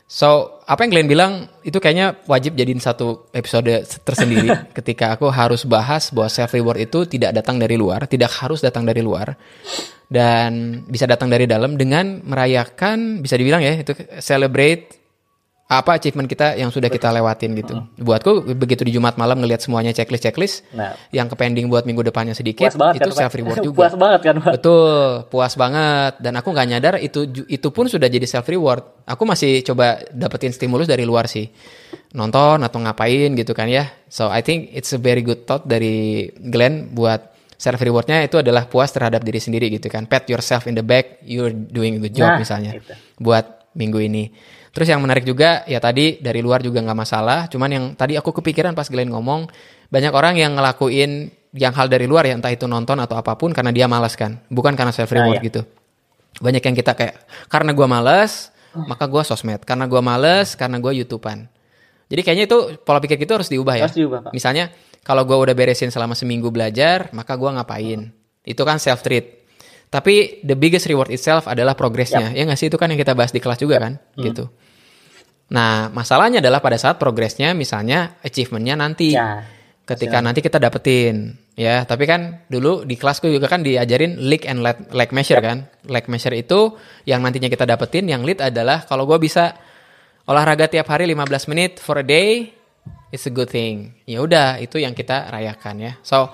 So, 0.06 0.62
apa 0.62 0.86
yang 0.86 0.94
kalian 0.94 1.08
bilang 1.10 1.32
itu 1.66 1.82
kayaknya 1.82 2.14
wajib 2.30 2.54
jadiin 2.54 2.78
satu 2.78 3.26
episode 3.34 3.82
tersendiri 4.06 4.54
ketika 4.78 5.18
aku 5.18 5.26
harus 5.32 5.66
bahas 5.66 6.14
bahwa 6.14 6.30
self 6.30 6.54
reward 6.54 6.78
itu 6.78 7.02
tidak 7.10 7.34
datang 7.34 7.58
dari 7.58 7.74
luar, 7.74 8.06
tidak 8.06 8.30
harus 8.38 8.62
datang 8.62 8.86
dari 8.86 9.02
luar. 9.02 9.34
Dan 10.06 10.82
bisa 10.86 11.04
datang 11.04 11.26
dari 11.26 11.50
dalam 11.50 11.74
dengan 11.74 12.22
merayakan 12.22 13.20
bisa 13.22 13.34
dibilang 13.34 13.62
ya 13.62 13.74
itu 13.74 13.90
celebrate 14.22 15.06
apa 15.66 15.98
achievement 15.98 16.30
kita 16.30 16.54
yang 16.54 16.70
sudah 16.70 16.86
kita 16.86 17.10
lewatin 17.10 17.58
gitu. 17.58 17.74
Buatku 17.98 18.54
begitu 18.54 18.86
di 18.86 18.94
Jumat 18.94 19.18
malam 19.18 19.42
ngelihat 19.42 19.66
semuanya 19.66 19.90
checklist 19.90 20.22
checklist 20.22 20.56
Nah. 20.70 20.94
yang 21.10 21.26
kepending 21.26 21.66
buat 21.66 21.82
minggu 21.82 22.06
depannya 22.06 22.38
sedikit 22.38 22.70
Puas 22.70 22.78
banget 22.78 23.02
itu 23.02 23.10
kan, 23.10 23.18
self 23.26 23.34
reward 23.34 23.58
juga. 23.66 23.78
Puas 23.82 23.94
banget 23.98 24.20
kan, 24.22 24.34
Pak? 24.46 24.52
Betul, 24.62 25.02
puas 25.26 25.54
banget 25.58 26.12
dan 26.22 26.32
aku 26.38 26.48
nggak 26.54 26.68
nyadar 26.70 26.94
itu 27.02 27.26
itu 27.50 27.68
pun 27.74 27.90
sudah 27.90 28.06
jadi 28.06 28.22
self 28.30 28.46
reward. 28.46 28.86
Aku 29.10 29.26
masih 29.26 29.66
coba 29.66 30.06
dapetin 30.14 30.54
stimulus 30.54 30.86
dari 30.86 31.02
luar 31.02 31.26
sih. 31.26 31.50
Nonton 32.14 32.62
atau 32.62 32.78
ngapain 32.78 33.34
gitu 33.34 33.50
kan 33.50 33.66
ya. 33.66 33.90
So 34.06 34.30
I 34.30 34.46
think 34.46 34.70
it's 34.70 34.94
a 34.94 35.02
very 35.02 35.26
good 35.26 35.50
thought 35.50 35.66
dari 35.66 36.30
Glenn 36.46 36.94
buat 36.94 37.34
self 37.56 37.80
rewardnya 37.80 38.20
itu 38.24 38.36
adalah 38.40 38.68
puas 38.68 38.92
terhadap 38.92 39.24
diri 39.24 39.40
sendiri 39.40 39.72
gitu 39.72 39.88
kan. 39.88 40.04
Pat 40.04 40.28
yourself 40.28 40.68
in 40.68 40.76
the 40.76 40.84
back, 40.84 41.20
you're 41.24 41.52
doing 41.52 41.98
good 42.00 42.12
job 42.12 42.36
Nah, 42.36 42.40
misalnya. 42.40 42.76
itu. 42.76 42.92
Buat 43.20 43.72
minggu 43.76 44.00
ini. 44.00 44.32
Terus 44.72 44.92
yang 44.92 45.00
menarik 45.00 45.24
juga 45.24 45.64
ya 45.64 45.80
tadi 45.80 46.20
dari 46.20 46.44
luar 46.44 46.60
juga 46.60 46.84
nggak 46.84 46.98
masalah. 47.00 47.48
Cuman 47.48 47.68
yang 47.72 47.84
tadi 47.96 48.16
aku 48.20 48.28
kepikiran 48.36 48.76
pas 48.76 48.84
Glenn 48.92 49.08
ngomong 49.08 49.48
banyak 49.88 50.12
orang 50.12 50.36
yang 50.36 50.52
ngelakuin 50.52 51.32
yang 51.56 51.72
hal 51.72 51.88
dari 51.88 52.04
luar 52.04 52.28
ya 52.28 52.36
entah 52.36 52.52
itu 52.52 52.68
nonton 52.68 53.00
atau 53.00 53.16
apa 53.16 53.32
pun 53.40 53.56
karena 53.56 53.72
dia 53.72 53.88
malas 53.88 54.12
kan, 54.12 54.36
bukan 54.52 54.76
karena 54.76 54.92
self 54.92 55.08
reward 55.08 55.40
Nah, 55.40 55.40
iya. 55.40 55.48
gitu. 55.48 55.62
Banyak 56.44 56.60
yang 56.60 56.76
kita 56.76 56.92
kayak 56.92 57.24
karena 57.48 57.72
gua 57.72 57.88
malas 57.88 58.52
maka 58.76 59.08
gua 59.08 59.24
sosmed, 59.24 59.64
karena 59.64 59.88
gua 59.88 60.04
males 60.04 60.52
karena 60.52 60.76
gua 60.76 60.92
youtubean. 60.92 61.48
Jadi 62.12 62.20
kayaknya 62.20 62.44
itu 62.44 62.58
pola 62.84 63.00
pikir 63.00 63.16
gitu 63.16 63.32
harus 63.32 63.48
diubah 63.48 63.80
ya. 63.80 63.88
Harus 63.88 63.96
diubah, 63.96 64.28
Pak. 64.28 64.32
Misalnya 64.36 64.68
kalau 65.06 65.22
gua 65.22 65.38
udah 65.46 65.54
beresin 65.54 65.94
selama 65.94 66.18
seminggu 66.18 66.50
belajar, 66.50 67.14
maka 67.14 67.38
gua 67.38 67.54
ngapain? 67.54 68.10
Itu 68.42 68.66
kan 68.66 68.82
self 68.82 69.06
treat. 69.06 69.46
Tapi 69.86 70.42
the 70.42 70.58
biggest 70.58 70.90
reward 70.90 71.14
itself 71.14 71.46
adalah 71.46 71.78
progresnya. 71.78 72.34
Ya 72.34 72.42
nggak 72.42 72.58
sih 72.58 72.66
itu 72.66 72.74
kan 72.74 72.90
yang 72.90 72.98
kita 72.98 73.14
bahas 73.14 73.30
di 73.30 73.38
kelas 73.38 73.62
juga 73.62 73.78
kan, 73.78 74.02
Hmm. 74.18 74.24
gitu. 74.26 74.50
Nah, 75.46 75.94
masalahnya 75.94 76.42
adalah 76.42 76.58
pada 76.58 76.74
saat 76.74 76.98
progresnya 76.98 77.54
misalnya 77.54 78.18
achievementnya 78.26 78.74
nanti. 78.74 79.14
Ya. 79.14 79.46
Ketika 79.86 80.18
nanti 80.18 80.42
kita 80.42 80.58
dapetin 80.58 81.38
ya, 81.54 81.86
tapi 81.86 82.10
kan 82.10 82.42
dulu 82.50 82.82
di 82.82 82.98
kelasku 82.98 83.30
juga 83.30 83.46
kan 83.46 83.62
diajarin 83.62 84.18
leak 84.18 84.42
and 84.50 84.58
lag, 84.58 84.82
lag 84.90 85.14
measure 85.14 85.38
kan. 85.38 85.70
Lag 85.86 86.10
measure 86.10 86.34
itu 86.34 86.74
yang 87.06 87.22
nantinya 87.22 87.46
kita 87.46 87.62
dapetin, 87.62 88.10
yang 88.10 88.26
lead 88.26 88.42
adalah 88.42 88.82
kalau 88.82 89.06
gue 89.06 89.22
bisa 89.22 89.54
olahraga 90.26 90.66
tiap 90.66 90.90
hari 90.90 91.06
15 91.06 91.46
menit 91.46 91.78
for 91.78 92.02
a 92.02 92.06
day, 92.06 92.50
it's 93.10 93.26
a 93.26 93.32
good 93.32 93.50
thing. 93.50 93.94
Ya 94.08 94.22
udah, 94.22 94.58
itu 94.62 94.78
yang 94.78 94.94
kita 94.94 95.30
rayakan 95.30 95.82
ya. 95.82 95.92
So, 96.02 96.30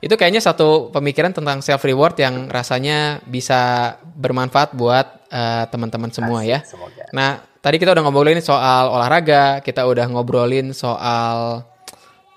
itu 0.00 0.12
kayaknya 0.14 0.44
satu 0.44 0.92
pemikiran 0.92 1.32
tentang 1.32 1.64
self 1.64 1.82
reward 1.82 2.14
yang 2.20 2.52
rasanya 2.52 3.24
bisa 3.24 3.94
bermanfaat 4.02 4.76
buat 4.76 5.26
eh, 5.32 5.64
teman-teman 5.72 6.12
semua 6.12 6.44
ya. 6.44 6.62
Semoga. 6.62 7.08
Nah, 7.10 7.40
tadi 7.66 7.82
kita 7.82 7.90
udah 7.96 8.02
ngobrolin 8.06 8.38
soal 8.38 8.92
olahraga, 8.94 9.58
kita 9.64 9.82
udah 9.82 10.06
ngobrolin 10.06 10.70
soal 10.70 11.66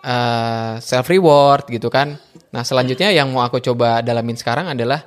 uh, 0.01 0.73
self 0.81 1.05
reward 1.05 1.69
gitu 1.69 1.91
kan. 1.91 2.17
Nah, 2.49 2.63
selanjutnya 2.65 3.13
yang 3.13 3.29
mau 3.29 3.45
aku 3.45 3.61
coba 3.61 4.01
dalamin 4.01 4.33
sekarang 4.33 4.71
adalah 4.71 5.05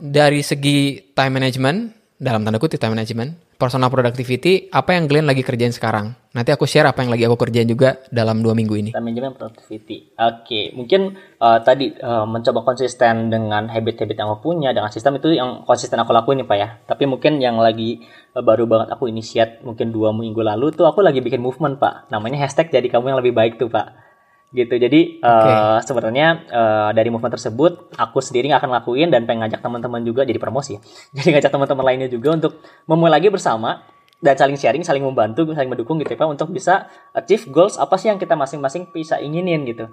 dari 0.00 0.40
segi 0.40 1.12
time 1.12 1.36
management, 1.36 1.78
dalam 2.22 2.46
tanda 2.46 2.62
kutip 2.62 2.78
time 2.78 2.94
management, 2.94 3.34
personal 3.58 3.90
productivity, 3.90 4.70
apa 4.70 4.94
yang 4.94 5.10
Glenn 5.10 5.26
lagi 5.26 5.42
kerjain 5.42 5.74
sekarang. 5.74 6.14
Nanti 6.30 6.54
aku 6.54 6.70
share 6.70 6.86
apa 6.86 7.02
yang 7.02 7.10
lagi 7.10 7.26
aku 7.26 7.34
kerjain 7.34 7.66
juga 7.66 7.98
dalam 8.14 8.46
dua 8.46 8.54
minggu 8.54 8.74
ini. 8.78 8.90
manajemen 8.94 9.34
productivity. 9.34 10.14
Oke, 10.14 10.70
mungkin 10.78 11.18
uh, 11.42 11.58
tadi 11.66 11.90
uh, 11.98 12.22
mencoba 12.22 12.62
konsisten 12.62 13.26
dengan 13.26 13.66
habit-habit 13.66 14.14
yang 14.14 14.30
aku 14.30 14.54
punya 14.54 14.70
dengan 14.70 14.94
sistem 14.94 15.18
itu 15.18 15.34
yang 15.34 15.66
konsisten 15.66 15.98
aku 15.98 16.14
lakuin 16.14 16.46
nih 16.46 16.46
pak 16.46 16.58
ya. 16.62 16.68
Tapi 16.86 17.10
mungkin 17.10 17.42
yang 17.42 17.58
lagi 17.58 17.98
uh, 18.38 18.40
baru 18.40 18.70
banget 18.70 18.94
aku 18.94 19.10
initiate 19.10 19.58
mungkin 19.66 19.90
dua 19.90 20.14
minggu 20.14 20.46
lalu 20.46 20.70
tuh 20.70 20.86
aku 20.86 21.02
lagi 21.02 21.18
bikin 21.18 21.42
movement 21.42 21.82
pak. 21.82 22.06
Namanya 22.14 22.46
hashtag 22.46 22.70
jadi 22.70 22.86
kamu 22.86 23.12
yang 23.12 23.18
lebih 23.18 23.34
baik 23.34 23.58
tuh 23.58 23.66
pak. 23.66 24.11
Gitu. 24.52 24.74
Jadi 24.76 25.24
uh, 25.24 25.80
sebenarnya 25.80 26.44
uh, 26.52 26.90
dari 26.92 27.08
movement 27.08 27.32
tersebut 27.40 27.96
aku 27.96 28.20
sendiri 28.20 28.52
nggak 28.52 28.60
akan 28.60 28.72
lakuin 28.76 29.08
dan 29.08 29.24
pengen 29.24 29.48
ngajak 29.48 29.64
teman-teman 29.64 30.04
juga 30.04 30.28
jadi 30.28 30.36
promosi. 30.36 30.76
ya. 30.76 30.80
Jadi 31.16 31.28
ngajak 31.40 31.50
teman-teman 31.56 31.84
lainnya 31.88 32.08
juga 32.12 32.36
untuk 32.36 32.60
memulai 32.84 33.16
lagi 33.16 33.32
bersama 33.32 33.80
dan 34.20 34.36
saling 34.36 34.60
sharing, 34.60 34.84
saling 34.84 35.00
membantu, 35.00 35.48
saling 35.56 35.72
mendukung 35.72 35.96
gitu 35.98 36.14
ya 36.14 36.20
Pak 36.20 36.28
untuk 36.28 36.52
bisa 36.52 36.86
achieve 37.16 37.48
goals 37.48 37.80
apa 37.80 37.96
sih 37.96 38.12
yang 38.12 38.20
kita 38.20 38.36
masing-masing 38.36 38.92
bisa 38.92 39.16
inginin 39.18 39.64
gitu. 39.64 39.88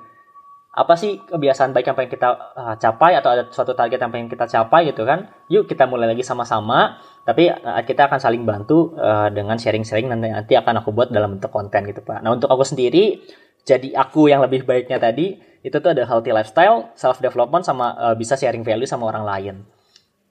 Apa 0.70 1.00
sih 1.00 1.24
kebiasaan 1.24 1.74
baik 1.74 1.90
yang 1.90 1.98
pengen 1.98 2.12
kita 2.14 2.30
uh, 2.54 2.76
capai 2.78 3.18
atau 3.18 3.34
ada 3.34 3.48
suatu 3.50 3.74
target 3.74 3.98
yang 3.98 4.12
pengen 4.12 4.28
kita 4.28 4.44
capai 4.46 4.92
gitu 4.92 5.08
kan. 5.08 5.32
Yuk 5.48 5.72
kita 5.72 5.88
mulai 5.88 6.12
lagi 6.12 6.22
sama-sama 6.22 7.00
tapi 7.24 7.48
uh, 7.48 7.82
kita 7.88 8.12
akan 8.12 8.20
saling 8.20 8.44
bantu 8.44 8.92
uh, 9.00 9.32
dengan 9.32 9.56
sharing-sharing 9.56 10.12
nanti 10.12 10.30
nanti 10.30 10.54
akan 10.54 10.84
aku 10.84 10.92
buat 10.92 11.10
dalam 11.10 11.40
bentuk 11.40 11.50
konten 11.50 11.88
gitu 11.90 12.04
Pak. 12.04 12.22
Nah, 12.22 12.36
untuk 12.36 12.52
aku 12.52 12.62
sendiri 12.68 13.24
jadi 13.70 13.94
aku 13.94 14.34
yang 14.34 14.42
lebih 14.42 14.66
baiknya 14.66 14.98
tadi 14.98 15.38
itu 15.62 15.78
tuh 15.78 15.94
ada 15.94 16.08
healthy 16.10 16.34
lifestyle, 16.34 16.90
self 16.98 17.22
development 17.22 17.62
sama 17.62 17.94
uh, 18.00 18.16
bisa 18.18 18.34
sharing 18.34 18.66
value 18.66 18.90
sama 18.90 19.06
orang 19.06 19.24
lain. 19.28 19.56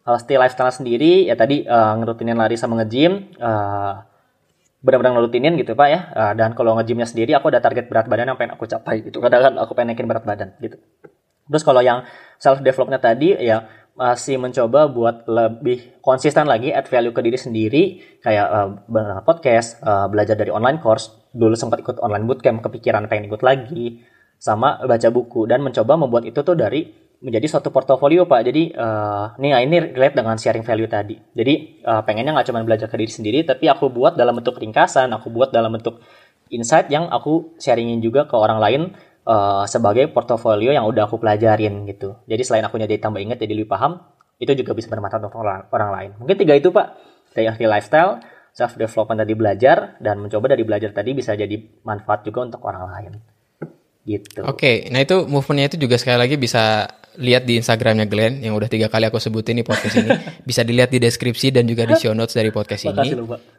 Healthy 0.02 0.34
lifestyle 0.40 0.72
sendiri 0.72 1.28
ya 1.30 1.38
tadi 1.38 1.62
uh, 1.68 1.94
ngerutinin 2.02 2.34
lari 2.34 2.56
sama 2.58 2.80
nge-gym 2.82 3.30
uh, 3.38 4.02
benar-benar 4.80 5.20
ngerutinin 5.20 5.54
gitu 5.60 5.76
pak 5.78 5.88
ya. 5.92 6.00
Uh, 6.16 6.32
dan 6.34 6.56
kalau 6.58 6.74
nge-gymnya 6.80 7.06
sendiri 7.06 7.36
aku 7.36 7.52
ada 7.52 7.62
target 7.62 7.86
berat 7.86 8.10
badan 8.10 8.34
yang 8.34 8.38
pengen 8.40 8.56
aku 8.56 8.64
capai 8.66 9.04
gitu. 9.06 9.20
Kadang 9.22 9.40
kan 9.44 9.52
aku 9.60 9.76
pengen 9.76 9.94
naikin 9.94 10.08
berat 10.08 10.24
badan 10.24 10.56
gitu. 10.58 10.80
Terus 11.48 11.62
kalau 11.62 11.84
yang 11.84 12.08
self 12.40 12.64
development 12.64 13.04
tadi 13.04 13.36
ya 13.36 13.68
masih 13.98 14.38
mencoba 14.38 14.86
buat 14.86 15.26
lebih 15.26 15.98
konsisten 16.00 16.46
lagi 16.46 16.70
add 16.70 16.86
value 16.86 17.10
ke 17.10 17.18
diri 17.18 17.34
sendiri 17.34 17.82
kayak 18.22 18.46
uh, 18.46 19.20
podcast 19.26 19.82
uh, 19.82 20.06
belajar 20.06 20.38
dari 20.38 20.54
online 20.54 20.78
course 20.78 21.10
dulu 21.38 21.54
sempat 21.54 21.78
ikut 21.78 22.02
online 22.02 22.26
bootcamp 22.26 22.58
kepikiran 22.66 23.06
pengen 23.06 23.30
ikut 23.30 23.46
lagi 23.46 24.02
sama 24.38 24.82
baca 24.82 25.08
buku 25.10 25.46
dan 25.46 25.62
mencoba 25.62 25.94
membuat 25.94 26.26
itu 26.26 26.42
tuh 26.42 26.58
dari 26.58 26.86
menjadi 27.18 27.46
suatu 27.50 27.74
portofolio 27.74 28.26
pak. 28.26 28.46
Jadi 28.46 28.74
eh, 28.74 29.24
nih 29.38 29.50
ini 29.66 29.76
relate 29.94 30.14
dengan 30.18 30.38
sharing 30.38 30.62
value 30.62 30.90
tadi. 30.90 31.14
Jadi 31.14 31.54
eh, 31.82 32.02
pengennya 32.06 32.34
nggak 32.34 32.46
cuma 32.50 32.62
belajar 32.62 32.86
ke 32.90 32.98
diri 32.98 33.10
sendiri 33.10 33.38
tapi 33.46 33.66
aku 33.70 33.90
buat 33.90 34.14
dalam 34.14 34.38
bentuk 34.38 34.58
ringkasan 34.58 35.10
aku 35.14 35.30
buat 35.30 35.50
dalam 35.50 35.74
bentuk 35.74 36.02
insight 36.50 36.88
yang 36.90 37.10
aku 37.10 37.58
sharingin 37.58 38.02
juga 38.02 38.26
ke 38.26 38.34
orang 38.38 38.58
lain 38.62 38.80
eh, 39.26 39.64
sebagai 39.66 40.10
portofolio 40.10 40.70
yang 40.70 40.86
udah 40.86 41.10
aku 41.10 41.18
pelajarin 41.18 41.86
gitu. 41.90 42.18
Jadi 42.30 42.42
selain 42.46 42.64
aku 42.66 42.78
jadi 42.78 42.98
tambah 43.02 43.18
ingat 43.18 43.42
jadi 43.42 43.54
lebih 43.54 43.70
paham 43.70 43.98
itu 44.38 44.54
juga 44.54 44.70
bisa 44.70 44.86
bermanfaat 44.86 45.26
untuk 45.26 45.42
orang, 45.42 45.66
lain. 45.66 46.10
Mungkin 46.22 46.36
tiga 46.38 46.54
itu 46.54 46.70
pak. 46.70 46.94
Dari 47.34 47.66
lifestyle 47.66 48.22
self 48.58 48.74
development 48.74 49.22
tadi 49.22 49.34
belajar 49.38 49.94
dan 50.02 50.18
mencoba 50.18 50.50
dari 50.50 50.66
belajar 50.66 50.90
tadi 50.90 51.14
bisa 51.14 51.38
jadi 51.38 51.54
manfaat 51.86 52.26
juga 52.26 52.50
untuk 52.50 52.66
orang 52.66 52.84
lain 52.90 53.12
gitu 54.08 54.40
Oke, 54.48 54.88
nah 54.88 55.04
itu 55.04 55.28
movementnya 55.28 55.76
itu 55.76 55.78
juga 55.84 56.00
sekali 56.00 56.16
lagi 56.16 56.40
bisa 56.40 56.88
lihat 57.18 57.44
di 57.44 57.58
Instagramnya 57.58 58.06
Glenn 58.06 58.40
yang 58.40 58.54
udah 58.54 58.70
tiga 58.70 58.86
kali 58.86 59.04
aku 59.10 59.18
sebutin 59.18 59.58
di 59.58 59.66
podcast 59.66 60.00
ini. 60.00 60.10
bisa 60.48 60.62
dilihat 60.62 60.88
di 60.88 61.02
deskripsi 61.02 61.50
dan 61.50 61.66
juga 61.68 61.84
di 61.84 61.98
show 61.98 62.14
notes 62.14 62.32
dari 62.32 62.48
podcast 62.48 62.88
ini. 62.88 62.94
Makasih. 62.94 63.16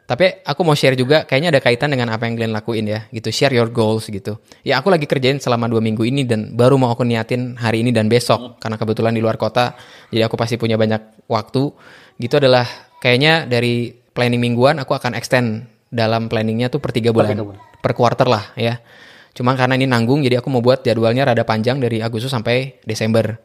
Tapi 0.08 0.26
aku 0.42 0.60
mau 0.64 0.74
share 0.74 0.96
juga, 0.96 1.22
kayaknya 1.28 1.54
ada 1.54 1.60
kaitan 1.62 1.92
dengan 1.92 2.10
apa 2.10 2.26
yang 2.26 2.34
Glenn 2.40 2.56
lakuin 2.56 2.88
ya, 2.88 3.06
gitu. 3.14 3.30
Share 3.30 3.52
your 3.54 3.70
goals 3.70 4.08
gitu. 4.10 4.40
Ya 4.66 4.80
aku 4.80 4.90
lagi 4.90 5.04
kerjain 5.06 5.38
selama 5.38 5.68
dua 5.68 5.84
minggu 5.84 6.02
ini 6.02 6.26
dan 6.26 6.56
baru 6.56 6.80
mau 6.80 6.90
aku 6.90 7.06
niatin 7.06 7.54
hari 7.60 7.84
ini 7.84 7.94
dan 7.94 8.10
besok 8.10 8.58
karena 8.58 8.80
kebetulan 8.80 9.12
di 9.14 9.22
luar 9.22 9.36
kota, 9.36 9.76
jadi 10.10 10.26
aku 10.26 10.34
pasti 10.40 10.56
punya 10.56 10.74
banyak 10.74 11.28
waktu. 11.30 11.70
Gitu 12.16 12.34
adalah 12.40 12.64
kayaknya 12.98 13.44
dari 13.44 13.99
planning 14.12 14.42
mingguan 14.42 14.78
aku 14.82 14.94
akan 14.96 15.14
extend 15.14 15.66
dalam 15.90 16.30
planningnya 16.30 16.70
tuh 16.70 16.78
per 16.78 16.94
tiga 16.94 17.10
bulan, 17.10 17.34
tiga 17.34 17.44
bulan. 17.46 17.60
per 17.82 17.92
quarter 17.94 18.26
lah 18.30 18.44
ya. 18.54 18.78
Cuma 19.30 19.54
karena 19.54 19.78
ini 19.78 19.86
nanggung, 19.86 20.26
jadi 20.26 20.42
aku 20.42 20.50
mau 20.50 20.58
buat 20.58 20.82
jadwalnya 20.82 21.22
rada 21.22 21.46
panjang 21.46 21.78
dari 21.78 22.02
Agustus 22.02 22.34
sampai 22.34 22.82
Desember. 22.82 23.38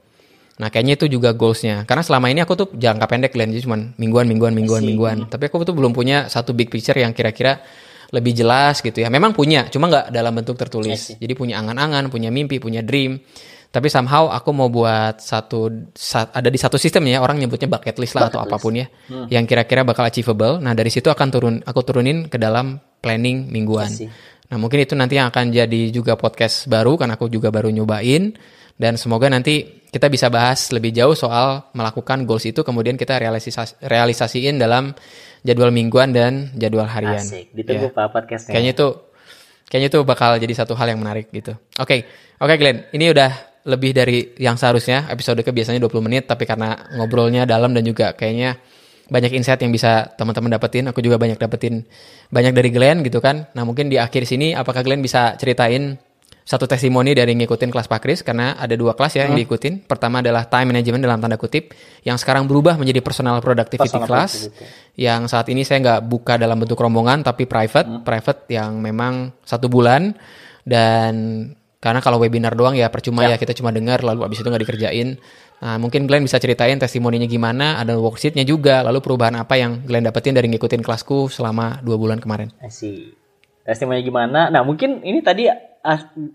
Nah 0.55 0.71
kayaknya 0.71 0.95
itu 0.97 1.05
juga 1.11 1.35
goalsnya. 1.35 1.83
Karena 1.85 2.01
selama 2.01 2.31
ini 2.31 2.41
aku 2.41 2.53
tuh 2.57 2.67
jangka 2.73 3.05
pendek 3.05 3.31
Glenn, 3.35 3.53
jadi 3.53 3.63
cuma 3.67 3.77
mingguan, 3.77 4.25
mingguan, 4.25 4.53
mingguan, 4.55 4.81
mingguan. 4.81 5.17
Tapi 5.29 5.51
aku 5.51 5.61
tuh 5.67 5.75
belum 5.77 5.91
punya 5.93 6.25
satu 6.31 6.55
big 6.55 6.71
picture 6.73 6.97
yang 6.97 7.13
kira-kira 7.13 7.61
lebih 8.09 8.33
jelas 8.33 8.79
gitu 8.79 9.03
ya. 9.03 9.11
Memang 9.11 9.35
punya, 9.35 9.67
cuma 9.67 9.91
nggak 9.91 10.15
dalam 10.15 10.33
bentuk 10.33 10.55
tertulis. 10.55 11.17
Jadi 11.19 11.33
punya 11.35 11.59
angan-angan, 11.59 12.07
punya 12.07 12.31
mimpi, 12.31 12.57
punya 12.57 12.79
dream. 12.79 13.19
Tapi 13.75 13.91
somehow 13.91 14.31
aku 14.31 14.55
mau 14.55 14.71
buat 14.71 15.19
satu 15.19 15.91
sa- 15.91 16.31
ada 16.31 16.47
di 16.47 16.55
satu 16.55 16.79
sistem 16.79 17.03
ya 17.05 17.19
orang 17.19 17.35
nyebutnya 17.35 17.67
bucket 17.67 17.99
list 17.99 18.15
lah 18.15 18.31
atau 18.31 18.39
apa 18.39 18.55
pun 18.55 18.71
ya 18.71 18.87
yang 19.27 19.43
kira-kira 19.43 19.83
bakal 19.83 20.07
achievable. 20.07 20.63
Nah 20.63 20.71
dari 20.71 20.87
situ 20.87 21.11
akan 21.11 21.27
turun 21.27 21.55
aku 21.59 21.83
turunin 21.83 22.31
ke 22.31 22.39
dalam 22.39 22.79
planning 23.03 23.51
mingguan. 23.51 23.91
Nah 24.45 24.55
mungkin 24.55 24.79
itu 24.79 24.95
nanti 24.95 25.19
yang 25.19 25.27
akan 25.27 25.51
jadi 25.51 25.91
juga 25.91 26.15
podcast 26.15 26.71
baru 26.71 26.95
karena 26.95 27.19
aku 27.19 27.27
juga 27.27 27.51
baru 27.51 27.67
nyobain 27.67 28.31
dan 28.75 28.95
semoga 28.95 29.27
nanti 29.27 29.83
kita 29.89 30.07
bisa 30.07 30.27
bahas 30.27 30.71
lebih 30.71 30.91
jauh 30.91 31.11
soal 31.11 31.67
melakukan 31.71 32.23
goals 32.23 32.43
itu 32.43 32.61
kemudian 32.61 32.95
kita 32.95 33.15
realisasi 33.15 33.79
realisasiin 33.81 34.55
dalam 34.55 34.91
jadwal 35.41 35.71
mingguan 35.71 36.11
dan 36.11 36.51
jadwal 36.53 36.83
harian. 36.85 37.19
asik 37.19 37.51
ditunggu 37.51 37.87
Ya. 37.87 37.91
pak 37.91 38.07
podcastnya 38.11 38.51
Kayaknya 38.51 38.71
itu 38.71 38.87
kayaknya 39.65 39.89
itu 39.89 39.99
bakal 40.03 40.31
jadi 40.37 40.53
satu 40.53 40.75
hal 40.75 40.91
yang 40.91 40.99
menarik 40.99 41.31
gitu. 41.31 41.55
Oke, 41.75 42.05
oke 42.37 42.53
Glenn, 42.55 42.85
ini 42.91 43.09
udah 43.09 43.31
lebih 43.65 43.91
dari 43.97 44.37
yang 44.37 44.55
seharusnya 44.55 45.09
episode 45.09 45.41
ke 45.41 45.49
biasanya 45.49 45.81
20 45.81 46.05
menit 46.05 46.23
tapi 46.29 46.45
karena 46.45 46.77
ngobrolnya 46.97 47.49
dalam 47.49 47.73
dan 47.73 47.81
juga 47.81 48.13
kayaknya 48.13 48.61
banyak 49.05 49.37
insight 49.37 49.61
yang 49.61 49.73
bisa 49.73 50.13
teman-teman 50.17 50.57
dapetin 50.57 50.89
aku 50.89 51.01
juga 51.01 51.17
banyak 51.17 51.37
dapetin 51.37 51.85
banyak 52.29 52.53
dari 52.53 52.69
Glenn 52.73 53.05
gitu 53.05 53.21
kan. 53.21 53.49
Nah 53.53 53.65
mungkin 53.65 53.89
di 53.89 54.01
akhir 54.01 54.25
sini 54.25 54.53
apakah 54.57 54.81
Glenn 54.81 55.01
bisa 55.01 55.37
ceritain 55.37 55.97
satu 56.45 56.69
testimoni 56.69 57.17
dari 57.17 57.33
ngikutin 57.33 57.73
kelas 57.73 57.89
Pak 57.89 57.99
Kris 58.05 58.21
karena 58.21 58.53
ada 58.53 58.77
dua 58.77 58.93
kelas 58.93 59.17
ya 59.17 59.25
yang 59.25 59.33
diikutin. 59.33 59.89
Pertama 59.89 60.21
adalah 60.21 60.45
time 60.45 60.69
management 60.69 61.01
dalam 61.01 61.17
tanda 61.17 61.41
kutip 61.41 61.73
yang 62.05 62.21
sekarang 62.21 62.45
berubah 62.45 62.77
menjadi 62.77 63.01
personal 63.01 63.41
productivity 63.41 63.89
Personal 63.89 64.05
class 64.05 64.45
productivity. 64.45 65.01
yang 65.01 65.25
saat 65.25 65.49
ini 65.49 65.65
saya 65.65 65.81
nggak 65.81 66.01
buka 66.05 66.37
dalam 66.37 66.61
bentuk 66.61 66.77
rombongan 66.77 67.25
tapi 67.25 67.49
private, 67.49 68.05
private 68.05 68.45
yang 68.53 68.77
memang 68.77 69.33
satu 69.41 69.65
bulan. 69.65 70.13
Dan 70.65 71.13
karena 71.85 72.01
kalau 72.01 72.17
webinar 72.17 72.57
doang 72.57 72.73
ya 72.73 72.89
percuma 72.89 73.29
ya, 73.29 73.37
kita 73.37 73.53
cuma 73.53 73.69
dengar 73.69 74.01
lalu 74.01 74.25
abis 74.25 74.41
itu 74.41 74.49
nggak 74.49 74.63
dikerjain. 74.65 75.21
Nah, 75.61 75.77
mungkin 75.77 76.09
Glenn 76.09 76.25
bisa 76.25 76.41
ceritain 76.41 76.81
testimoninya 76.81 77.29
gimana, 77.29 77.77
ada 77.77 77.93
worksheetnya 77.93 78.41
juga, 78.41 78.81
lalu 78.81 79.05
perubahan 79.05 79.37
apa 79.37 79.53
yang 79.53 79.85
Glenn 79.85 80.01
dapetin 80.01 80.33
dari 80.33 80.49
ngikutin 80.49 80.81
kelasku 80.81 81.29
selama 81.29 81.85
dua 81.85 82.01
bulan 82.01 82.17
kemarin. 82.17 82.49
I 82.57 82.73
see. 82.73 83.13
Testimoni 83.61 84.01
gimana? 84.01 84.49
Nah 84.49 84.65
mungkin 84.65 85.05
ini 85.05 85.21
tadi 85.21 85.45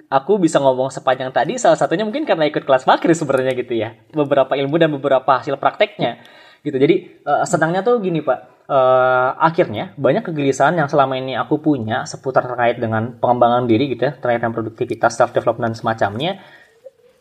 aku 0.07 0.39
bisa 0.39 0.63
ngomong 0.63 0.95
sepanjang 0.95 1.35
tadi 1.35 1.59
salah 1.59 1.75
satunya 1.75 2.07
mungkin 2.07 2.23
karena 2.23 2.47
ikut 2.47 2.63
kelas 2.63 2.87
makri 2.87 3.19
sebenarnya 3.19 3.59
gitu 3.59 3.75
ya. 3.75 3.99
Beberapa 4.15 4.55
ilmu 4.55 4.79
dan 4.79 4.95
beberapa 4.95 5.43
hasil 5.43 5.59
prakteknya 5.59 6.23
gitu. 6.63 6.79
Jadi 6.79 6.95
eh, 7.27 7.43
senangnya 7.43 7.83
tuh 7.83 7.99
gini 7.99 8.23
pak. 8.23 8.60
Eh, 8.71 9.31
akhirnya 9.35 9.99
banyak 9.99 10.31
kegelisahan 10.31 10.79
yang 10.79 10.87
selama 10.87 11.19
ini 11.19 11.35
aku 11.35 11.59
punya 11.59 12.07
seputar 12.07 12.47
terkait 12.47 12.79
dengan 12.79 13.19
pengembangan 13.19 13.67
diri 13.67 13.91
gitu 13.91 14.07
ya, 14.07 14.13
terkait 14.15 14.39
dengan 14.39 14.55
produktivitas, 14.55 15.19
self 15.19 15.35
development 15.35 15.75
semacamnya. 15.75 16.39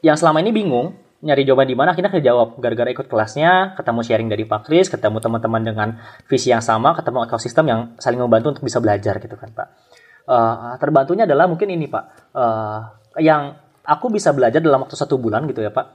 Yang 0.06 0.22
selama 0.22 0.46
ini 0.46 0.54
bingung 0.54 0.94
nyari 1.26 1.50
jawaban 1.50 1.66
di 1.66 1.74
mana 1.74 1.98
akhirnya 1.98 2.14
kejawab 2.14 2.62
gara-gara 2.62 2.94
ikut 2.94 3.10
kelasnya, 3.10 3.74
ketemu 3.74 4.00
sharing 4.06 4.30
dari 4.30 4.46
Pak 4.46 4.70
Kris, 4.70 4.94
ketemu 4.94 5.18
teman-teman 5.18 5.62
dengan 5.66 5.90
visi 6.30 6.54
yang 6.54 6.62
sama, 6.62 6.94
ketemu 6.94 7.26
ekosistem 7.26 7.66
yang 7.66 7.82
saling 7.98 8.22
membantu 8.22 8.54
untuk 8.54 8.64
bisa 8.70 8.78
belajar 8.78 9.18
gitu 9.18 9.34
kan 9.34 9.50
Pak. 9.50 9.68
Eh, 10.30 10.74
terbantunya 10.78 11.26
adalah 11.26 11.50
mungkin 11.50 11.66
ini 11.74 11.90
Pak, 11.90 12.06
Eh, 12.30 12.80
yang 13.26 13.58
aku 13.90 14.14
bisa 14.14 14.30
belajar 14.38 14.62
dalam 14.62 14.86
waktu 14.86 14.94
satu 14.94 15.18
bulan 15.18 15.50
gitu 15.50 15.66
ya 15.66 15.74
Pak, 15.74 15.86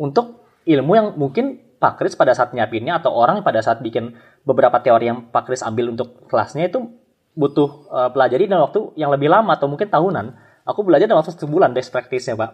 untuk 0.00 0.56
ilmu 0.64 0.92
yang 0.96 1.12
mungkin 1.20 1.66
Pak 1.76 2.00
Kris 2.00 2.16
pada 2.16 2.32
saat 2.32 2.56
nyiapinnya 2.56 2.96
atau 3.04 3.12
orang 3.12 3.44
pada 3.44 3.60
saat 3.60 3.84
bikin 3.84 4.16
beberapa 4.46 4.78
teori 4.78 5.10
yang 5.10 5.26
Pak 5.34 5.50
Kris 5.50 5.66
ambil 5.66 5.90
untuk 5.90 6.30
kelasnya 6.30 6.70
itu 6.70 6.86
butuh 7.34 7.90
eh, 7.90 8.10
pelajari 8.14 8.46
dalam 8.46 8.70
waktu 8.70 8.94
yang 8.94 9.10
lebih 9.10 9.28
lama 9.28 9.58
atau 9.58 9.66
mungkin 9.66 9.90
tahunan. 9.90 10.26
Aku 10.66 10.86
belajar 10.86 11.10
dalam 11.10 11.20
waktu 11.20 11.34
satu 11.34 11.50
bulan 11.50 11.74
best 11.74 11.90
practice-nya 11.90 12.38
Pak. 12.38 12.50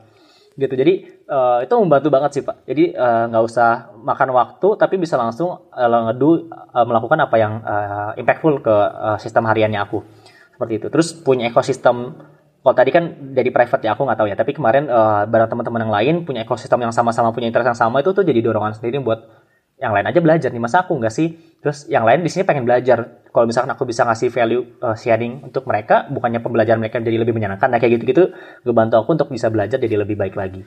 Gitu. 0.52 0.74
Jadi 0.76 0.94
eh, 1.08 1.58
itu 1.64 1.74
membantu 1.80 2.08
banget 2.12 2.30
sih 2.36 2.42
pak. 2.44 2.64
Jadi 2.68 2.92
eh, 2.92 3.24
nggak 3.32 3.44
usah 3.44 3.96
makan 3.96 4.28
waktu 4.36 4.68
tapi 4.76 5.00
bisa 5.00 5.16
langsung 5.16 5.68
eh, 5.72 5.88
ngedu 5.88 6.48
eh, 6.52 6.86
melakukan 6.88 7.18
apa 7.24 7.36
yang 7.40 7.52
eh, 7.64 8.20
impactful 8.20 8.60
ke 8.60 8.76
eh, 8.76 9.18
sistem 9.20 9.48
hariannya 9.48 9.80
aku. 9.80 10.04
Seperti 10.52 10.72
itu. 10.76 10.86
Terus 10.92 11.16
punya 11.16 11.48
ekosistem 11.48 12.20
kalau 12.62 12.78
tadi 12.78 12.94
kan 12.94 13.34
dari 13.34 13.50
private 13.50 13.82
ya 13.82 13.96
aku 13.96 14.04
nggak 14.04 14.18
tahu 14.20 14.28
ya. 14.28 14.36
Tapi 14.36 14.52
kemarin 14.52 14.92
eh, 14.92 15.22
bareng 15.24 15.48
teman-teman 15.48 15.80
yang 15.88 15.94
lain 15.94 16.14
punya 16.28 16.44
ekosistem 16.44 16.84
yang 16.84 16.92
sama-sama 16.92 17.32
punya 17.32 17.48
interest 17.48 17.72
yang 17.72 17.80
sama 17.88 18.04
itu 18.04 18.12
tuh 18.12 18.20
jadi 18.20 18.44
dorongan 18.44 18.76
sendiri 18.76 19.00
buat 19.00 19.41
yang 19.82 19.90
lain 19.90 20.06
aja 20.06 20.20
belajar 20.22 20.48
nih. 20.54 20.62
Masa 20.62 20.86
aku 20.86 20.94
nggak 20.94 21.10
sih? 21.10 21.34
Terus 21.58 21.90
yang 21.90 22.06
lain 22.06 22.22
di 22.22 22.30
sini 22.30 22.46
pengen 22.46 22.62
belajar. 22.62 23.26
Kalau 23.34 23.46
misalkan 23.50 23.74
aku 23.74 23.82
bisa 23.82 24.06
ngasih 24.06 24.30
value 24.30 24.78
uh, 24.78 24.94
sharing 24.94 25.42
untuk 25.42 25.66
mereka 25.66 26.06
bukannya 26.06 26.38
pembelajaran 26.38 26.78
mereka 26.78 27.02
jadi 27.02 27.18
lebih 27.18 27.34
menyenangkan 27.34 27.66
nah 27.66 27.82
kayak 27.82 27.98
gitu-gitu 27.98 28.30
ngebantu 28.62 29.02
aku 29.02 29.10
untuk 29.18 29.28
bisa 29.34 29.50
belajar 29.50 29.82
jadi 29.82 29.98
lebih 29.98 30.14
baik 30.14 30.38
lagi. 30.38 30.62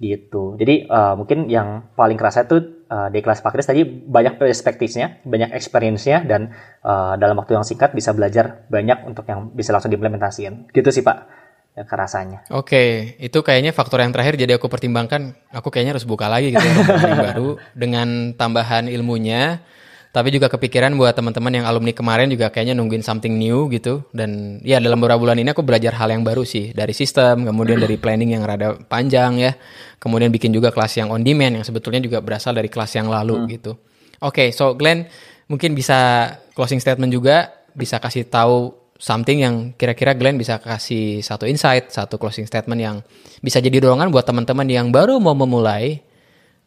Gitu. 0.00 0.56
Jadi 0.60 0.88
uh, 0.88 1.16
mungkin 1.16 1.48
yang 1.48 1.92
paling 1.96 2.20
kerasa 2.20 2.44
itu 2.44 2.84
uh, 2.88 3.08
di 3.08 3.20
kelas 3.24 3.40
Pak 3.40 3.52
Kris 3.56 3.68
tadi 3.68 3.84
banyak 3.84 4.36
perspektifnya 4.36 5.24
banyak 5.24 5.52
experience-nya 5.56 6.24
dan 6.24 6.52
uh, 6.84 7.16
dalam 7.20 7.36
waktu 7.36 7.56
yang 7.56 7.64
singkat 7.64 7.92
bisa 7.96 8.12
belajar 8.12 8.66
banyak 8.68 9.08
untuk 9.08 9.24
yang 9.28 9.52
bisa 9.52 9.72
langsung 9.76 9.92
diimplementasikan 9.92 10.72
gitu 10.72 10.88
sih 10.88 11.04
Pak 11.04 11.39
yang 11.78 11.86
kerasanya 11.86 12.42
Oke, 12.50 13.14
itu 13.22 13.38
kayaknya 13.46 13.70
faktor 13.70 14.02
yang 14.02 14.10
terakhir 14.10 14.34
jadi 14.34 14.58
aku 14.58 14.66
pertimbangkan. 14.66 15.38
Aku 15.54 15.70
kayaknya 15.70 15.94
harus 15.94 16.06
buka 16.06 16.26
lagi 16.26 16.50
gitu 16.50 16.66
ya 16.66 16.76
baru 17.30 17.62
dengan 17.78 18.34
tambahan 18.34 18.90
ilmunya. 18.90 19.62
Tapi 20.10 20.34
juga 20.34 20.50
kepikiran 20.50 20.90
buat 20.98 21.14
teman-teman 21.14 21.62
yang 21.62 21.70
alumni 21.70 21.94
kemarin 21.94 22.26
juga 22.26 22.50
kayaknya 22.50 22.74
nungguin 22.74 23.06
something 23.06 23.30
new 23.38 23.70
gitu. 23.70 24.02
Dan 24.10 24.58
ya 24.66 24.82
dalam 24.82 24.98
beberapa 24.98 25.22
bulan 25.22 25.38
ini 25.38 25.54
aku 25.54 25.62
belajar 25.62 25.94
hal 25.94 26.10
yang 26.10 26.26
baru 26.26 26.42
sih 26.42 26.74
dari 26.74 26.90
sistem, 26.90 27.46
kemudian 27.46 27.78
dari 27.78 27.94
planning 27.94 28.34
yang 28.34 28.42
rada 28.42 28.74
panjang 28.90 29.38
ya. 29.38 29.54
Kemudian 30.02 30.34
bikin 30.34 30.50
juga 30.50 30.74
kelas 30.74 30.98
yang 30.98 31.14
on 31.14 31.22
demand 31.22 31.62
yang 31.62 31.64
sebetulnya 31.64 32.02
juga 32.02 32.18
berasal 32.18 32.58
dari 32.58 32.66
kelas 32.66 32.98
yang 32.98 33.06
lalu 33.06 33.54
gitu. 33.54 33.78
Oke, 34.18 34.50
so 34.50 34.74
Glenn 34.74 35.06
mungkin 35.46 35.78
bisa 35.78 36.34
closing 36.58 36.82
statement 36.82 37.14
juga 37.14 37.54
bisa 37.78 38.02
kasih 38.02 38.26
tahu 38.26 38.79
something 39.00 39.40
yang 39.40 39.54
kira-kira 39.80 40.12
Glenn 40.12 40.36
bisa 40.36 40.60
kasih 40.60 41.24
satu 41.24 41.48
insight, 41.48 41.88
satu 41.88 42.20
closing 42.20 42.44
statement 42.44 42.80
yang 42.80 42.96
bisa 43.40 43.56
jadi 43.58 43.80
dorongan 43.80 44.12
buat 44.12 44.28
teman-teman 44.28 44.68
yang 44.68 44.92
baru 44.92 45.16
mau 45.16 45.32
memulai 45.32 46.04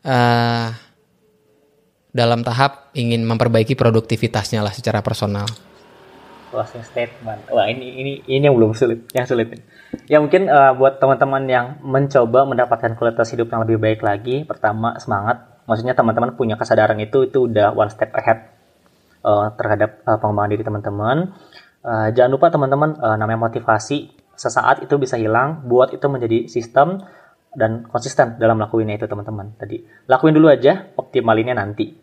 eh 0.03 0.69
dalam 2.13 2.45
tahap 2.45 2.93
ingin 2.93 3.25
memperbaiki 3.25 3.73
produktivitasnya 3.73 4.61
lah 4.61 4.73
secara 4.73 5.01
personal. 5.01 5.49
closing 6.53 6.85
statement. 6.85 7.49
Wah 7.49 7.65
ini 7.65 7.97
ini 7.97 8.11
ini 8.29 8.45
yang 8.45 8.53
belum 8.53 8.77
sulit, 8.77 9.09
yang 9.17 9.25
sulit. 9.25 9.57
Ya 10.05 10.21
mungkin 10.21 10.45
eh, 10.45 10.71
buat 10.77 11.01
teman-teman 11.01 11.49
yang 11.49 11.81
mencoba 11.81 12.45
mendapatkan 12.45 12.93
kualitas 12.93 13.33
hidup 13.33 13.49
yang 13.49 13.65
lebih 13.65 13.81
baik 13.81 14.05
lagi, 14.05 14.45
pertama 14.45 14.93
semangat. 15.01 15.41
Maksudnya 15.65 15.97
teman-teman 15.97 16.37
punya 16.37 16.53
kesadaran 16.53 17.01
itu 17.01 17.25
itu 17.25 17.49
udah 17.49 17.73
one 17.73 17.89
step 17.89 18.13
ahead 18.13 18.53
eh, 19.25 19.47
terhadap 19.57 20.05
eh, 20.05 20.17
pengembangan 20.21 20.51
diri 20.53 20.61
teman-teman. 20.61 21.17
Eh, 21.83 22.09
jangan 22.15 22.31
lupa 22.31 22.47
teman-teman 22.47 22.95
eh, 22.95 23.15
namanya 23.19 23.51
motivasi 23.51 24.15
sesaat 24.33 24.87
itu 24.87 24.95
bisa 24.95 25.19
hilang, 25.19 25.67
buat 25.67 25.91
itu 25.91 26.05
menjadi 26.07 26.47
sistem 26.47 27.03
dan 27.53 27.85
konsisten 27.85 28.39
dalam 28.41 28.57
lakuinnya 28.57 28.97
itu 28.97 29.05
teman-teman. 29.05 29.53
Tadi 29.59 29.83
lakuin 30.09 30.33
dulu 30.33 30.49
aja, 30.49 30.89
optimalinnya 30.97 31.53
nanti 31.53 31.93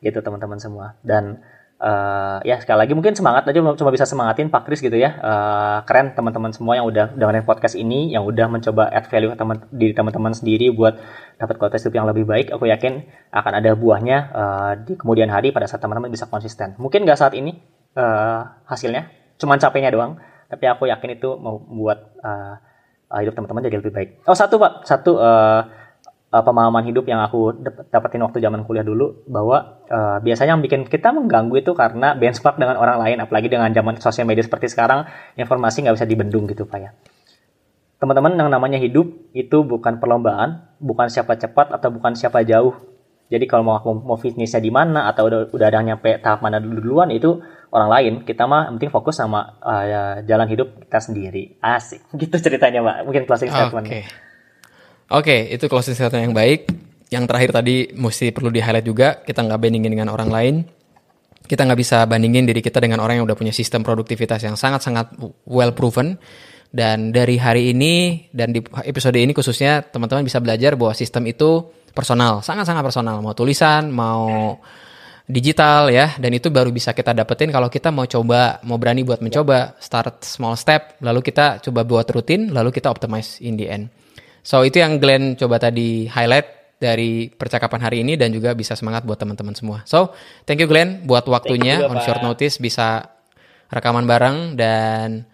gitu 0.00 0.20
teman-teman 0.20 0.60
semua. 0.60 0.96
Dan 1.02 1.40
eh, 1.80 2.38
ya 2.46 2.56
sekali 2.60 2.84
lagi 2.84 2.92
mungkin 2.92 3.16
semangat 3.16 3.48
aja 3.48 3.58
cuma 3.58 3.90
bisa 3.90 4.04
semangatin 4.04 4.52
Pak 4.52 4.68
Kris 4.68 4.84
gitu 4.84 4.94
ya. 4.94 5.16
Eh, 5.18 5.78
keren 5.88 6.12
teman-teman 6.12 6.52
semua 6.52 6.76
yang 6.78 6.86
udah 6.86 7.16
dengerin 7.16 7.44
podcast 7.48 7.74
ini, 7.74 8.12
yang 8.14 8.28
udah 8.28 8.46
mencoba 8.46 8.92
add 8.92 9.08
value 9.08 9.34
teman 9.34 9.56
diri 9.72 9.96
teman-teman 9.96 10.36
sendiri 10.36 10.70
buat 10.70 11.00
dapat 11.40 11.54
kualitas 11.58 11.82
hidup 11.88 11.96
yang 11.96 12.06
lebih 12.06 12.24
baik. 12.28 12.52
Aku 12.54 12.68
yakin 12.68 13.08
akan 13.34 13.52
ada 13.56 13.72
buahnya 13.72 14.18
eh, 14.30 14.72
di 14.84 14.92
kemudian 15.00 15.32
hari 15.32 15.50
pada 15.50 15.64
saat 15.64 15.82
teman-teman 15.82 16.12
bisa 16.12 16.28
konsisten. 16.28 16.76
Mungkin 16.78 17.02
nggak 17.02 17.18
saat 17.18 17.34
ini 17.34 17.56
eh, 17.98 18.40
hasilnya, 18.68 19.19
cuman 19.40 19.56
capeknya 19.56 19.90
doang. 19.90 20.20
Tapi 20.50 20.66
aku 20.66 20.90
yakin 20.90 21.16
itu 21.16 21.38
membuat 21.38 22.12
eh, 22.20 22.54
eh, 23.16 23.18
hidup 23.24 23.38
teman-teman 23.38 23.64
jadi 23.64 23.78
lebih 23.80 23.92
baik. 23.94 24.08
Oh 24.28 24.36
satu 24.36 24.60
pak, 24.60 24.84
satu 24.84 25.16
eh, 25.16 25.60
eh, 26.34 26.42
pemahaman 26.42 26.84
hidup 26.84 27.06
yang 27.06 27.22
aku 27.22 27.54
dap- 27.56 27.86
dapetin 27.88 28.20
waktu 28.26 28.42
zaman 28.42 28.66
kuliah 28.66 28.84
dulu 28.84 29.24
bahwa 29.30 29.80
eh, 29.86 30.18
biasanya 30.20 30.58
yang 30.58 30.62
bikin 30.62 30.84
kita 30.90 31.14
mengganggu 31.14 31.54
itu 31.62 31.72
karena 31.72 32.18
benchmark 32.18 32.58
dengan 32.60 32.76
orang 32.76 32.98
lain, 32.98 33.16
apalagi 33.22 33.48
dengan 33.48 33.70
zaman 33.72 33.96
sosial 34.02 34.26
media 34.26 34.42
seperti 34.42 34.68
sekarang, 34.68 35.06
informasi 35.38 35.86
nggak 35.86 35.96
bisa 35.96 36.06
dibendung 36.06 36.44
gitu 36.50 36.66
pak 36.66 36.78
ya. 36.82 36.90
Teman-teman 38.00 38.32
yang 38.32 38.48
namanya 38.48 38.80
hidup 38.80 39.12
itu 39.36 39.60
bukan 39.60 40.00
perlombaan, 40.00 40.64
bukan 40.80 41.12
siapa 41.12 41.36
cepat 41.36 41.68
atau 41.68 41.92
bukan 41.92 42.16
siapa 42.16 42.40
jauh. 42.42 42.89
Jadi 43.30 43.46
kalau 43.46 43.62
mau 43.62 43.78
mau, 43.78 44.18
finishnya 44.18 44.58
di 44.58 44.74
mana 44.74 45.06
atau 45.06 45.30
udah, 45.30 45.54
udah 45.54 45.66
ada 45.70 45.78
nyampe 45.86 46.18
tahap 46.18 46.42
mana 46.42 46.58
dulu 46.58 46.82
duluan 46.82 47.14
itu 47.14 47.38
orang 47.70 47.88
lain. 47.88 48.12
Kita 48.26 48.50
mah 48.50 48.66
penting 48.74 48.90
fokus 48.90 49.22
sama 49.22 49.54
eh, 49.62 50.26
jalan 50.26 50.50
hidup 50.50 50.82
kita 50.82 50.98
sendiri. 50.98 51.54
Asik. 51.62 52.10
Gitu 52.18 52.34
ceritanya, 52.42 52.82
Mbak. 52.82 52.96
Mungkin 53.06 53.22
closing 53.30 53.50
statement. 53.54 53.86
Oke. 53.86 54.00
Oke, 55.10 55.36
itu 55.46 55.64
closing 55.70 55.94
statement 55.94 56.30
yang 56.30 56.34
baik. 56.34 56.66
Yang 57.10 57.24
terakhir 57.30 57.50
tadi 57.54 57.76
mesti 57.94 58.30
perlu 58.34 58.50
di 58.50 58.62
highlight 58.62 58.86
juga, 58.86 59.22
kita 59.22 59.42
nggak 59.42 59.58
bandingin 59.58 59.90
dengan 59.94 60.10
orang 60.10 60.30
lain. 60.30 60.54
Kita 61.46 61.66
nggak 61.66 61.78
bisa 61.78 62.06
bandingin 62.06 62.46
diri 62.46 62.62
kita 62.62 62.78
dengan 62.78 63.02
orang 63.02 63.18
yang 63.18 63.26
udah 63.26 63.34
punya 63.34 63.50
sistem 63.50 63.82
produktivitas 63.82 64.42
yang 64.42 64.54
sangat-sangat 64.54 65.18
well 65.46 65.74
proven. 65.74 66.18
Dan 66.70 67.10
dari 67.10 67.34
hari 67.34 67.74
ini 67.74 68.26
dan 68.30 68.54
di 68.54 68.62
episode 68.86 69.18
ini 69.18 69.34
khususnya 69.34 69.82
teman-teman 69.82 70.22
bisa 70.22 70.38
belajar 70.38 70.78
bahwa 70.78 70.94
sistem 70.94 71.26
itu 71.26 71.66
personal, 71.92 72.40
sangat-sangat 72.40 72.82
personal. 72.82 73.22
Mau 73.22 73.34
tulisan, 73.34 73.90
mau 73.90 74.56
digital 75.30 75.88
ya. 75.88 76.18
Dan 76.18 76.34
itu 76.34 76.50
baru 76.50 76.74
bisa 76.74 76.90
kita 76.90 77.14
dapetin 77.14 77.54
kalau 77.54 77.70
kita 77.70 77.94
mau 77.94 78.04
coba 78.04 78.58
mau 78.66 78.76
berani 78.76 79.06
buat 79.06 79.22
mencoba 79.22 79.78
start 79.78 80.26
small 80.26 80.58
step 80.58 80.98
lalu 81.00 81.22
kita 81.22 81.62
coba 81.62 81.86
buat 81.86 82.06
rutin 82.10 82.50
lalu 82.50 82.74
kita 82.74 82.90
optimize 82.90 83.38
in 83.38 83.54
the 83.54 83.70
end. 83.70 83.88
So 84.42 84.66
itu 84.66 84.82
yang 84.82 84.98
Glenn 84.98 85.36
coba 85.36 85.60
tadi 85.60 86.08
highlight 86.10 86.80
dari 86.80 87.28
percakapan 87.28 87.80
hari 87.84 88.00
ini 88.00 88.16
dan 88.16 88.32
juga 88.32 88.56
bisa 88.56 88.72
semangat 88.72 89.04
buat 89.04 89.20
teman-teman 89.20 89.52
semua. 89.52 89.84
So 89.84 90.16
thank 90.48 90.58
you 90.58 90.68
Glenn 90.68 91.04
buat 91.04 91.28
waktunya 91.28 91.84
juga, 91.84 91.92
on 91.92 91.98
short 92.00 92.24
notice 92.24 92.56
bisa 92.56 93.04
rekaman 93.70 94.08
bareng 94.08 94.56
dan 94.56 95.28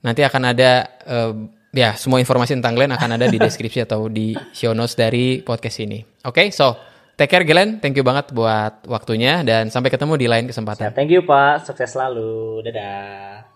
nanti 0.00 0.24
akan 0.24 0.42
ada 0.48 0.72
eh, 1.04 1.34
ya 1.72 1.94
semua 1.94 2.20
informasi 2.20 2.56
tentang 2.56 2.76
Glenn 2.76 2.92
akan 2.92 3.20
ada 3.20 3.26
di 3.28 3.38
deskripsi 3.44 3.84
atau 3.84 4.08
di 4.08 4.36
show 4.52 4.72
notes 4.72 4.96
dari 4.96 5.40
podcast 5.44 5.78
ini. 5.84 6.00
Oke, 6.24 6.48
so 6.52 6.76
take 7.18 7.28
care 7.28 7.44
Glenn, 7.44 7.80
thank 7.82 7.96
you 7.96 8.04
banget 8.04 8.32
buat 8.32 8.84
waktunya 8.88 9.44
dan 9.44 9.68
sampai 9.68 9.92
ketemu 9.92 10.14
di 10.16 10.26
lain 10.26 10.44
kesempatan. 10.48 10.88
Ya, 10.88 10.92
thank 10.94 11.12
you 11.12 11.24
Pak, 11.24 11.68
sukses 11.68 11.92
selalu. 11.92 12.64
Dadah. 12.68 13.48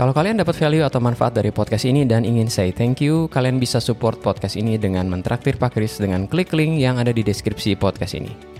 Kalau 0.00 0.16
kalian 0.16 0.40
dapat 0.40 0.56
value 0.56 0.80
atau 0.80 0.96
manfaat 0.96 1.36
dari 1.36 1.52
podcast 1.52 1.84
ini 1.84 2.08
dan 2.08 2.24
ingin 2.24 2.48
say 2.48 2.72
thank 2.72 3.04
you, 3.04 3.28
kalian 3.28 3.60
bisa 3.60 3.84
support 3.84 4.16
podcast 4.24 4.56
ini 4.56 4.80
dengan 4.80 5.04
mentraktir 5.12 5.60
Pak 5.60 5.76
Kris 5.76 6.00
dengan 6.00 6.24
klik 6.24 6.56
link 6.56 6.80
yang 6.80 6.96
ada 6.96 7.12
di 7.12 7.20
deskripsi 7.20 7.76
podcast 7.76 8.16
ini. 8.16 8.59